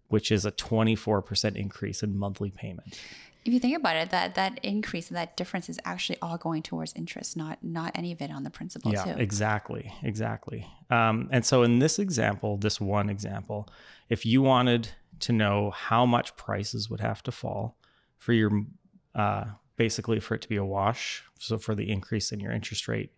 which 0.07 0.31
is 0.31 0.45
a 0.45 0.51
24% 0.51 1.55
increase 1.55 2.01
in 2.01 2.17
monthly 2.17 2.51
payment. 2.51 2.97
If 3.45 3.53
you 3.53 3.59
think 3.59 3.77
about 3.77 3.95
it, 3.95 4.09
that 4.09 4.33
that 4.35 4.59
increase 4.63 5.09
and 5.09 5.17
that 5.17 5.37
difference 5.37 5.69
is 5.69 5.79
actually 5.85 6.17
all 6.19 6.37
going 6.37 6.63
towards 6.63 6.93
interest, 6.93 7.37
not 7.37 7.59
not 7.61 7.91
any 7.93 8.11
of 8.11 8.19
it 8.19 8.31
on 8.31 8.43
the 8.43 8.49
principal 8.49 8.91
yeah, 8.91 9.03
too. 9.03 9.19
exactly, 9.19 9.93
exactly. 10.01 10.67
Um, 10.89 11.29
and 11.31 11.45
so 11.45 11.61
in 11.61 11.77
this 11.77 11.99
example, 11.99 12.57
this 12.57 12.81
one 12.81 13.07
example, 13.07 13.69
if 14.09 14.25
you 14.25 14.41
wanted 14.41 14.89
to 15.19 15.31
know 15.31 15.69
how 15.69 16.07
much 16.07 16.35
prices 16.35 16.89
would 16.89 17.01
have 17.01 17.21
to 17.23 17.31
fall 17.31 17.77
for 18.17 18.33
your, 18.33 18.65
uh, 19.13 19.45
basically 19.75 20.19
for 20.19 20.33
it 20.35 20.41
to 20.41 20.49
be 20.49 20.55
a 20.55 20.65
wash, 20.65 21.23
so 21.37 21.59
for 21.59 21.75
the 21.75 21.91
increase 21.91 22.31
in 22.31 22.39
your 22.39 22.51
interest 22.51 22.87
rate 22.87 23.11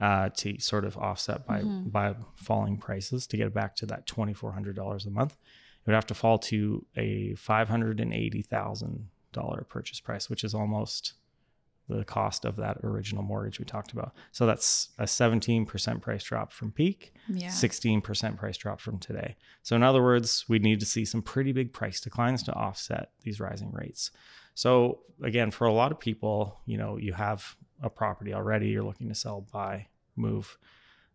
uh, 0.00 0.28
to 0.36 0.60
sort 0.60 0.84
of 0.84 0.98
offset 0.98 1.46
by 1.46 1.62
by 1.62 2.14
falling 2.34 2.76
prices 2.76 3.26
to 3.26 3.38
get 3.38 3.46
it 3.46 3.54
back 3.54 3.74
to 3.76 3.86
that 3.86 4.06
twenty 4.06 4.34
four 4.34 4.52
hundred 4.52 4.76
dollars 4.76 5.06
a 5.06 5.10
month, 5.10 5.32
it 5.32 5.86
would 5.86 5.94
have 5.94 6.06
to 6.06 6.14
fall 6.14 6.38
to 6.38 6.84
a 6.94 7.34
five 7.36 7.70
hundred 7.70 8.00
and 8.00 8.12
eighty 8.12 8.42
thousand 8.42 9.08
purchase 9.68 10.00
price, 10.00 10.28
which 10.30 10.44
is 10.44 10.54
almost 10.54 11.14
the 11.88 12.04
cost 12.04 12.44
of 12.44 12.56
that 12.56 12.78
original 12.82 13.22
mortgage 13.22 13.58
we 13.60 13.64
talked 13.64 13.92
about. 13.92 14.12
So 14.32 14.44
that's 14.44 14.88
a 14.98 15.04
17% 15.04 16.00
price 16.00 16.24
drop 16.24 16.52
from 16.52 16.72
peak, 16.72 17.12
Yeah. 17.28 17.48
16% 17.48 18.36
price 18.36 18.56
drop 18.56 18.80
from 18.80 18.98
today. 18.98 19.36
So 19.62 19.76
in 19.76 19.82
other 19.84 20.02
words, 20.02 20.44
we 20.48 20.58
need 20.58 20.80
to 20.80 20.86
see 20.86 21.04
some 21.04 21.22
pretty 21.22 21.52
big 21.52 21.72
price 21.72 22.00
declines 22.00 22.42
to 22.44 22.52
offset 22.54 23.10
these 23.22 23.38
rising 23.38 23.70
rates. 23.72 24.10
So 24.54 25.00
again, 25.22 25.50
for 25.52 25.66
a 25.66 25.72
lot 25.72 25.92
of 25.92 26.00
people, 26.00 26.60
you 26.66 26.76
know, 26.76 26.96
you 26.96 27.12
have 27.12 27.54
a 27.80 27.90
property 27.90 28.34
already, 28.34 28.68
you're 28.68 28.82
looking 28.82 29.08
to 29.08 29.14
sell, 29.14 29.46
buy, 29.52 29.86
move, 30.16 30.58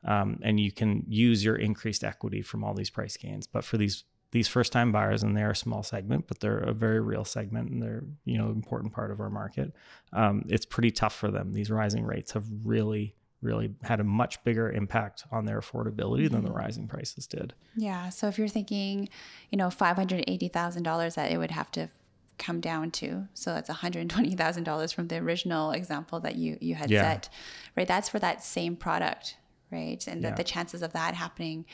um, 0.05 0.39
and 0.41 0.59
you 0.59 0.71
can 0.71 1.03
use 1.07 1.43
your 1.43 1.55
increased 1.57 2.03
equity 2.03 2.41
from 2.41 2.63
all 2.63 2.73
these 2.73 2.89
price 2.89 3.17
gains. 3.17 3.45
But 3.45 3.65
for 3.65 3.77
these 3.77 4.03
these 4.31 4.47
first 4.47 4.71
time 4.71 4.91
buyers, 4.91 5.23
and 5.23 5.35
they're 5.35 5.51
a 5.51 5.55
small 5.55 5.83
segment, 5.83 6.27
but 6.27 6.39
they're 6.39 6.59
a 6.59 6.73
very 6.73 6.99
real 7.01 7.25
segment, 7.25 7.69
and 7.69 7.81
they're 7.81 8.03
you 8.25 8.37
know 8.37 8.49
important 8.49 8.93
part 8.93 9.11
of 9.11 9.19
our 9.19 9.29
market. 9.29 9.73
Um, 10.13 10.45
it's 10.47 10.65
pretty 10.65 10.91
tough 10.91 11.13
for 11.15 11.29
them. 11.31 11.53
These 11.53 11.69
rising 11.69 12.05
rates 12.05 12.31
have 12.33 12.45
really 12.63 13.15
really 13.41 13.73
had 13.81 13.99
a 13.99 14.03
much 14.03 14.43
bigger 14.43 14.71
impact 14.71 15.23
on 15.31 15.45
their 15.45 15.59
affordability 15.59 16.29
than 16.29 16.43
the 16.45 16.51
rising 16.51 16.87
prices 16.87 17.25
did. 17.25 17.55
Yeah. 17.75 18.09
So 18.09 18.27
if 18.27 18.37
you're 18.37 18.47
thinking, 18.47 19.09
you 19.49 19.57
know, 19.57 19.69
five 19.71 19.95
hundred 19.95 20.23
eighty 20.27 20.47
thousand 20.47 20.83
dollars 20.83 21.15
that 21.15 21.31
it 21.31 21.37
would 21.37 21.49
have 21.51 21.71
to 21.71 21.89
come 22.37 22.59
down 22.61 22.91
to, 22.91 23.27
so 23.33 23.53
that's 23.53 23.67
one 23.69 23.77
hundred 23.79 24.09
twenty 24.09 24.35
thousand 24.35 24.63
dollars 24.63 24.91
from 24.91 25.07
the 25.07 25.17
original 25.17 25.71
example 25.71 26.19
that 26.21 26.35
you 26.35 26.57
you 26.61 26.75
had 26.75 26.91
Yeah. 26.91 27.01
set, 27.01 27.29
right? 27.75 27.87
That's 27.87 28.09
for 28.09 28.19
that 28.19 28.43
same 28.43 28.75
product, 28.75 29.37
right? 29.71 30.05
And 30.07 30.21
Yeah. 30.21 30.31
the, 30.31 30.37
the 30.37 30.43
chances 30.43 30.81
of 30.81 30.93
that 30.93 31.13
happening, 31.15 31.65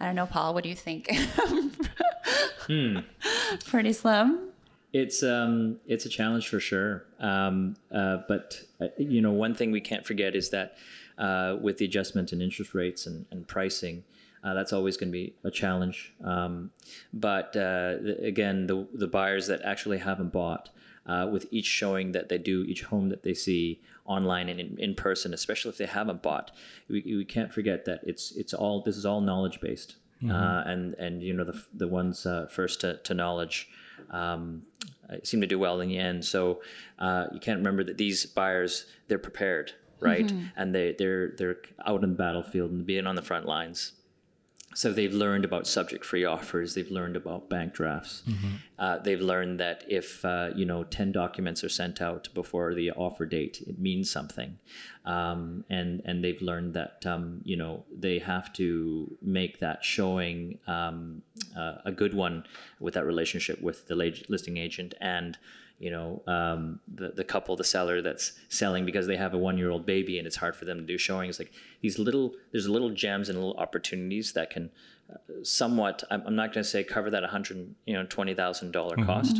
I 0.00 0.06
don't 0.06 0.14
know, 0.14 0.26
Paul. 0.26 0.54
What 0.54 0.62
do 0.62 0.68
you 0.68 0.74
think? 0.76 1.10
Pretty 3.66 3.92
slim. 3.92 4.48
It's 4.92 5.22
um 5.22 5.78
it's 5.86 6.06
a 6.06 6.08
challenge 6.08 6.48
for 6.48 6.60
sure. 6.60 7.04
Um, 7.20 7.76
uh, 7.92 8.18
but 8.28 8.62
uh, 8.80 8.86
you 8.98 9.20
know, 9.20 9.32
one 9.32 9.54
thing 9.54 9.70
we 9.70 9.80
can't 9.80 10.06
forget 10.06 10.34
is 10.34 10.50
that 10.50 10.76
uh, 11.18 11.56
with 11.60 11.78
the 11.78 11.84
adjustment 11.84 12.32
in 12.32 12.40
interest 12.40 12.74
rates 12.74 13.06
and, 13.06 13.26
and 13.30 13.46
pricing, 13.46 14.04
uh, 14.44 14.54
that's 14.54 14.72
always 14.72 14.96
going 14.96 15.08
to 15.08 15.12
be 15.12 15.34
a 15.44 15.50
challenge. 15.50 16.12
Um, 16.24 16.70
but 17.12 17.48
uh, 17.56 17.96
the, 18.02 18.18
again, 18.22 18.66
the 18.66 18.86
the 18.94 19.06
buyers 19.06 19.46
that 19.48 19.62
actually 19.62 19.98
haven't 19.98 20.32
bought. 20.32 20.70
Uh, 21.06 21.28
with 21.30 21.46
each 21.52 21.66
showing 21.66 22.10
that 22.12 22.28
they 22.28 22.38
do, 22.38 22.64
each 22.64 22.82
home 22.82 23.08
that 23.10 23.22
they 23.22 23.32
see 23.34 23.80
online 24.06 24.48
and 24.48 24.58
in, 24.58 24.76
in 24.78 24.94
person, 24.94 25.32
especially 25.32 25.68
if 25.68 25.78
they 25.78 25.86
haven't 25.86 26.20
bought, 26.20 26.50
we, 26.88 27.00
we 27.06 27.24
can't 27.24 27.52
forget 27.52 27.84
that 27.84 28.00
it's 28.04 28.32
it's 28.32 28.52
all 28.52 28.82
this 28.82 28.96
is 28.96 29.06
all 29.06 29.20
knowledge 29.20 29.60
based, 29.60 29.96
uh, 30.28 30.62
and 30.66 30.94
and 30.94 31.22
you 31.22 31.32
know 31.32 31.44
the 31.44 31.62
the 31.74 31.86
ones 31.86 32.26
uh, 32.26 32.46
first 32.50 32.80
to, 32.80 32.96
to 33.04 33.14
knowledge 33.14 33.68
um, 34.10 34.62
uh, 35.08 35.16
seem 35.22 35.40
to 35.40 35.46
do 35.46 35.58
well 35.58 35.80
in 35.80 35.88
the 35.88 35.98
end. 35.98 36.24
So 36.24 36.60
uh, 36.98 37.26
you 37.32 37.38
can't 37.40 37.58
remember 37.58 37.84
that 37.84 37.98
these 37.98 38.26
buyers 38.26 38.86
they're 39.08 39.18
prepared, 39.18 39.72
right? 40.00 40.28
And 40.56 40.74
they 40.74 40.94
they're 40.98 41.34
they're 41.38 41.58
out 41.86 42.02
on 42.02 42.10
the 42.10 42.16
battlefield 42.16 42.72
and 42.72 42.84
being 42.84 43.06
on 43.06 43.14
the 43.14 43.22
front 43.22 43.46
lines. 43.46 43.92
So 44.76 44.92
they've 44.92 45.12
learned 45.12 45.46
about 45.46 45.66
subject-free 45.66 46.26
offers. 46.26 46.74
They've 46.74 46.90
learned 46.90 47.16
about 47.16 47.48
bank 47.48 47.72
drafts. 47.72 48.22
Uh, 48.78 48.98
they've 48.98 49.22
learned 49.22 49.58
that 49.58 49.84
if 49.88 50.22
uh, 50.22 50.50
you 50.54 50.66
know 50.66 50.84
ten 50.84 51.12
documents 51.12 51.64
are 51.64 51.70
sent 51.70 52.02
out 52.02 52.28
before 52.34 52.74
the 52.74 52.90
offer 52.90 53.24
date, 53.24 53.64
it 53.66 53.78
means 53.78 54.10
something. 54.10 54.58
Um, 55.06 55.64
and 55.70 56.02
and 56.04 56.22
they've 56.22 56.42
learned 56.42 56.74
that 56.74 57.06
um, 57.06 57.40
you 57.42 57.56
know 57.56 57.84
they 57.90 58.18
have 58.18 58.52
to 58.60 59.16
make 59.22 59.60
that 59.60 59.82
showing 59.82 60.58
um, 60.66 61.22
uh, 61.56 61.76
a 61.86 61.92
good 61.92 62.12
one 62.12 62.44
with 62.78 62.92
that 62.94 63.06
relationship 63.06 63.62
with 63.62 63.86
the 63.88 63.94
listing 64.28 64.58
agent 64.58 64.92
and 65.00 65.38
you 65.78 65.90
know 65.90 66.22
um, 66.26 66.80
the 66.92 67.10
the 67.10 67.24
couple, 67.24 67.56
the 67.56 67.64
seller 67.64 68.02
that's 68.02 68.32
selling 68.48 68.86
because 68.86 69.06
they 69.06 69.16
have 69.16 69.34
a 69.34 69.38
one 69.38 69.58
year 69.58 69.70
old 69.70 69.86
baby 69.86 70.18
and 70.18 70.26
it's 70.26 70.36
hard 70.36 70.56
for 70.56 70.64
them 70.64 70.78
to 70.78 70.84
do 70.84 70.98
showings. 70.98 71.38
Like 71.38 71.52
these 71.82 71.98
little, 71.98 72.34
there's 72.52 72.68
little 72.68 72.90
gems 72.90 73.28
and 73.28 73.38
little 73.38 73.56
opportunities 73.58 74.32
that 74.32 74.50
can 74.50 74.70
uh, 75.12 75.16
somewhat. 75.42 76.02
I'm, 76.10 76.22
I'm 76.26 76.36
not 76.36 76.52
going 76.52 76.64
to 76.64 76.68
say 76.68 76.82
cover 76.84 77.10
that 77.10 77.24
hundred 77.24 77.74
you 77.84 77.94
know 77.94 78.06
twenty 78.06 78.34
thousand 78.34 78.72
dollar 78.72 78.96
cost. 78.96 79.36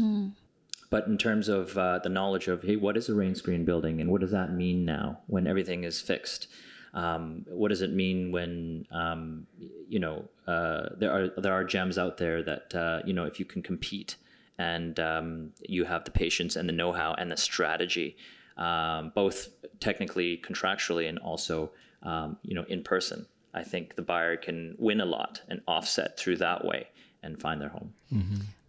But 0.88 1.07
in 1.09 1.18
terms 1.18 1.49
of 1.49 1.77
uh, 1.77 1.99
the 1.99 2.09
knowledge 2.09 2.46
of, 2.46 2.62
hey, 2.62 2.77
what 2.77 2.96
is 2.96 3.09
a 3.09 3.14
rain 3.14 3.35
screen 3.35 3.64
building 3.64 4.01
and 4.01 4.09
what 4.09 4.20
does 4.20 4.31
that 4.31 4.53
mean 4.53 4.85
now 4.85 5.18
when 5.27 5.46
everything 5.46 5.83
is 5.83 6.01
fixed? 6.01 6.46
Um, 6.94 7.44
what 7.49 7.68
does 7.68 7.83
it 7.83 7.92
mean 7.92 8.31
when 8.33 8.87
um, 8.90 9.46
you 9.88 9.99
know 9.99 10.29
uh, 10.46 10.90
there 10.96 11.12
are 11.12 11.29
there 11.40 11.53
are 11.53 11.64
gems 11.64 11.99
out 11.99 12.16
there 12.18 12.42
that 12.42 12.75
uh, 12.75 13.01
you 13.05 13.12
know 13.12 13.25
if 13.25 13.38
you 13.38 13.44
can 13.44 13.62
compete 13.62 14.16
and 14.59 14.99
um, 15.01 15.51
you 15.61 15.85
have 15.85 16.05
the 16.05 16.11
patience 16.11 16.57
and 16.57 16.69
the 16.69 16.73
know-how 16.73 17.14
and 17.14 17.31
the 17.31 17.37
strategy, 17.37 18.16
um, 18.57 19.12
both 19.14 19.49
technically, 19.81 20.42
contractually, 20.45 21.09
and 21.09 21.19
also 21.19 21.71
um, 22.03 22.37
you 22.42 22.55
know 22.55 22.64
in 22.69 22.83
person. 22.83 23.27
I 23.55 23.62
think 23.62 23.95
the 23.95 24.03
buyer 24.03 24.37
can 24.37 24.75
win 24.79 25.01
a 25.01 25.07
lot 25.07 25.40
and 25.49 25.62
offset 25.66 26.19
through 26.19 26.37
that 26.38 26.64
way 26.64 26.88
and 27.23 27.40
find 27.40 27.61
their 27.61 27.71
home. 27.71 27.92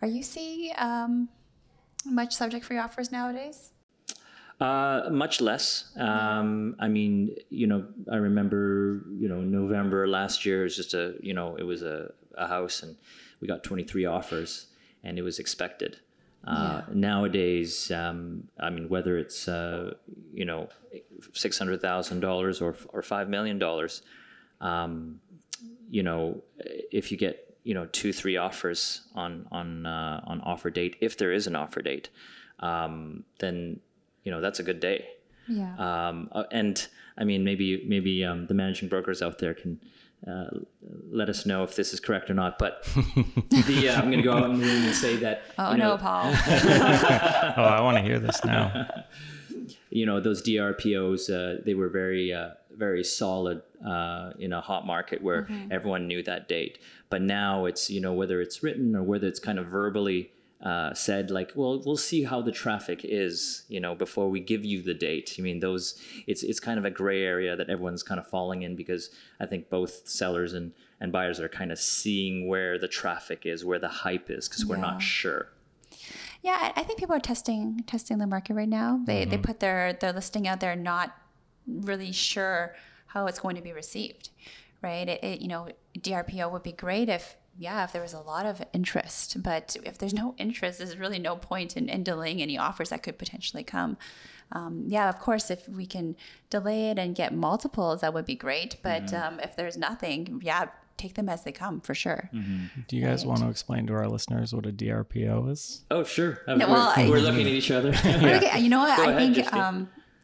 Are 0.02 0.08
you 0.08 0.24
seeing 0.24 0.72
um, 0.78 1.28
much 2.06 2.34
subject 2.34 2.66
free 2.66 2.78
offers 2.78 3.12
nowadays? 3.12 3.72
Uh, 4.60 5.10
much 5.12 5.40
less. 5.40 5.92
Um, 5.98 6.76
I 6.80 6.88
mean, 6.88 7.36
you 7.50 7.68
know, 7.68 7.86
I 8.12 8.16
remember, 8.16 9.04
you 9.12 9.30
know, 9.30 9.42
November 9.42 10.08
last 10.08 10.46
year 10.46 10.64
was 10.64 10.76
just 10.76 10.94
a, 10.94 11.16
you 11.22 11.34
know, 11.34 11.56
it 11.58 11.64
was 11.64 11.84
a, 11.84 12.12
a 12.36 12.48
house 12.48 12.82
and 12.82 12.96
we 13.40 13.48
got 13.48 13.64
23 13.64 14.06
offers 14.06 14.68
and 15.08 15.18
it 15.18 15.24
was 15.24 15.40
expected. 15.40 16.00
Uh, 16.44 16.82
Nowadays, 16.94 17.92
um, 17.92 18.48
I 18.60 18.70
mean, 18.70 18.88
whether 18.88 19.18
it's, 19.18 19.48
uh, 19.50 19.96
you 20.34 20.46
know, 20.46 20.70
$600,000 21.34 22.62
or, 22.62 22.76
or 22.94 23.02
$5 23.02 23.28
million, 23.28 23.62
um, 24.62 25.20
you 25.90 26.04
know, 26.04 26.42
if 26.92 27.12
you 27.12 27.18
get, 27.18 27.58
you 27.64 27.74
know, 27.74 27.86
two, 27.88 28.14
three 28.14 28.38
offers 28.38 29.02
on, 29.14 29.46
on, 29.52 29.86
uh, 29.86 30.22
on 30.26 30.40
offer 30.42 30.70
date, 30.70 30.96
if 31.02 31.18
there 31.18 31.34
is 31.34 31.48
an 31.48 31.56
offer 31.56 31.82
date, 31.82 32.10
um, 32.60 33.24
then 33.40 33.80
you 34.24 34.32
know 34.32 34.42
that's 34.42 34.60
a 34.60 34.64
good 34.64 34.80
day. 34.80 35.08
Yeah. 35.48 35.74
Um, 35.78 36.30
uh, 36.32 36.44
and 36.52 36.86
I 37.18 37.24
mean, 37.24 37.44
maybe 37.44 37.84
maybe 37.88 38.24
um, 38.26 38.48
the 38.48 38.54
managing 38.54 38.90
brokers 38.90 39.22
out 39.22 39.40
there 39.40 39.54
can 39.54 39.80
uh, 40.28 40.50
let 41.10 41.30
us 41.30 41.46
know 41.46 41.64
if 41.64 41.76
this 41.76 41.94
is 41.94 42.00
correct 42.00 42.30
or 42.30 42.34
not. 42.34 42.60
But 42.60 42.84
the, 43.50 43.90
uh, 43.90 43.96
I'm 43.96 44.12
going 44.12 44.18
to 44.18 44.24
go 44.24 44.34
out 44.34 44.50
in 44.50 44.60
the 44.60 44.66
room 44.66 44.84
and 44.84 44.96
say 44.96 45.16
that. 45.18 45.44
oh 45.58 45.72
you 45.72 45.78
no, 45.78 45.98
Paul. 45.98 46.34
Oh, 47.58 47.64
I 47.64 47.82
want 47.82 47.98
to 47.98 48.04
hear 48.04 48.20
this 48.20 48.44
now. 48.44 48.88
you 49.90 50.06
know 50.06 50.20
those 50.20 50.42
DRPOs, 50.44 51.30
uh, 51.30 51.62
they 51.66 51.74
were 51.74 51.90
very 51.90 52.34
uh, 52.34 52.52
very 52.72 53.04
solid 53.04 53.62
uh, 53.86 54.32
in 54.40 54.54
a 54.54 54.62
hot 54.62 54.86
market 54.86 55.22
where 55.22 55.48
everyone 55.72 56.08
knew 56.08 56.22
that 56.24 56.48
date. 56.48 56.80
But 57.10 57.22
now 57.22 57.66
it's 57.66 57.90
you 57.90 58.02
know 58.02 58.14
whether 58.14 58.42
it's 58.42 58.62
written 58.62 58.96
or 58.96 59.04
whether 59.04 59.28
it's 59.28 59.40
kind 59.40 59.60
of 59.60 59.68
verbally 59.68 60.32
uh, 60.62 60.94
said 60.94 61.30
like, 61.30 61.52
well, 61.56 61.82
we'll 61.86 61.98
see 61.98 62.24
how 62.24 62.42
the 62.42 62.52
traffic 62.52 63.02
is, 63.04 63.64
you 63.68 63.80
know, 63.80 63.94
before 63.94 64.28
we 64.30 64.40
give 64.40 64.66
you 64.66 64.82
the 64.82 64.94
date. 64.94 65.36
I 65.38 65.42
mean, 65.42 65.60
those 65.60 66.02
it's 66.26 66.42
it's 66.44 66.60
kind 66.60 66.80
of 66.80 66.86
a 66.86 66.90
gray 66.90 67.24
area 67.24 67.56
that 67.56 67.70
everyone's 67.70 68.04
kind 68.04 68.20
of 68.20 68.28
falling 68.28 68.64
in 68.64 68.76
because 68.76 69.12
I 69.40 69.46
think 69.46 69.70
both 69.70 70.08
sellers 70.08 70.54
and 70.54 70.72
and 71.00 71.12
buyers 71.12 71.40
are 71.40 71.50
kind 71.50 71.72
of 71.72 71.78
seeing 71.80 72.48
where 72.48 72.80
the 72.80 72.88
traffic 72.88 73.46
is, 73.46 73.64
where 73.64 73.78
the 73.78 73.88
hype 73.88 74.32
is, 74.32 74.48
because 74.50 74.66
we're 74.66 74.78
Yeah. 74.78 74.82
not 74.82 75.02
sure. 75.02 75.50
Yeah, 76.42 76.72
I- 76.76 76.84
think 76.84 76.98
people 77.00 77.16
are 77.16 77.20
testing 77.20 77.84
testing 77.86 78.18
the 78.18 78.28
market 78.28 78.54
right 78.56 78.70
now. 78.70 79.00
They 79.06 79.26
they 79.26 79.38
put 79.38 79.60
their 79.60 79.94
their 79.94 80.12
listing 80.14 80.48
out 80.48 80.60
there, 80.60 80.76
not 80.76 81.16
really 81.68 82.12
sure 82.12 82.76
how 83.08 83.28
it's 83.28 83.40
going 83.40 83.56
to 83.56 83.62
be 83.62 83.74
received, 83.74 84.30
right? 84.82 85.08
It, 85.08 85.24
it, 85.24 85.42
you 85.42 85.48
know, 85.48 85.70
DRPO 86.00 86.52
would 86.52 86.64
be 86.64 86.72
great 86.72 87.10
if 87.10 87.36
yeah, 87.58 87.84
if 87.84 87.92
there 87.92 88.02
was 88.02 88.14
a 88.14 88.20
lot 88.20 88.46
of 88.46 88.62
interest, 88.74 89.42
but 89.42 89.76
if 89.84 89.98
there's 89.98 90.14
no 90.14 90.36
interest, 90.38 90.80
there's 90.80 90.98
really 90.98 91.20
no 91.20 91.36
point 91.36 91.76
in, 91.76 91.90
in 91.90 92.04
delaying 92.04 92.42
any 92.42 92.58
offers 92.58 92.90
that 92.90 93.04
could 93.04 93.18
potentially 93.18 93.64
come. 93.64 93.98
Um, 94.52 94.84
yeah, 94.88 95.10
of 95.10 95.20
course, 95.20 95.50
if 95.52 95.68
we 95.68 95.86
can 95.86 96.16
delay 96.50 96.90
it 96.90 96.98
and 96.98 97.16
get 97.16 97.34
multiples, 97.34 98.02
that 98.02 98.14
would 98.14 98.26
be 98.26 98.36
great. 98.36 98.78
But 98.82 99.14
um, 99.14 99.40
if 99.42 99.56
there's 99.56 99.76
nothing, 99.78 100.40
yeah, 100.44 100.68
take 100.96 101.16
them 101.16 101.28
as 101.30 101.44
they 101.44 101.52
come 101.52 101.82
for 101.82 101.94
sure. 101.94 102.30
Do 102.88 102.96
you 102.96 103.04
guys 103.06 103.26
want 103.26 103.42
to 103.42 103.50
explain 103.50 103.88
to 103.88 103.94
our 103.94 104.08
listeners 104.08 104.54
what 104.54 104.66
a 104.66 104.72
DRPO 104.72 105.50
is? 105.52 105.82
Oh, 105.92 106.04
sure. 106.04 106.40
No, 106.48 106.56
we're, 106.68 106.74
well, 106.74 106.94
we're 107.10 107.20
looking 107.20 107.42
at 107.42 107.48
each 107.48 107.72
other. 107.72 107.90
Okay, 108.06 108.60
you 108.60 108.70
know 108.70 108.80
what? 108.80 108.98
Go 108.98 109.04
I 109.04 109.12
ahead, 109.12 109.36
think 109.36 109.54
um, 109.54 109.90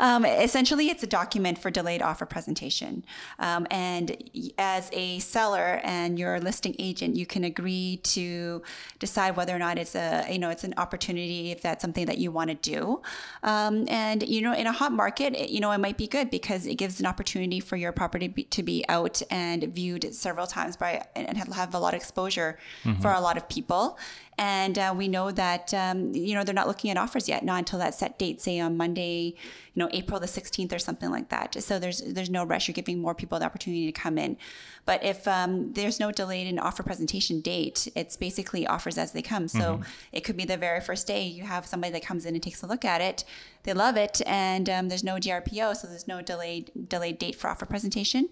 um, 0.00 0.24
essentially 0.24 0.88
it's 0.88 1.02
a 1.02 1.06
document 1.06 1.58
for 1.58 1.70
delayed 1.70 2.02
offer 2.02 2.26
presentation. 2.26 3.04
Um, 3.38 3.66
and 3.70 4.16
as 4.58 4.90
a 4.92 5.18
seller 5.20 5.80
and 5.84 6.18
your 6.18 6.40
listing 6.40 6.74
agent, 6.78 7.16
you 7.16 7.26
can 7.26 7.44
agree 7.44 8.00
to 8.04 8.62
decide 8.98 9.36
whether 9.36 9.54
or 9.54 9.58
not 9.58 9.78
it's 9.78 9.94
a 9.94 10.26
you 10.30 10.38
know 10.38 10.50
it's 10.50 10.64
an 10.64 10.74
opportunity 10.78 11.52
if 11.52 11.60
that's 11.60 11.82
something 11.82 12.06
that 12.06 12.18
you 12.18 12.32
want 12.32 12.48
to 12.48 12.56
do. 12.56 13.02
Um, 13.42 13.86
and 13.88 14.26
you 14.26 14.40
know, 14.40 14.54
in 14.54 14.66
a 14.66 14.72
hot 14.72 14.92
market, 14.92 15.34
it, 15.36 15.50
you 15.50 15.60
know, 15.60 15.70
it 15.70 15.78
might 15.78 15.98
be 15.98 16.06
good 16.06 16.30
because 16.30 16.66
it 16.66 16.76
gives 16.76 16.98
an 16.98 17.06
opportunity 17.06 17.60
for 17.60 17.76
your 17.76 17.92
property 17.92 18.28
be, 18.28 18.44
to 18.44 18.62
be 18.62 18.84
out 18.88 19.20
and 19.30 19.64
viewed 19.64 20.14
several 20.14 20.46
times 20.46 20.76
by 20.76 21.04
and 21.14 21.36
have 21.36 21.74
a 21.74 21.78
lot 21.78 21.92
of 21.94 22.00
exposure 22.00 22.58
for 23.00 23.12
a 23.12 23.20
lot 23.20 23.36
of 23.36 23.48
people. 23.48 23.98
And 24.38 24.78
uh, 24.78 24.94
we 24.96 25.06
know 25.06 25.30
that 25.30 25.74
um, 25.74 26.14
you 26.14 26.34
know 26.34 26.44
they're 26.44 26.54
not 26.54 26.66
looking 26.66 26.90
at 26.90 26.96
offers 26.96 27.28
yet, 27.28 27.44
not 27.44 27.58
until 27.58 27.78
that 27.78 27.94
set 27.94 28.18
date, 28.18 28.40
say 28.40 28.58
on 28.58 28.76
Monday, 28.76 29.34
you 29.74 29.80
know 29.80 29.88
April 29.92 30.18
the 30.18 30.26
16th 30.26 30.72
or 30.72 30.78
something 30.78 31.10
like 31.10 31.28
that. 31.28 31.62
So 31.62 31.78
there's 31.78 32.00
there's 32.00 32.30
no 32.30 32.44
rush. 32.44 32.66
You're 32.66 32.74
giving 32.74 33.00
more 33.00 33.14
people 33.14 33.38
the 33.38 33.44
opportunity 33.44 33.86
to 33.86 33.92
come 33.92 34.16
in. 34.16 34.38
But 34.86 35.04
if 35.04 35.28
um, 35.28 35.72
there's 35.72 36.00
no 36.00 36.10
delayed 36.10 36.46
in 36.46 36.58
offer 36.58 36.82
presentation 36.82 37.40
date, 37.40 37.88
it's 37.94 38.16
basically 38.16 38.66
offers 38.66 38.98
as 38.98 39.12
they 39.12 39.22
come. 39.22 39.48
So 39.48 39.80
it 40.12 40.20
could 40.22 40.36
be 40.36 40.44
the 40.44 40.56
very 40.56 40.80
first 40.80 41.06
day 41.06 41.26
you 41.26 41.44
have 41.44 41.66
somebody 41.66 41.92
that 41.92 42.04
comes 42.04 42.26
in 42.26 42.34
and 42.34 42.42
takes 42.42 42.62
a 42.62 42.66
look 42.66 42.84
at 42.84 43.00
it, 43.00 43.24
they 43.62 43.72
love 43.72 43.96
it, 43.96 44.20
and 44.26 44.68
um, 44.68 44.88
there's 44.88 45.04
no 45.04 45.16
DRPO, 45.16 45.76
so 45.76 45.86
there's 45.86 46.08
no 46.08 46.22
delayed 46.22 46.70
delayed 46.88 47.18
date 47.18 47.36
for 47.36 47.48
offer 47.48 47.66
presentation. 47.66 48.28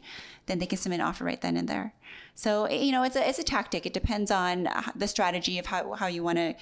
Then 0.46 0.58
they 0.58 0.66
can 0.66 0.78
submit 0.78 1.00
an 1.00 1.06
offer 1.06 1.24
right 1.24 1.40
then 1.40 1.56
and 1.56 1.68
there. 1.68 1.92
So 2.34 2.64
eh, 2.64 2.80
you 2.80 2.92
know 2.92 3.02
it's 3.02 3.16
a 3.16 3.28
it's 3.28 3.38
a 3.38 3.44
tactic. 3.44 3.86
It 3.86 3.92
depends 3.92 4.30
on 4.30 4.68
the 4.96 5.08
strategy 5.08 5.58
of 5.58 5.66
how 5.66 5.92
how 5.92 6.06
you 6.06 6.22
want 6.22 6.38
to 6.38 6.54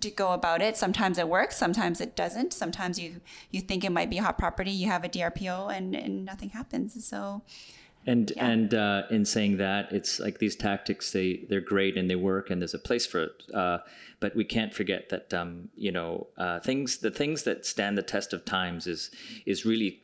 to 0.00 0.10
go 0.10 0.32
about 0.32 0.62
it. 0.62 0.76
Sometimes 0.76 1.18
it 1.18 1.28
works, 1.28 1.56
sometimes 1.56 2.00
it 2.00 2.14
doesn't. 2.14 2.52
Sometimes 2.52 2.98
you 2.98 3.20
you 3.50 3.60
think 3.60 3.84
it 3.84 3.90
might 3.90 4.10
be 4.10 4.18
a 4.18 4.22
hot 4.22 4.38
property, 4.38 4.70
you 4.70 4.86
have 4.86 5.04
a 5.04 5.08
DRPO, 5.08 5.76
and, 5.76 5.94
and 5.94 6.24
nothing 6.24 6.50
happens. 6.50 7.04
So 7.04 7.42
And 8.06 8.32
and 8.38 8.72
uh, 8.72 9.02
in 9.10 9.24
saying 9.24 9.58
that, 9.58 9.92
it's 9.92 10.20
like 10.20 10.38
these 10.38 10.56
tactics 10.56 11.12
they 11.12 11.44
they're 11.48 11.60
great 11.60 11.98
and 11.98 12.08
they 12.08 12.16
work 12.16 12.50
and 12.50 12.60
there's 12.60 12.74
a 12.74 12.78
place 12.78 13.06
for 13.06 13.24
it. 13.24 13.42
Uh, 13.52 13.78
but 14.20 14.34
we 14.34 14.44
can't 14.44 14.72
forget 14.72 15.10
that 15.10 15.34
um, 15.34 15.68
you 15.76 15.92
know 15.92 16.26
uh, 16.38 16.60
things 16.60 16.98
the 16.98 17.10
things 17.10 17.42
that 17.42 17.66
stand 17.66 17.98
the 17.98 18.02
test 18.02 18.32
of 18.32 18.44
times 18.44 18.86
is 18.86 19.10
is 19.44 19.66
really 19.66 20.00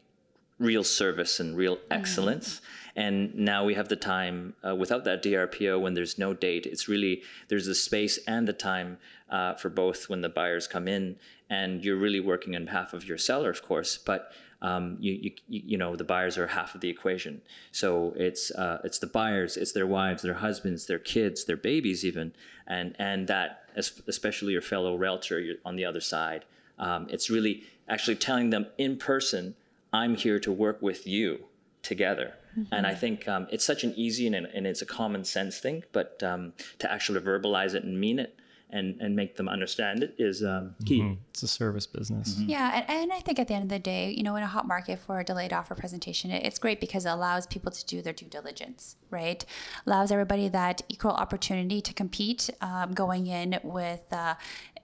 real 0.59 0.85
service 0.85 1.41
and 1.41 1.57
real 1.57 1.79
excellence. 1.91 2.61
And 2.95 3.35
now 3.35 3.65
we 3.65 3.75
have 3.75 3.89
the 3.89 3.97
time 3.97 4.55
uh, 4.67 4.75
without 4.75 5.05
that 5.05 5.23
DRPO 5.23 5.81
when 5.81 5.93
there's 5.93 6.19
no 6.19 6.33
date. 6.33 6.65
It's 6.65 6.89
really 6.89 7.23
there's 7.49 7.67
the 7.67 7.75
space 7.75 8.19
and 8.27 8.49
the 8.49 8.55
time 8.55 8.99
uh, 9.29 9.55
for 9.55 9.69
both 9.69 10.09
when 10.09 10.23
the 10.23 10.31
buyers 10.31 10.67
come 10.67 10.89
in, 10.89 11.17
and 11.51 11.85
you're 11.85 11.97
really 11.97 12.21
working 12.21 12.57
on 12.57 12.65
behalf 12.65 12.95
of 12.95 13.05
your 13.07 13.19
seller, 13.19 13.51
of 13.51 13.63
course, 13.63 13.97
but. 13.97 14.33
Um, 14.63 14.97
you, 15.01 15.13
you 15.23 15.33
you 15.49 15.79
know 15.79 15.97
the 15.97 16.05
buyers 16.05 16.39
are 16.39 16.47
half 16.47 16.75
of 16.75 16.81
the 16.81 16.89
equation, 16.89 17.43
so 17.73 18.15
it's 18.17 18.51
uh, 18.53 18.81
it's 18.85 18.99
the 18.99 19.07
buyers, 19.07 19.57
it's 19.57 19.73
their 19.73 19.87
wives, 19.87 20.23
their 20.23 20.35
husbands, 20.35 20.87
their 20.87 20.99
kids, 20.99 21.45
their 21.45 21.57
babies, 21.57 22.05
even, 22.05 22.33
and 22.67 22.97
and 22.99 23.29
that 23.29 23.69
especially 23.77 24.53
your 24.53 24.63
fellow 24.63 24.97
realtor 24.97 25.57
on 25.65 25.77
the 25.77 25.85
other 25.85 26.01
side. 26.01 26.45
Um, 26.79 27.07
it's 27.11 27.29
really 27.29 27.65
actually 27.89 28.17
telling 28.17 28.51
them 28.51 28.67
in 28.79 28.97
person, 28.97 29.55
I'm 29.93 30.15
here 30.17 30.39
to 30.41 30.53
work 30.53 30.81
with 30.81 31.07
you 31.07 31.45
together. 31.83 32.35
And 32.73 32.87
I 32.87 32.95
think 32.95 33.29
um, 33.29 33.47
it's 33.51 33.67
such 33.67 33.85
an 33.85 33.93
easy 33.97 34.27
and, 34.27 34.35
and 34.35 34.67
it's 34.67 34.81
a 34.81 34.87
common 34.87 35.25
sense 35.25 35.59
thing, 35.59 35.85
but 35.93 36.23
um, 36.23 36.55
to 36.79 36.91
actually 36.91 37.21
verbalize 37.21 37.75
it 37.75 37.85
and 37.85 38.01
mean 38.01 38.19
it 38.19 38.35
and, 38.71 39.01
and 39.01 39.15
make 39.15 39.37
them 39.37 39.49
understand 39.49 40.03
it 40.03 40.15
is 40.19 40.43
um, 40.43 40.75
key. 40.85 41.17
It's 41.31 41.43
a 41.43 41.49
service 41.49 41.87
business. 41.87 42.37
Yeah, 42.39 42.73
and, 42.75 42.85
and 42.91 43.13
I 43.13 43.21
think 43.21 43.39
at 43.39 43.47
the 43.49 43.55
end 43.55 43.63
of 43.65 43.69
the 43.69 43.79
day, 43.79 44.11
you 44.11 44.23
know, 44.23 44.35
in 44.37 44.43
a 44.43 44.47
hot 44.49 44.67
market 44.67 44.99
for 44.99 45.21
a 45.21 45.25
delayed 45.25 45.53
offer 45.53 45.75
presentation, 45.75 46.31
it- 46.31 46.45
it's 46.45 46.59
great 46.59 46.81
because 46.81 47.07
it 47.07 47.11
allows 47.11 47.47
people 47.47 47.71
to 47.71 47.87
do 47.87 48.03
their 48.03 48.13
due 48.13 48.27
diligence, 48.27 48.97
right? 49.11 49.45
Allows 49.87 50.11
everybody 50.11 50.49
that 50.49 50.83
equal 50.89 51.13
opportunity 51.13 51.81
to 51.81 51.95
compete, 51.95 52.51
um, 52.61 52.93
going 52.93 53.27
in 53.29 53.61
with, 53.63 54.03
uh, 54.13 54.35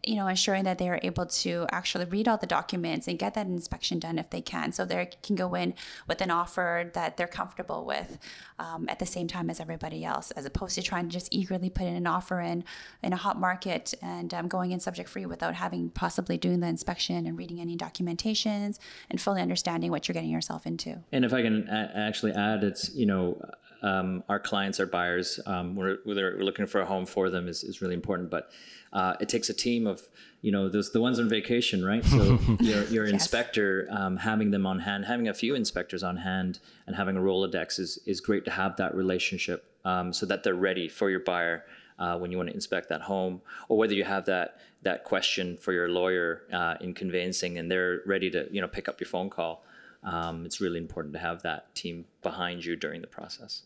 you 0.04 0.16
know, 0.16 0.26
ensuring 0.26 0.64
that 0.64 0.78
they 0.78 0.88
are 0.88 0.98
able 1.02 1.26
to 1.26 1.66
actually 1.70 2.04
read 2.06 2.26
all 2.26 2.36
the 2.36 2.46
documents 2.46 3.06
and 3.06 3.18
get 3.18 3.34
that 3.34 3.46
inspection 3.46 4.00
done 4.00 4.18
if 4.18 4.30
they 4.30 4.40
can. 4.40 4.72
So 4.72 4.84
they 4.84 5.10
can 5.22 5.36
go 5.36 5.54
in 5.54 5.74
with 6.08 6.20
an 6.20 6.30
offer 6.30 6.90
that 6.94 7.16
they're 7.16 7.28
comfortable 7.28 7.84
with 7.84 8.18
um, 8.58 8.88
at 8.88 8.98
the 8.98 9.06
same 9.06 9.28
time 9.28 9.48
as 9.48 9.60
everybody 9.60 10.04
else, 10.04 10.32
as 10.32 10.44
opposed 10.44 10.74
to 10.74 10.82
trying 10.82 11.08
to 11.08 11.12
just 11.12 11.28
eagerly 11.30 11.70
put 11.70 11.86
in 11.86 11.94
an 11.94 12.06
offer 12.06 12.40
in 12.40 12.64
in 13.02 13.12
a 13.12 13.16
hot 13.16 13.38
market 13.38 13.94
and 14.02 14.34
um, 14.34 14.48
going 14.48 14.72
in 14.72 14.80
subject 14.80 15.08
free 15.08 15.26
without 15.26 15.54
having 15.54 15.90
possibly 15.90 16.36
doing 16.36 16.60
the 16.60 16.66
inspection 16.66 17.26
and 17.26 17.38
reading 17.38 17.60
any 17.60 17.76
documentations 17.76 18.78
and 19.08 19.20
fully 19.20 19.40
understanding 19.40 19.90
what 19.90 20.08
you're 20.08 20.14
getting 20.14 20.30
yourself 20.30 20.66
into. 20.66 20.98
And 21.12 21.24
if 21.24 21.32
I 21.32 21.42
can 21.42 21.68
a- 21.68 21.92
actually 21.94 22.32
add, 22.32 22.64
it's 22.64 22.92
you 22.94 23.06
know 23.06 23.40
um, 23.82 24.22
our 24.28 24.38
clients, 24.38 24.78
our 24.78 24.86
buyers, 24.86 25.40
um, 25.46 25.74
we're, 25.74 25.98
we're 26.04 26.38
looking 26.42 26.66
for 26.66 26.80
a 26.80 26.86
home 26.86 27.04
for 27.04 27.30
them 27.30 27.48
is, 27.48 27.64
is 27.64 27.82
really 27.82 27.94
important. 27.94 28.30
But 28.30 28.50
uh, 28.92 29.14
it 29.20 29.28
takes 29.28 29.48
a 29.48 29.54
team 29.54 29.86
of 29.86 30.02
you 30.40 30.52
know 30.52 30.68
those 30.68 30.92
the 30.92 31.00
ones 31.00 31.18
on 31.18 31.28
vacation, 31.28 31.84
right? 31.84 32.04
So 32.04 32.38
your 32.60 32.84
your 32.84 33.06
inspector 33.06 33.88
um, 33.90 34.16
having 34.16 34.50
them 34.50 34.66
on 34.66 34.80
hand, 34.80 35.06
having 35.06 35.28
a 35.28 35.34
few 35.34 35.54
inspectors 35.54 36.02
on 36.02 36.18
hand, 36.18 36.60
and 36.86 36.94
having 36.94 37.16
a 37.16 37.20
Rolodex 37.20 37.78
is 37.78 37.98
is 38.06 38.20
great 38.20 38.44
to 38.44 38.50
have 38.50 38.76
that 38.76 38.94
relationship 38.94 39.64
um, 39.84 40.12
so 40.12 40.26
that 40.26 40.42
they're 40.42 40.54
ready 40.54 40.88
for 40.88 41.10
your 41.10 41.20
buyer. 41.20 41.64
Uh, 41.98 42.18
when 42.18 42.32
you 42.32 42.36
want 42.36 42.48
to 42.48 42.54
inspect 42.54 42.88
that 42.88 43.02
home, 43.02 43.40
or 43.68 43.76
whether 43.76 43.94
you 43.94 44.02
have 44.02 44.24
that 44.24 44.58
that 44.82 45.04
question 45.04 45.56
for 45.56 45.72
your 45.72 45.88
lawyer 45.88 46.42
uh, 46.52 46.74
in 46.80 46.94
conveyancing, 46.94 47.58
and 47.58 47.70
they're 47.70 48.00
ready 48.06 48.30
to 48.30 48.48
you 48.50 48.60
know 48.60 48.66
pick 48.66 48.88
up 48.88 48.98
your 48.98 49.08
phone 49.08 49.30
call 49.30 49.62
um, 50.02 50.44
it's 50.44 50.60
really 50.60 50.78
important 50.78 51.14
to 51.14 51.20
have 51.20 51.42
that 51.42 51.74
team 51.74 52.04
behind 52.22 52.64
you 52.64 52.76
during 52.76 53.00
the 53.00 53.06
process. 53.06 53.62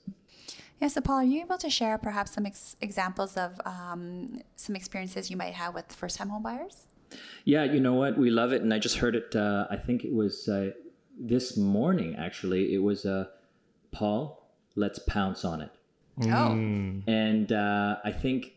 Yeah, 0.80 0.89
so 0.89 1.01
Paul, 1.01 1.16
are 1.16 1.24
you 1.24 1.41
able 1.41 1.59
to 1.59 1.70
share 1.70 1.97
perhaps 1.97 2.32
some 2.32 2.45
ex- 2.45 2.76
examples 2.80 3.37
of 3.37 3.59
um, 3.64 4.43
some 4.57 4.76
experiences 4.76 5.30
you 5.30 5.37
might 5.37 5.55
have 5.55 5.74
with 5.74 5.91
first 5.93 6.18
time 6.18 6.30
homebuyers? 6.30 6.82
Yeah, 7.45 7.64
you 7.64 7.80
know 7.80 7.95
what? 7.95 8.18
We 8.18 8.30
love 8.30 8.53
it, 8.53 8.61
and 8.62 8.74
I 8.74 8.78
just 8.78 8.99
heard 8.99 9.16
it. 9.16 9.34
Uh, 9.34 9.66
I 9.70 9.76
think 9.76 10.05
it 10.05 10.12
was 10.12 10.49
uh, 10.49 10.72
this 11.18 11.57
morning. 11.57 12.16
Actually, 12.16 12.74
it 12.74 12.82
was 12.82 13.07
uh, 13.07 13.26
Paul. 13.93 14.47
Let's 14.74 14.99
pounce 14.99 15.45
on 15.45 15.62
it. 15.62 15.70
Oh. 16.22 16.26
Mm. 16.26 17.03
And 17.07 17.53
uh, 17.53 17.97
I 18.05 18.12
think, 18.12 18.53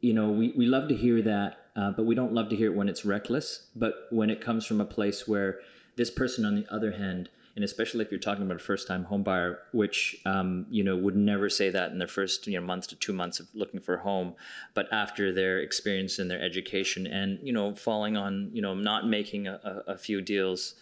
you 0.00 0.12
know, 0.12 0.30
we, 0.30 0.52
we 0.56 0.66
love 0.66 0.88
to 0.88 0.94
hear 0.94 1.22
that, 1.22 1.58
uh, 1.74 1.90
but 1.90 2.04
we 2.04 2.14
don't 2.14 2.32
love 2.32 2.48
to 2.50 2.56
hear 2.56 2.70
it 2.70 2.76
when 2.76 2.88
it's 2.88 3.04
reckless. 3.04 3.66
But 3.74 3.94
when 4.10 4.30
it 4.30 4.40
comes 4.40 4.64
from 4.64 4.80
a 4.80 4.84
place 4.84 5.26
where 5.26 5.60
this 5.96 6.10
person, 6.10 6.44
on 6.44 6.54
the 6.54 6.66
other 6.72 6.92
hand, 6.92 7.30
and 7.56 7.64
especially 7.64 8.04
if 8.04 8.10
you're 8.10 8.20
talking 8.20 8.44
about 8.44 8.56
a 8.56 8.60
first-time 8.60 9.04
home 9.04 9.22
buyer, 9.22 9.60
which 9.72 10.20
um, 10.26 10.66
you 10.70 10.84
know 10.84 10.96
would 10.96 11.16
never 11.16 11.48
say 11.48 11.70
that 11.70 11.90
in 11.90 11.98
their 11.98 12.06
first 12.06 12.46
you 12.46 12.58
know 12.60 12.64
month 12.64 12.88
to 12.88 12.96
two 12.96 13.14
months 13.14 13.40
of 13.40 13.48
looking 13.54 13.80
for 13.80 13.94
a 13.94 14.02
home, 14.02 14.34
but 14.74 14.86
after 14.92 15.32
their 15.32 15.58
experience 15.60 16.18
and 16.18 16.30
their 16.30 16.40
education, 16.40 17.06
and 17.06 17.38
you 17.42 17.52
know 17.52 17.74
falling 17.74 18.16
on 18.16 18.50
you 18.52 18.60
know 18.60 18.74
not 18.74 19.08
making 19.08 19.48
a, 19.48 19.58
a, 19.64 19.92
a 19.92 19.98
few 19.98 20.20
deals, 20.20 20.74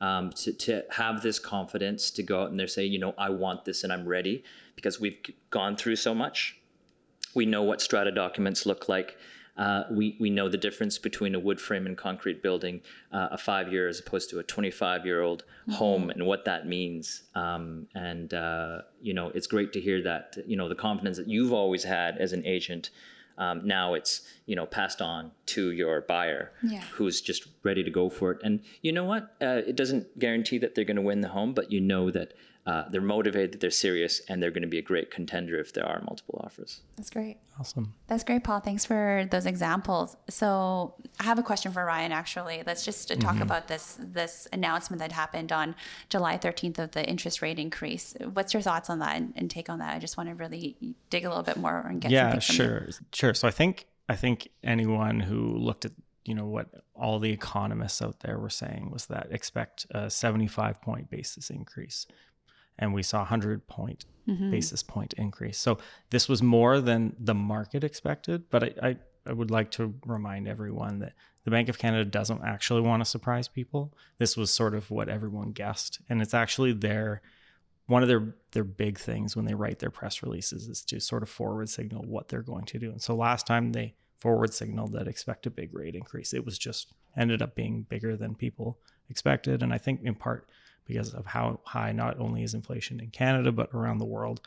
um, 0.00 0.30
to 0.30 0.52
to 0.52 0.84
have 0.90 1.20
this 1.22 1.38
confidence 1.38 2.10
to 2.12 2.22
go 2.22 2.42
out 2.42 2.50
and 2.50 2.60
they 2.60 2.66
say 2.66 2.84
you 2.84 2.98
know 2.98 3.14
I 3.18 3.30
want 3.30 3.64
this 3.64 3.82
and 3.82 3.92
I'm 3.92 4.06
ready 4.06 4.44
because 4.76 5.00
we've 5.00 5.18
gone 5.50 5.76
through 5.76 5.96
so 5.96 6.14
much. 6.14 6.56
We 7.34 7.44
know 7.44 7.62
what 7.62 7.80
strata 7.80 8.10
documents 8.12 8.66
look 8.66 8.88
like. 8.88 9.16
Uh, 9.56 9.84
we, 9.90 10.16
we 10.20 10.30
know 10.30 10.48
the 10.48 10.56
difference 10.56 10.98
between 10.98 11.34
a 11.34 11.38
wood 11.38 11.60
frame 11.60 11.86
and 11.86 11.96
concrete 11.96 12.42
building, 12.42 12.80
uh, 13.12 13.28
a 13.32 13.38
five 13.38 13.70
year 13.72 13.88
as 13.88 14.00
opposed 14.00 14.30
to 14.30 14.38
a 14.38 14.42
25 14.42 15.04
year 15.04 15.20
old 15.22 15.44
home, 15.72 16.08
and 16.10 16.26
what 16.26 16.44
that 16.46 16.66
means. 16.66 17.24
Um, 17.34 17.86
and, 17.94 18.32
uh, 18.34 18.82
you 19.02 19.14
know, 19.14 19.28
it's 19.34 19.46
great 19.46 19.72
to 19.74 19.80
hear 19.80 20.02
that, 20.02 20.36
you 20.46 20.56
know, 20.56 20.68
the 20.68 20.74
confidence 20.74 21.16
that 21.18 21.28
you've 21.28 21.52
always 21.52 21.84
had 21.84 22.18
as 22.18 22.32
an 22.32 22.44
agent. 22.46 22.90
Um, 23.38 23.66
now 23.66 23.94
it's, 23.94 24.22
you 24.46 24.54
know, 24.56 24.66
passed 24.66 25.00
on 25.00 25.30
to 25.46 25.70
your 25.70 26.02
buyer 26.02 26.52
Yeah. 26.62 26.82
who's 26.92 27.20
just 27.20 27.46
ready 27.62 27.82
to 27.82 27.90
go 27.90 28.10
for 28.10 28.32
it. 28.32 28.38
And 28.42 28.60
you 28.82 28.92
know 28.92 29.04
what? 29.04 29.34
Uh, 29.40 29.62
it 29.66 29.76
doesn't 29.76 30.18
guarantee 30.18 30.58
that 30.58 30.74
they're 30.74 30.84
going 30.84 30.96
to 30.96 31.02
win 31.02 31.20
the 31.22 31.28
home, 31.28 31.54
but 31.54 31.72
you 31.72 31.80
know 31.80 32.10
that 32.10 32.34
uh, 32.66 32.84
they're 32.90 33.00
motivated, 33.00 33.60
they're 33.60 33.70
serious, 33.70 34.20
and 34.28 34.42
they're 34.42 34.50
going 34.50 34.62
to 34.62 34.68
be 34.68 34.78
a 34.78 34.82
great 34.82 35.10
contender 35.10 35.58
if 35.58 35.72
there 35.72 35.86
are 35.86 36.02
multiple 36.02 36.40
offers. 36.44 36.80
That's 36.96 37.10
great. 37.10 37.38
Awesome. 37.58 37.94
That's 38.06 38.22
great, 38.22 38.44
Paul. 38.44 38.60
Thanks 38.60 38.84
for 38.84 39.26
those 39.30 39.46
examples. 39.46 40.16
So 40.28 40.94
I 41.18 41.24
have 41.24 41.38
a 41.38 41.42
question 41.42 41.72
for 41.72 41.84
Ryan. 41.84 42.12
Actually, 42.12 42.62
let's 42.66 42.84
just 42.84 43.08
talk 43.20 43.40
about 43.40 43.68
this 43.68 43.96
this 43.98 44.46
announcement 44.52 45.00
that 45.00 45.12
happened 45.12 45.52
on 45.52 45.74
July 46.10 46.36
13th 46.36 46.78
of 46.78 46.90
the 46.92 47.04
interest 47.08 47.42
rate 47.42 47.58
increase. 47.58 48.14
What's 48.32 48.52
your 48.52 48.62
thoughts 48.62 48.90
on 48.90 48.98
that 48.98 49.16
and, 49.16 49.32
and 49.36 49.50
take 49.50 49.70
on 49.70 49.78
that? 49.78 49.94
I 49.94 49.98
just 49.98 50.16
want 50.16 50.28
to 50.28 50.34
really 50.34 50.76
dig 51.08 51.24
a 51.24 51.28
little 51.28 51.44
bit 51.44 51.56
more 51.56 51.86
and 51.88 52.00
get 52.00 52.10
yeah, 52.10 52.38
something 52.38 52.40
from 52.40 52.54
you. 52.54 52.70
sure, 52.70 52.88
sure. 53.12 53.34
So 53.34 53.48
I 53.48 53.50
think 53.50 53.86
I 54.08 54.16
think 54.16 54.48
anyone 54.62 55.20
who 55.20 55.56
looked 55.56 55.84
at 55.84 55.92
you 56.24 56.34
know 56.34 56.46
what 56.46 56.68
all 56.94 57.18
the 57.18 57.30
economists 57.30 58.02
out 58.02 58.20
there 58.20 58.38
were 58.38 58.50
saying 58.50 58.90
was 58.90 59.06
that 59.06 59.28
expect 59.30 59.86
a 59.90 60.10
75 60.10 60.80
point 60.80 61.10
basis 61.10 61.50
increase, 61.50 62.06
and 62.80 62.92
we 62.92 63.04
saw 63.04 63.18
a 63.18 63.30
100 63.30 63.68
point 63.68 64.04
Mm-hmm. 64.28 64.50
basis 64.52 64.82
point 64.82 65.12
increase. 65.14 65.58
So 65.58 65.78
this 66.10 66.28
was 66.28 66.40
more 66.40 66.80
than 66.80 67.16
the 67.18 67.34
market 67.34 67.82
expected. 67.82 68.44
But 68.48 68.62
I, 68.62 68.88
I, 68.90 68.96
I 69.26 69.32
would 69.32 69.50
like 69.50 69.72
to 69.72 69.94
remind 70.06 70.46
everyone 70.46 71.00
that 71.00 71.14
the 71.44 71.50
Bank 71.50 71.68
of 71.68 71.78
Canada 71.78 72.04
doesn't 72.04 72.44
actually 72.44 72.82
want 72.82 73.02
to 73.02 73.10
surprise 73.10 73.48
people. 73.48 73.92
This 74.18 74.36
was 74.36 74.50
sort 74.52 74.74
of 74.74 74.88
what 74.90 75.08
everyone 75.08 75.50
guessed, 75.50 76.00
and 76.08 76.20
it's 76.22 76.34
actually 76.34 76.72
their 76.74 77.22
one 77.86 78.02
of 78.02 78.08
their 78.08 78.34
their 78.52 78.62
big 78.62 78.98
things 78.98 79.34
when 79.34 79.46
they 79.46 79.54
write 79.54 79.80
their 79.80 79.90
press 79.90 80.22
releases 80.22 80.68
is 80.68 80.84
to 80.84 81.00
sort 81.00 81.22
of 81.24 81.28
forward 81.28 81.68
signal 81.68 82.04
what 82.04 82.28
they're 82.28 82.42
going 82.42 82.66
to 82.66 82.78
do. 82.78 82.90
And 82.90 83.02
so 83.02 83.16
last 83.16 83.46
time 83.48 83.72
they 83.72 83.94
forward 84.20 84.54
signaled 84.54 84.92
that 84.92 85.08
expect 85.08 85.46
a 85.46 85.50
big 85.50 85.74
rate 85.74 85.96
increase. 85.96 86.32
It 86.34 86.44
was 86.44 86.58
just 86.58 86.92
ended 87.16 87.42
up 87.42 87.56
being 87.56 87.82
bigger 87.88 88.16
than 88.16 88.34
people 88.36 88.78
expected, 89.08 89.62
and 89.62 89.72
I 89.72 89.78
think 89.78 90.02
in 90.04 90.14
part 90.14 90.46
because 90.90 91.14
of 91.14 91.26
how 91.26 91.60
high 91.64 91.92
not 91.92 92.18
only 92.18 92.42
is 92.42 92.54
inflation 92.54 93.00
in 93.00 93.10
Canada 93.10 93.52
but 93.52 93.70
around 93.72 93.98
the 93.98 94.04
world. 94.04 94.40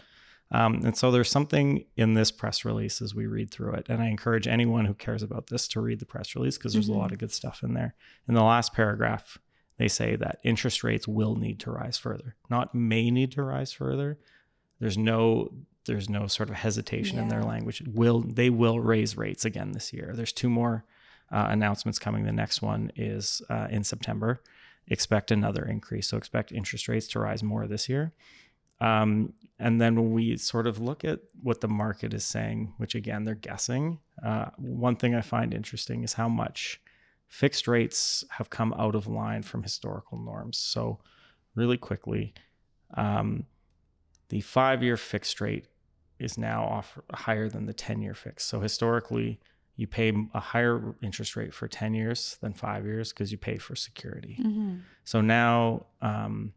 Um, 0.52 0.82
and 0.86 0.96
so 0.96 1.10
there's 1.10 1.32
something 1.32 1.86
in 1.98 2.14
this 2.14 2.32
press 2.32 2.64
release 2.64 3.02
as 3.02 3.16
we 3.16 3.26
read 3.26 3.50
through 3.50 3.74
it. 3.74 3.88
And 3.90 4.04
I 4.04 4.08
encourage 4.08 4.48
anyone 4.48 4.86
who 4.86 4.94
cares 4.94 5.24
about 5.24 5.48
this 5.48 5.68
to 5.70 5.82
read 5.82 6.00
the 6.00 6.06
press 6.06 6.36
release 6.36 6.58
because 6.58 6.74
there's 6.74 6.90
a 6.90 6.94
lot 6.94 7.12
of 7.12 7.18
good 7.18 7.32
stuff 7.32 7.64
in 7.64 7.74
there. 7.74 7.96
In 8.28 8.36
the 8.36 8.44
last 8.44 8.74
paragraph, 8.74 9.40
they 9.78 9.88
say 9.88 10.16
that 10.16 10.40
interest 10.44 10.84
rates 10.84 11.08
will 11.08 11.36
need 11.36 11.60
to 11.62 11.72
rise 11.72 11.98
further, 11.98 12.36
not 12.50 12.76
may 12.76 13.10
need 13.10 13.32
to 13.32 13.42
rise 13.42 13.74
further. 13.74 14.20
There's 14.80 14.98
no 14.98 15.54
there's 15.86 16.10
no 16.10 16.28
sort 16.28 16.50
of 16.50 16.56
hesitation 16.56 17.20
in 17.20 17.28
their 17.28 17.44
language. 17.44 17.84
Will 17.86 18.22
they 18.22 18.50
will 18.50 18.80
raise 18.80 19.18
rates 19.18 19.44
again 19.44 19.72
this 19.72 19.92
year? 19.92 20.14
There's 20.16 20.32
two 20.32 20.50
more 20.50 20.86
uh, 21.32 21.48
announcements 21.50 22.00
coming. 22.00 22.24
The 22.24 22.32
next 22.32 22.62
one 22.62 22.92
is 22.96 23.42
uh, 23.50 23.68
in 23.70 23.84
September. 23.84 24.42
Expect 24.88 25.32
another 25.32 25.66
increase. 25.66 26.08
So 26.08 26.18
expect 26.18 26.52
interest 26.52 26.88
rates 26.88 27.08
to 27.10 27.20
rise 27.20 27.44
more 27.44 27.68
this 27.68 27.88
year. 27.88 28.14
Um, 28.82 29.34
and 29.60 29.80
then 29.80 29.96
when 29.96 30.12
we 30.12 30.36
sort 30.38 30.68
of 30.68 30.80
look 30.80 31.06
at 31.06 31.20
what 31.42 31.62
the 31.62 31.68
market 31.68 32.14
is 32.14 32.26
saying, 32.26 32.74
which 32.78 32.96
again 32.96 33.24
they're 33.24 33.36
guessing, 33.36 34.00
uh, 34.24 34.48
one 34.58 34.96
thing 34.98 35.16
I 35.16 35.22
find 35.22 35.54
interesting 35.54 36.04
is 36.04 36.14
how 36.14 36.28
much 36.28 36.82
fixed 37.28 37.68
rates 37.68 38.26
have 38.32 38.50
come 38.50 38.74
out 38.74 38.96
of 38.96 39.08
line 39.08 39.42
from 39.42 39.64
historical 39.64 40.18
norms. 40.18 40.58
So, 40.58 41.00
really 41.56 41.78
quickly, 41.78 42.34
um, 42.96 43.46
the 44.30 44.42
five-year 44.42 44.98
fixed 44.98 45.40
rate 45.40 45.68
is 46.20 46.38
now 46.38 46.64
off 46.66 47.00
higher 47.12 47.50
than 47.50 47.66
the 47.66 47.74
ten-year 47.74 48.14
fixed. 48.14 48.48
So 48.50 48.60
historically, 48.60 49.40
you 49.76 49.88
pay 49.88 50.14
a 50.34 50.40
higher 50.40 50.96
interest 51.02 51.36
rate 51.36 51.54
for 51.54 51.68
ten 51.68 51.94
years 51.94 52.38
than 52.42 52.54
five 52.54 52.86
years 52.86 53.12
because 53.12 53.32
you 53.32 53.38
pay 53.38 53.58
for 53.58 53.76
security. 53.76 54.38
Mhm. 54.42 54.82
So 55.04 55.22
now 55.22 55.86
um, 56.02 56.54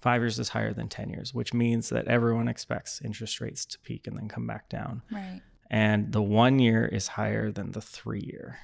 five 0.00 0.22
years 0.22 0.38
is 0.38 0.50
higher 0.50 0.72
than 0.72 0.88
10 0.88 1.10
years, 1.10 1.34
which 1.34 1.52
means 1.52 1.88
that 1.88 2.06
everyone 2.06 2.48
expects 2.48 3.00
interest 3.02 3.40
rates 3.40 3.64
to 3.66 3.78
peak 3.80 4.06
and 4.06 4.16
then 4.16 4.28
come 4.28 4.46
back 4.46 4.68
down. 4.68 5.02
Right. 5.10 5.42
And 5.70 6.12
the 6.12 6.22
one 6.22 6.58
year 6.60 6.86
is 6.86 7.08
higher 7.08 7.50
than 7.50 7.72
the 7.72 7.80
three 7.80 8.20
year. 8.20 8.58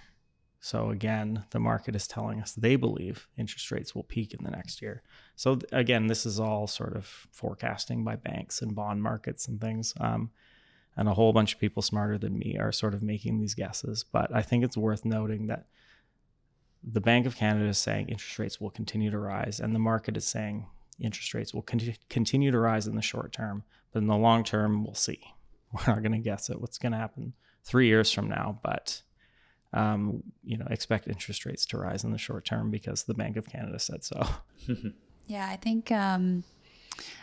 So 0.60 0.88
again, 0.90 1.44
the 1.50 1.60
market 1.60 1.94
is 1.94 2.06
telling 2.06 2.40
us 2.40 2.52
they 2.52 2.76
believe 2.76 3.28
interest 3.36 3.70
rates 3.70 3.94
will 3.94 4.04
peak 4.04 4.32
in 4.32 4.44
the 4.44 4.50
next 4.50 4.80
year. 4.80 5.02
So 5.36 5.58
again, 5.72 6.06
this 6.06 6.24
is 6.24 6.40
all 6.40 6.66
sort 6.66 6.96
of 6.96 7.04
forecasting 7.30 8.04
by 8.04 8.16
banks 8.16 8.62
and 8.62 8.74
bond 8.74 9.02
markets 9.02 9.46
and 9.46 9.60
things. 9.60 9.92
Um, 10.00 10.30
and 10.96 11.08
a 11.08 11.14
whole 11.14 11.32
bunch 11.32 11.54
of 11.54 11.60
people 11.60 11.82
smarter 11.82 12.18
than 12.18 12.38
me 12.38 12.56
are 12.58 12.72
sort 12.72 12.94
of 12.94 13.02
making 13.02 13.38
these 13.38 13.54
guesses. 13.54 14.04
But 14.10 14.34
I 14.34 14.42
think 14.42 14.64
it's 14.64 14.76
worth 14.76 15.04
noting 15.04 15.46
that 15.48 15.66
the 16.82 17.00
Bank 17.00 17.26
of 17.26 17.36
Canada 17.36 17.66
is 17.66 17.78
saying 17.78 18.08
interest 18.08 18.38
rates 18.38 18.60
will 18.60 18.70
continue 18.70 19.10
to 19.10 19.18
rise, 19.18 19.60
and 19.60 19.74
the 19.74 19.80
market 19.80 20.16
is 20.16 20.26
saying 20.26 20.66
interest 21.00 21.34
rates 21.34 21.52
will 21.52 21.62
con- 21.62 21.96
continue 22.08 22.50
to 22.50 22.58
rise 22.58 22.86
in 22.86 22.96
the 22.96 23.02
short 23.02 23.32
term. 23.32 23.64
But 23.92 24.00
in 24.00 24.06
the 24.06 24.16
long 24.16 24.44
term, 24.44 24.84
we'll 24.84 24.94
see. 24.94 25.20
We're 25.72 25.94
not 25.94 26.02
going 26.02 26.12
to 26.12 26.18
guess 26.18 26.50
at 26.50 26.60
what's 26.60 26.78
going 26.78 26.92
to 26.92 26.98
happen 26.98 27.32
three 27.64 27.86
years 27.86 28.12
from 28.12 28.28
now, 28.28 28.60
but 28.62 29.02
um, 29.72 30.22
you 30.44 30.56
know, 30.56 30.66
expect 30.70 31.08
interest 31.08 31.44
rates 31.44 31.66
to 31.66 31.78
rise 31.78 32.04
in 32.04 32.12
the 32.12 32.18
short 32.18 32.44
term 32.44 32.70
because 32.70 33.04
the 33.04 33.14
Bank 33.14 33.36
of 33.36 33.48
Canada 33.48 33.78
said 33.78 34.04
so. 34.04 34.24
Yeah, 35.26 35.48
I 35.48 35.56
think 35.56 35.90
um, 35.90 36.44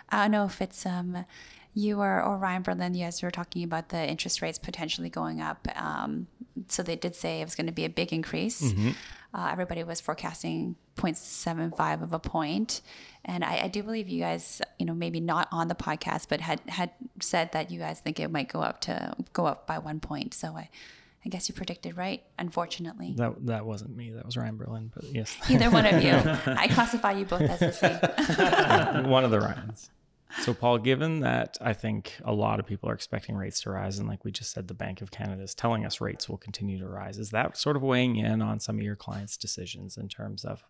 I 0.10 0.24
don't 0.24 0.32
know 0.32 0.46
if 0.46 0.62
it's 0.62 0.86
um, 0.86 1.26
you 1.74 2.00
or, 2.00 2.22
or 2.22 2.38
Ryan 2.38 2.62
Berlin. 2.64 2.94
You 2.94 3.06
guys 3.06 3.22
were 3.22 3.32
talking 3.32 3.64
about 3.64 3.90
the 3.90 4.06
interest 4.08 4.42
rates 4.42 4.58
potentially 4.60 5.10
going 5.10 5.42
up. 5.42 5.68
Um, 5.76 6.28
so 6.68 6.84
they 6.84 6.96
did 6.96 7.16
say 7.16 7.42
it 7.42 7.46
was 7.46 7.56
going 7.56 7.68
to 7.68 7.74
be 7.74 7.86
a 7.86 7.90
big 7.90 8.12
increase. 8.14 8.62
Uh, 9.34 9.48
everybody 9.50 9.82
was 9.86 10.02
forecasting 10.02 10.76
0.75 10.98 12.04
of 12.04 12.12
a 12.12 12.20
point, 12.20 12.82
and 13.24 13.46
I, 13.46 13.62
I 13.64 13.68
do 13.70 13.82
believe 13.82 14.10
you 14.10 14.20
guys, 14.20 14.62
you 14.78 14.86
know, 14.86 14.94
maybe 14.94 15.22
not 15.22 15.48
on 15.54 15.70
the 15.70 15.76
podcast, 15.76 16.28
but 16.28 16.42
had 16.42 16.60
had 16.68 16.92
said 17.22 17.54
that 17.54 17.72
you 17.72 17.80
guys 17.80 18.02
think 18.02 18.20
it 18.20 18.30
might 18.30 18.50
go 18.50 18.60
up 18.62 18.82
to 18.82 19.14
go 19.32 19.46
up 19.46 19.66
by 19.68 19.78
one 19.80 20.02
point. 20.02 20.34
So 20.34 20.50
I, 20.58 20.70
I 21.26 21.30
guess 21.30 21.48
you 21.48 21.56
predicted 21.56 21.96
right. 21.96 22.22
Unfortunately, 22.38 23.14
That 23.16 23.46
that 23.46 23.66
wasn't 23.66 23.96
me. 23.96 24.12
That 24.12 24.26
was 24.26 24.36
Ryan 24.36 24.58
Berlin. 24.58 24.92
But 24.94 25.06
yes, 25.06 25.34
either 25.50 25.70
one 25.70 25.86
of 25.86 26.04
you, 26.04 26.12
I 26.54 26.68
classify 26.68 27.14
you 27.14 27.24
both 27.24 27.42
as 27.44 27.60
the 27.60 27.72
same. 27.72 29.06
one 29.10 29.24
of 29.24 29.32
the 29.32 29.40
Ryans. 29.40 29.90
So, 30.40 30.54
Paul, 30.54 30.78
given 30.78 31.20
that 31.20 31.58
I 31.62 31.74
think 31.74 32.14
a 32.24 32.34
lot 32.34 32.60
of 32.60 32.66
people 32.66 32.90
are 32.90 32.94
expecting 32.94 33.36
rates 33.36 33.62
to 33.62 33.72
rise, 33.72 34.00
and 34.00 34.08
like 34.08 34.24
we 34.24 34.32
just 34.32 34.52
said, 34.52 34.68
the 34.68 34.74
Bank 34.74 35.02
of 35.02 35.12
Canada 35.12 35.44
is 35.44 35.54
telling 35.54 35.86
us 35.86 36.02
rates 36.02 36.30
will 36.30 36.38
continue 36.38 36.80
to 36.80 36.88
rise, 36.88 37.18
is 37.18 37.32
that 37.32 37.58
sort 37.58 37.76
of 37.76 37.82
weighing 37.82 38.16
in 38.16 38.42
on 38.42 38.60
some 38.60 38.78
of 38.78 38.84
your 38.84 38.96
clients' 38.96 39.38
decisions 39.38 39.98
in 39.98 40.08
terms 40.08 40.46
of, 40.46 40.64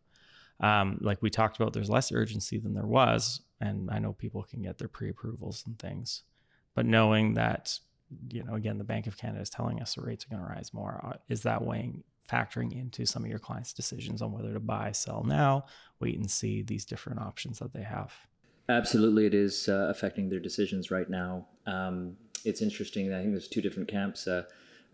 um, 0.59 0.97
like 1.01 1.21
we 1.21 1.29
talked 1.29 1.57
about, 1.57 1.73
there's 1.73 1.89
less 1.89 2.11
urgency 2.11 2.57
than 2.57 2.73
there 2.73 2.87
was, 2.87 3.41
and 3.59 3.89
I 3.91 3.99
know 3.99 4.13
people 4.13 4.43
can 4.43 4.61
get 4.61 4.77
their 4.77 4.87
pre-approvals 4.87 5.63
and 5.65 5.77
things, 5.77 6.23
but 6.75 6.85
knowing 6.85 7.35
that, 7.35 7.79
you 8.29 8.43
know, 8.43 8.55
again, 8.55 8.77
the 8.77 8.83
Bank 8.83 9.07
of 9.07 9.17
Canada 9.17 9.41
is 9.41 9.49
telling 9.49 9.81
us 9.81 9.95
the 9.95 10.01
rates 10.01 10.25
are 10.25 10.29
going 10.35 10.43
to 10.43 10.53
rise 10.53 10.73
more, 10.73 10.99
uh, 11.03 11.17
is 11.29 11.43
that 11.43 11.63
weighing 11.63 12.03
factoring 12.29 12.71
into 12.71 13.05
some 13.05 13.23
of 13.23 13.29
your 13.29 13.39
clients' 13.39 13.73
decisions 13.73 14.21
on 14.21 14.31
whether 14.31 14.53
to 14.53 14.59
buy, 14.59 14.91
sell 14.91 15.23
now, 15.23 15.65
wait 15.99 16.17
and 16.17 16.31
see 16.31 16.61
these 16.61 16.85
different 16.85 17.19
options 17.19 17.59
that 17.59 17.73
they 17.73 17.83
have? 17.83 18.11
Absolutely, 18.71 19.25
it 19.25 19.33
is 19.33 19.67
uh, 19.67 19.87
affecting 19.89 20.29
their 20.29 20.39
decisions 20.39 20.91
right 20.91 21.09
now. 21.09 21.45
Um, 21.65 22.17
it's 22.45 22.61
interesting. 22.61 23.13
I 23.13 23.19
think 23.19 23.31
there's 23.31 23.47
two 23.47 23.61
different 23.61 23.89
camps. 23.89 24.27
Uh, 24.27 24.43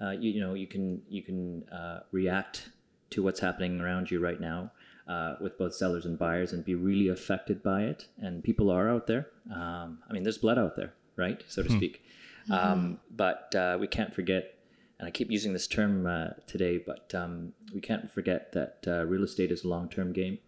uh, 0.02 0.12
you, 0.12 0.32
you 0.32 0.42
know, 0.42 0.54
you 0.54 0.68
can 0.68 1.02
you 1.10 1.24
can 1.24 1.68
uh, 1.70 2.00
react 2.12 2.70
to 3.12 3.24
what's 3.24 3.40
happening 3.40 3.80
around 3.80 4.12
you 4.12 4.20
right 4.20 4.40
now 4.40 4.72
uh, 5.08 5.36
with 5.40 5.58
both 5.58 5.74
sellers 5.74 6.06
and 6.06 6.20
buyers 6.20 6.54
and 6.54 6.66
be 6.66 6.76
really 6.76 7.08
affected 7.08 7.64
by 7.64 7.84
it. 7.84 8.08
And 8.20 8.44
people 8.44 8.70
are 8.70 8.90
out 8.90 9.08
there. 9.08 9.28
Um, 9.54 10.00
I 10.10 10.14
mean, 10.14 10.24
there's 10.24 10.38
blood 10.38 10.58
out 10.58 10.76
there, 10.76 10.94
right, 11.16 11.42
so 11.48 11.64
to 11.64 11.70
speak. 11.78 12.04
Um, 12.50 13.00
but 13.16 13.54
uh, 13.56 13.78
we 13.80 13.88
can't 13.88 14.14
forget, 14.14 14.56
and 15.00 15.08
I 15.08 15.12
keep 15.12 15.30
using 15.32 15.54
this 15.54 15.68
term 15.68 16.06
uh, 16.06 16.30
today, 16.48 16.78
but 16.78 17.14
um, 17.16 17.54
we 17.74 17.82
can't 17.82 18.10
forget 18.12 18.52
that 18.54 18.78
uh, 18.88 19.06
real 19.06 19.24
estate 19.24 19.52
is 19.52 19.64
a 19.64 19.68
long 19.68 19.90
term 19.90 20.14
game. 20.14 20.40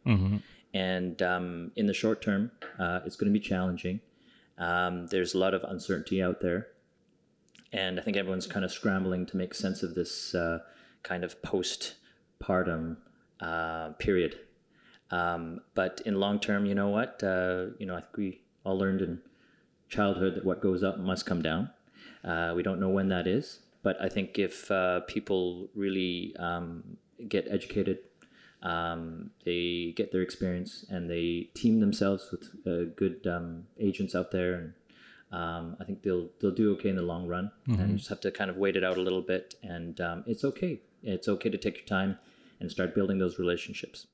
And 0.73 1.21
um, 1.21 1.71
in 1.75 1.87
the 1.87 1.93
short 1.93 2.21
term, 2.21 2.51
uh, 2.77 2.99
it's 3.05 3.15
going 3.15 3.31
to 3.31 3.37
be 3.37 3.43
challenging. 3.43 4.01
Um, 4.57 5.07
there's 5.07 5.33
a 5.33 5.37
lot 5.37 5.53
of 5.53 5.63
uncertainty 5.63 6.21
out 6.21 6.41
there. 6.41 6.67
And 7.71 7.99
I 7.99 8.03
think 8.03 8.17
everyone's 8.17 8.47
kind 8.47 8.65
of 8.65 8.71
scrambling 8.71 9.25
to 9.27 9.37
make 9.37 9.53
sense 9.53 9.83
of 9.83 9.95
this 9.95 10.33
uh, 10.35 10.59
kind 11.03 11.23
of 11.23 11.41
postpartum 11.41 12.97
uh, 13.39 13.89
period. 13.99 14.39
Um, 15.11 15.61
but 15.75 16.01
in 16.05 16.19
long 16.19 16.39
term, 16.39 16.65
you 16.65 16.75
know 16.75 16.89
what? 16.89 17.23
Uh, 17.23 17.67
you 17.79 17.85
know, 17.85 17.95
I 17.95 18.01
think 18.01 18.17
we 18.17 18.41
all 18.63 18.77
learned 18.77 19.01
in 19.01 19.21
childhood 19.87 20.35
that 20.35 20.45
what 20.45 20.61
goes 20.61 20.83
up 20.83 20.99
must 20.99 21.25
come 21.25 21.41
down. 21.41 21.69
Uh, 22.23 22.53
we 22.55 22.63
don't 22.63 22.79
know 22.79 22.89
when 22.89 23.09
that 23.09 23.27
is, 23.27 23.59
but 23.81 23.97
I 24.01 24.09
think 24.09 24.37
if 24.37 24.69
uh, 24.69 25.01
people 25.01 25.69
really 25.73 26.35
um, 26.37 26.97
get 27.27 27.47
educated, 27.49 27.99
um, 28.61 29.31
they 29.45 29.93
get 29.95 30.11
their 30.11 30.21
experience, 30.21 30.85
and 30.89 31.09
they 31.09 31.49
team 31.53 31.79
themselves 31.79 32.29
with 32.31 32.49
uh, 32.67 32.91
good 32.95 33.25
um, 33.27 33.65
agents 33.79 34.15
out 34.15 34.31
there, 34.31 34.53
and 34.55 34.73
um, 35.31 35.77
I 35.79 35.83
think 35.85 36.01
they'll 36.01 36.29
they'll 36.41 36.51
do 36.51 36.73
okay 36.73 36.89
in 36.89 36.95
the 36.95 37.01
long 37.01 37.27
run. 37.27 37.51
And 37.79 37.91
you 37.91 37.97
just 37.97 38.09
have 38.09 38.19
to 38.21 38.31
kind 38.31 38.49
of 38.49 38.57
wait 38.57 38.75
it 38.75 38.83
out 38.83 38.97
a 38.97 39.01
little 39.01 39.21
bit, 39.21 39.55
and 39.63 39.99
um, 40.01 40.23
it's 40.27 40.43
okay. 40.43 40.81
It's 41.03 41.27
okay 41.27 41.49
to 41.49 41.57
take 41.57 41.77
your 41.77 41.85
time 41.85 42.17
and 42.59 42.69
start 42.69 42.93
building 42.93 43.19
those 43.19 43.39
relationships. 43.39 44.07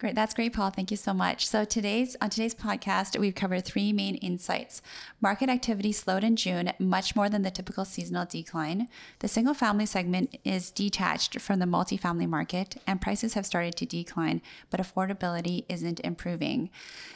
Great. 0.00 0.14
That's 0.14 0.32
great, 0.32 0.54
Paul. 0.54 0.70
Thank 0.70 0.90
you 0.90 0.96
so 0.96 1.12
much. 1.12 1.46
So 1.46 1.66
today's 1.66 2.16
on 2.22 2.30
today's 2.30 2.54
podcast, 2.54 3.18
we've 3.18 3.34
covered 3.34 3.66
three 3.66 3.92
main 3.92 4.14
insights. 4.14 4.80
Market 5.20 5.50
activity 5.50 5.92
slowed 5.92 6.24
in 6.24 6.36
June, 6.36 6.72
much 6.78 7.14
more 7.14 7.28
than 7.28 7.42
the 7.42 7.50
typical 7.50 7.84
seasonal 7.84 8.24
decline. 8.24 8.88
The 9.18 9.28
single 9.28 9.52
family 9.52 9.84
segment 9.84 10.38
is 10.42 10.70
detached 10.70 11.38
from 11.38 11.58
the 11.58 11.66
multifamily 11.66 12.26
market, 12.26 12.76
and 12.86 12.98
prices 12.98 13.34
have 13.34 13.44
started 13.44 13.76
to 13.76 13.84
decline, 13.84 14.40
but 14.70 14.80
affordability 14.80 15.66
isn't 15.68 16.00
improving. 16.00 16.70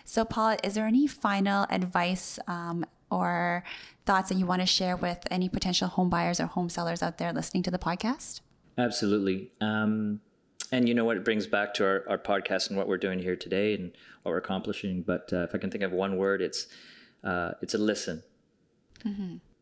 So, 0.05 0.27
Paul, 0.27 0.59
is 0.63 0.75
there 0.75 0.87
any 0.87 1.07
final 1.07 1.65
advice 1.71 2.39
um, 2.47 2.85
or 3.11 3.65
thoughts 4.05 4.29
that 4.29 4.37
you 4.37 4.45
want 4.45 4.61
to 4.61 4.67
share 4.67 4.95
with 4.95 5.21
any 5.31 5.49
potential 5.49 5.89
home 5.89 6.11
buyers 6.11 6.39
or 6.39 6.49
home 6.49 6.69
sellers 6.69 7.03
out 7.03 7.17
there 7.17 7.33
listening 7.33 7.63
to 7.63 7.71
the 7.71 7.79
podcast? 7.79 8.43
Absolutely. 8.77 9.53
Um, 9.63 10.21
and 10.75 10.89
you 10.89 10.95
know 10.95 11.05
what? 11.05 11.17
It 11.17 11.25
brings 11.25 11.47
back 11.47 11.75
to 11.75 11.85
our, 11.85 12.05
our 12.09 12.19
podcast 12.19 12.69
and 12.69 12.77
what 12.77 12.89
we're 12.89 12.99
doing 12.99 13.19
here 13.19 13.37
today 13.37 13.75
and 13.75 13.93
what 14.23 14.33
we're 14.33 14.39
accomplishing. 14.39 15.03
But 15.03 15.33
uh, 15.33 15.45
if 15.45 15.55
I 15.55 15.59
can 15.59 15.71
think 15.71 15.85
of 15.85 15.93
one 15.93 16.17
word, 16.17 16.43
it's 16.43 16.67
uh, 17.23 17.53
it's 17.63 17.75
a 17.75 17.79
listen. 17.79 18.23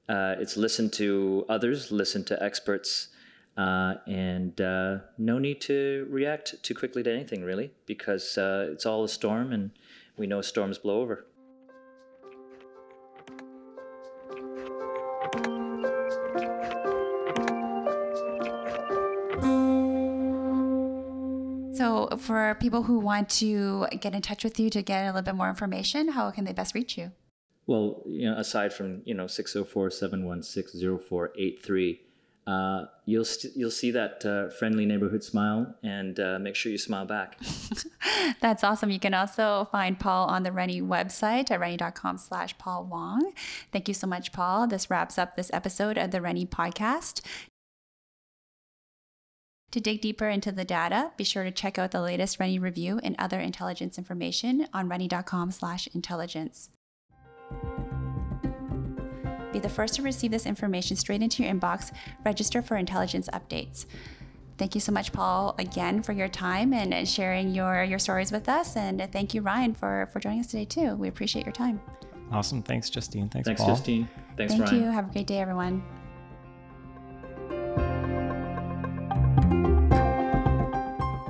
Uh, 0.08 0.34
it's 0.38 0.56
listen 0.56 0.90
to 0.90 1.44
others, 1.48 1.90
listen 1.92 2.24
to 2.24 2.42
experts, 2.42 3.08
uh, 3.56 3.94
and 4.06 4.60
uh, 4.60 4.98
no 5.16 5.38
need 5.38 5.60
to 5.62 6.06
react 6.10 6.62
too 6.62 6.74
quickly 6.74 7.02
to 7.02 7.12
anything, 7.12 7.42
really, 7.44 7.70
because 7.86 8.36
uh, 8.36 8.68
it's 8.72 8.84
all 8.84 9.04
a 9.04 9.08
storm, 9.08 9.52
and 9.52 9.70
we 10.16 10.26
know 10.26 10.42
storms 10.42 10.78
blow 10.78 11.00
over. 11.00 11.26
For 22.22 22.56
people 22.60 22.84
who 22.84 22.98
want 22.98 23.28
to 23.30 23.86
get 24.00 24.14
in 24.14 24.22
touch 24.22 24.44
with 24.44 24.58
you 24.58 24.70
to 24.70 24.80
get 24.82 25.04
a 25.04 25.08
little 25.08 25.22
bit 25.22 25.34
more 25.34 25.48
information, 25.48 26.08
how 26.08 26.30
can 26.30 26.44
they 26.44 26.52
best 26.52 26.74
reach 26.74 26.96
you? 26.96 27.12
Well, 27.66 28.02
you 28.06 28.30
know, 28.30 28.38
aside 28.38 28.72
from 28.72 29.02
you 29.04 29.14
know 29.14 29.26
604-716-0483, 29.26 31.98
uh, 32.46 32.84
you'll 33.06 33.24
st- 33.24 33.56
you'll 33.56 33.70
see 33.70 33.90
that 33.92 34.26
uh, 34.26 34.48
friendly 34.50 34.84
neighborhood 34.84 35.22
smile, 35.22 35.76
and 35.82 36.18
uh, 36.18 36.40
make 36.40 36.56
sure 36.56 36.72
you 36.72 36.78
smile 36.78 37.04
back. 37.04 37.38
That's 38.40 38.64
awesome. 38.64 38.90
You 38.90 38.98
can 38.98 39.14
also 39.14 39.68
find 39.70 39.98
Paul 39.98 40.28
on 40.28 40.42
the 40.42 40.52
Rennie 40.52 40.82
website 40.82 41.50
at 41.50 41.60
rennie.com 41.60 42.18
slash 42.18 42.56
Paul 42.58 42.84
Wong. 42.84 43.32
Thank 43.70 43.88
you 43.88 43.94
so 43.94 44.06
much, 44.06 44.32
Paul. 44.32 44.66
This 44.66 44.90
wraps 44.90 45.18
up 45.18 45.36
this 45.36 45.50
episode 45.52 45.98
of 45.98 46.10
the 46.10 46.20
Rennie 46.20 46.46
podcast. 46.46 47.20
To 49.72 49.80
dig 49.80 50.02
deeper 50.02 50.28
into 50.28 50.52
the 50.52 50.66
data, 50.66 51.12
be 51.16 51.24
sure 51.24 51.44
to 51.44 51.50
check 51.50 51.78
out 51.78 51.92
the 51.92 52.02
latest 52.02 52.38
Rennie 52.38 52.58
review 52.58 53.00
and 53.02 53.16
other 53.18 53.40
intelligence 53.40 53.96
information 53.96 54.68
on 54.74 54.86
rennie.com 54.86 55.50
slash 55.50 55.88
intelligence. 55.94 56.68
Be 59.50 59.58
the 59.58 59.70
first 59.70 59.94
to 59.94 60.02
receive 60.02 60.30
this 60.30 60.44
information 60.44 60.96
straight 60.96 61.22
into 61.22 61.42
your 61.42 61.52
inbox. 61.54 61.90
Register 62.22 62.60
for 62.60 62.76
intelligence 62.76 63.30
updates. 63.32 63.86
Thank 64.58 64.74
you 64.74 64.80
so 64.80 64.92
much, 64.92 65.10
Paul, 65.10 65.54
again 65.58 66.02
for 66.02 66.12
your 66.12 66.28
time 66.28 66.74
and 66.74 67.08
sharing 67.08 67.54
your, 67.54 67.82
your 67.82 67.98
stories 67.98 68.30
with 68.30 68.50
us. 68.50 68.76
And 68.76 69.08
thank 69.10 69.32
you, 69.32 69.40
Ryan, 69.40 69.74
for, 69.74 70.08
for 70.12 70.20
joining 70.20 70.40
us 70.40 70.48
today, 70.48 70.66
too. 70.66 70.96
We 70.96 71.08
appreciate 71.08 71.46
your 71.46 71.52
time. 71.52 71.80
Awesome. 72.30 72.62
Thanks, 72.62 72.90
Justine. 72.90 73.30
Thanks, 73.30 73.46
Paul. 73.46 73.54
Thanks, 73.56 73.62
Paul. 73.62 73.74
Justine. 73.74 74.08
Thanks, 74.36 74.52
Ryan. 74.52 74.66
Thank 74.66 74.72
Ryan. 74.72 74.84
you. 74.84 74.90
Have 74.90 75.08
a 75.08 75.12
great 75.12 75.26
day, 75.26 75.38
everyone. 75.38 75.82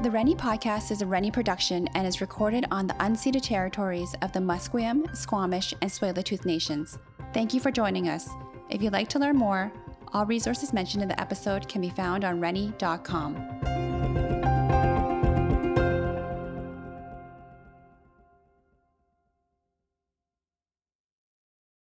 The 0.03 0.11
Rennie 0.11 0.35
podcast 0.35 0.91
is 0.91 1.01
a 1.01 1.07
Rennie 1.07 1.31
production 1.31 1.87
and 1.95 2.09
is 2.09 2.21
recorded 2.21 2.67
on 2.73 2.89
the 2.89 2.95
unceded 2.95 3.43
territories 3.43 4.17
of 4.21 4.33
the 4.33 4.41
Musqueam, 4.41 5.17
Squamish, 5.17 5.75
and 5.81 5.89
Tsleil-Waututh 5.89 6.45
nations. 6.45 6.99
Thank 7.33 7.55
you 7.55 7.61
for 7.61 7.71
joining 7.71 8.09
us. 8.09 8.29
If 8.69 8.83
you'd 8.83 8.93
like 8.93 9.09
to 9.11 9.21
learn 9.21 9.37
more, 9.37 9.71
all 10.13 10.27
resources 10.27 10.73
mentioned 10.73 11.05
in 11.05 11.09
the 11.09 11.21
episode 11.21 11.69
can 11.69 11.81
be 11.81 11.89
found 11.89 12.25
on 12.25 12.41
rennie.com. 12.41 14.02